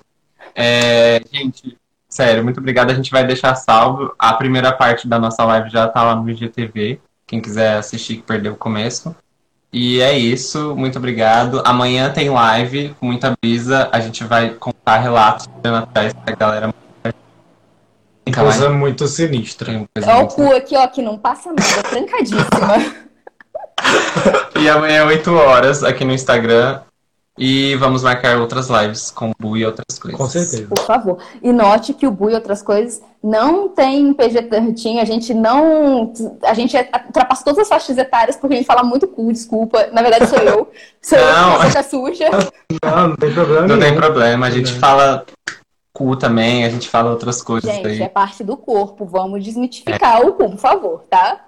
É, 0.54 1.20
gente, 1.32 1.76
sério, 2.08 2.42
muito 2.42 2.58
obrigado. 2.58 2.90
A 2.90 2.94
gente 2.94 3.10
vai 3.10 3.24
deixar 3.26 3.54
salvo. 3.54 4.14
A 4.18 4.32
primeira 4.32 4.72
parte 4.72 5.06
da 5.06 5.18
nossa 5.18 5.44
live 5.44 5.70
já 5.70 5.88
tá 5.88 6.02
lá 6.02 6.14
no 6.14 6.28
IGTV. 6.28 7.00
Quem 7.26 7.40
quiser 7.40 7.76
assistir 7.76 8.16
que 8.16 8.22
perdeu 8.22 8.52
o 8.52 8.56
começo. 8.56 9.14
E 9.72 10.00
é 10.00 10.18
isso, 10.18 10.74
muito 10.74 10.98
obrigado. 10.98 11.62
Amanhã 11.64 12.12
tem 12.12 12.28
live 12.28 12.94
com 12.98 13.06
muita 13.06 13.34
brisa. 13.40 13.88
A 13.92 14.00
gente 14.00 14.24
vai 14.24 14.50
contar 14.50 14.98
relatos 14.98 15.48
atrás 15.64 16.12
da 16.12 16.32
galera. 16.34 16.74
Fica 18.24 18.42
lá, 18.42 18.50
coisa 18.50 18.70
muito 18.70 19.06
sinistra. 19.06 19.86
coisa 19.94 20.12
Ó 20.12 20.22
o 20.22 20.28
cu 20.28 20.52
aqui, 20.54 20.76
ó, 20.76 20.86
que 20.88 21.00
não 21.00 21.16
passa 21.16 21.50
nada, 21.50 21.82
trancadíssima. 21.88 23.10
E 24.60 24.68
amanhã, 24.68 25.06
8 25.06 25.34
horas, 25.34 25.82
aqui 25.82 26.04
no 26.04 26.12
Instagram. 26.12 26.82
E 27.42 27.74
vamos 27.76 28.02
marcar 28.02 28.36
outras 28.36 28.68
lives 28.68 29.10
com 29.10 29.30
o 29.30 29.34
Bu 29.38 29.56
e 29.56 29.64
outras 29.64 29.98
coisas. 29.98 30.20
Com 30.20 30.26
certeza. 30.26 30.66
Por 30.66 30.84
favor. 30.84 31.16
E 31.42 31.50
note 31.50 31.94
que 31.94 32.06
o 32.06 32.10
Bu 32.10 32.28
e 32.28 32.34
outras 32.34 32.60
coisas 32.60 33.00
não 33.24 33.66
tem 33.70 34.12
PG-13, 34.12 35.00
a 35.00 35.06
gente 35.06 35.32
não. 35.32 36.12
A 36.44 36.52
gente 36.52 36.76
ultrapassa 37.06 37.42
todas 37.42 37.60
as 37.60 37.68
faixas 37.68 37.96
etárias 37.96 38.36
porque 38.36 38.52
a 38.52 38.56
gente 38.58 38.66
fala 38.66 38.82
muito 38.82 39.08
cu, 39.08 39.32
desculpa. 39.32 39.88
Na 39.90 40.02
verdade, 40.02 40.26
sou 40.26 40.38
eu. 40.38 40.70
Sou 41.00 41.18
Não. 41.18 41.54
eu 41.54 41.60
que 41.60 41.70
sou 41.72 41.82
suja. 41.82 42.26
Não, 42.84 43.08
não 43.08 43.16
tem 43.16 43.32
problema 43.32 43.66
Não 43.66 43.78
tem 43.80 43.94
problema, 43.94 44.46
a 44.46 44.50
gente 44.50 44.72
fala 44.74 45.24
cu 45.94 46.14
também, 46.16 46.66
a 46.66 46.68
gente 46.68 46.90
fala 46.90 47.10
outras 47.10 47.40
coisas 47.40 47.74
Gente, 47.74 47.86
aí. 47.86 48.02
é 48.02 48.08
parte 48.08 48.44
do 48.44 48.54
corpo. 48.54 49.06
Vamos 49.06 49.42
desmitificar 49.42 50.20
o 50.26 50.34
cu, 50.34 50.50
por 50.50 50.58
favor, 50.58 51.04
tá? 51.08 51.46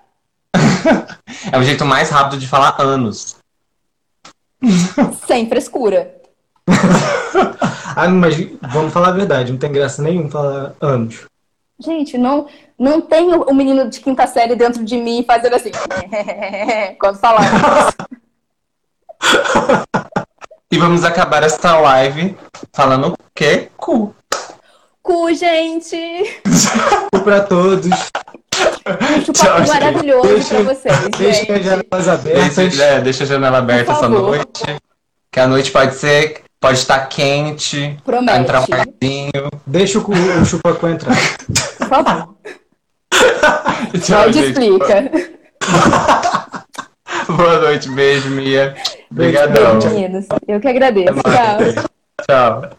É 1.52 1.58
o 1.58 1.62
jeito 1.62 1.84
mais 1.84 2.08
rápido 2.08 2.38
de 2.38 2.48
falar 2.48 2.76
anos. 2.80 3.41
Sem 5.26 5.48
frescura. 5.48 6.14
Ah, 7.94 8.08
mas 8.08 8.34
vamos 8.72 8.90
falar 8.90 9.08
a 9.08 9.12
verdade, 9.12 9.52
não 9.52 9.58
tem 9.58 9.70
graça 9.70 10.02
nenhum 10.02 10.30
falar 10.30 10.72
anos. 10.80 11.26
Gente, 11.78 12.16
não, 12.16 12.46
não 12.78 13.02
tem 13.02 13.34
o, 13.34 13.52
menino 13.52 13.90
de 13.90 14.00
quinta 14.00 14.26
série 14.26 14.56
dentro 14.56 14.82
de 14.82 14.96
mim 14.96 15.22
fazendo 15.26 15.56
assim. 15.56 15.72
Quando 16.98 17.18
falar. 17.18 17.42
E 20.70 20.78
vamos 20.78 21.04
acabar 21.04 21.42
esta 21.42 21.78
live 21.78 22.34
falando 22.72 23.12
o 23.12 23.16
quê? 23.34 23.68
Cu. 23.76 24.14
Cu, 25.02 25.32
gente! 25.34 25.96
E 25.96 27.18
pra 27.24 27.40
todos, 27.40 27.86
Um 27.86 29.24
chupacu 29.24 29.68
maravilhoso 29.68 30.28
Deixa- 30.28 30.54
pra 30.54 30.62
vocês, 30.74 30.98
deixem 31.18 31.28
as 31.42 31.46
gente. 31.48 31.62
janelas 31.64 32.08
abertas. 32.08 32.54
Deixa, 32.56 32.84
é, 32.84 33.00
deixa 33.00 33.24
a 33.24 33.26
janela 33.26 33.58
aberta 33.58 33.92
essa 33.92 34.08
noite. 34.08 34.62
Que 35.32 35.40
a 35.40 35.46
noite 35.48 35.70
pode 35.72 35.94
ser, 35.96 36.42
pode 36.60 36.78
estar 36.78 37.00
quente, 37.08 37.96
Promete. 38.04 38.38
entrar 38.38 38.60
um 38.60 38.66
arzinho. 38.74 39.32
Deixa 39.66 39.98
o, 39.98 40.02
cu- 40.02 40.12
o 40.12 40.44
chupacu 40.44 40.86
entrar. 40.88 41.16
Por 41.78 41.88
favor. 41.88 42.34
Tchau, 44.02 44.22
Pode 44.24 44.32
gente. 44.34 44.48
explica. 44.50 45.10
Boa 47.28 47.58
noite, 47.60 47.88
beijo, 47.90 48.30
Mia. 48.30 48.74
Obrigadão. 49.10 49.78
Beijo, 49.78 49.88
meninos. 49.94 50.26
Eu 50.46 50.60
que 50.60 50.68
agradeço. 50.68 51.14
Tchau. 51.14 51.84
Tchau. 52.28 52.70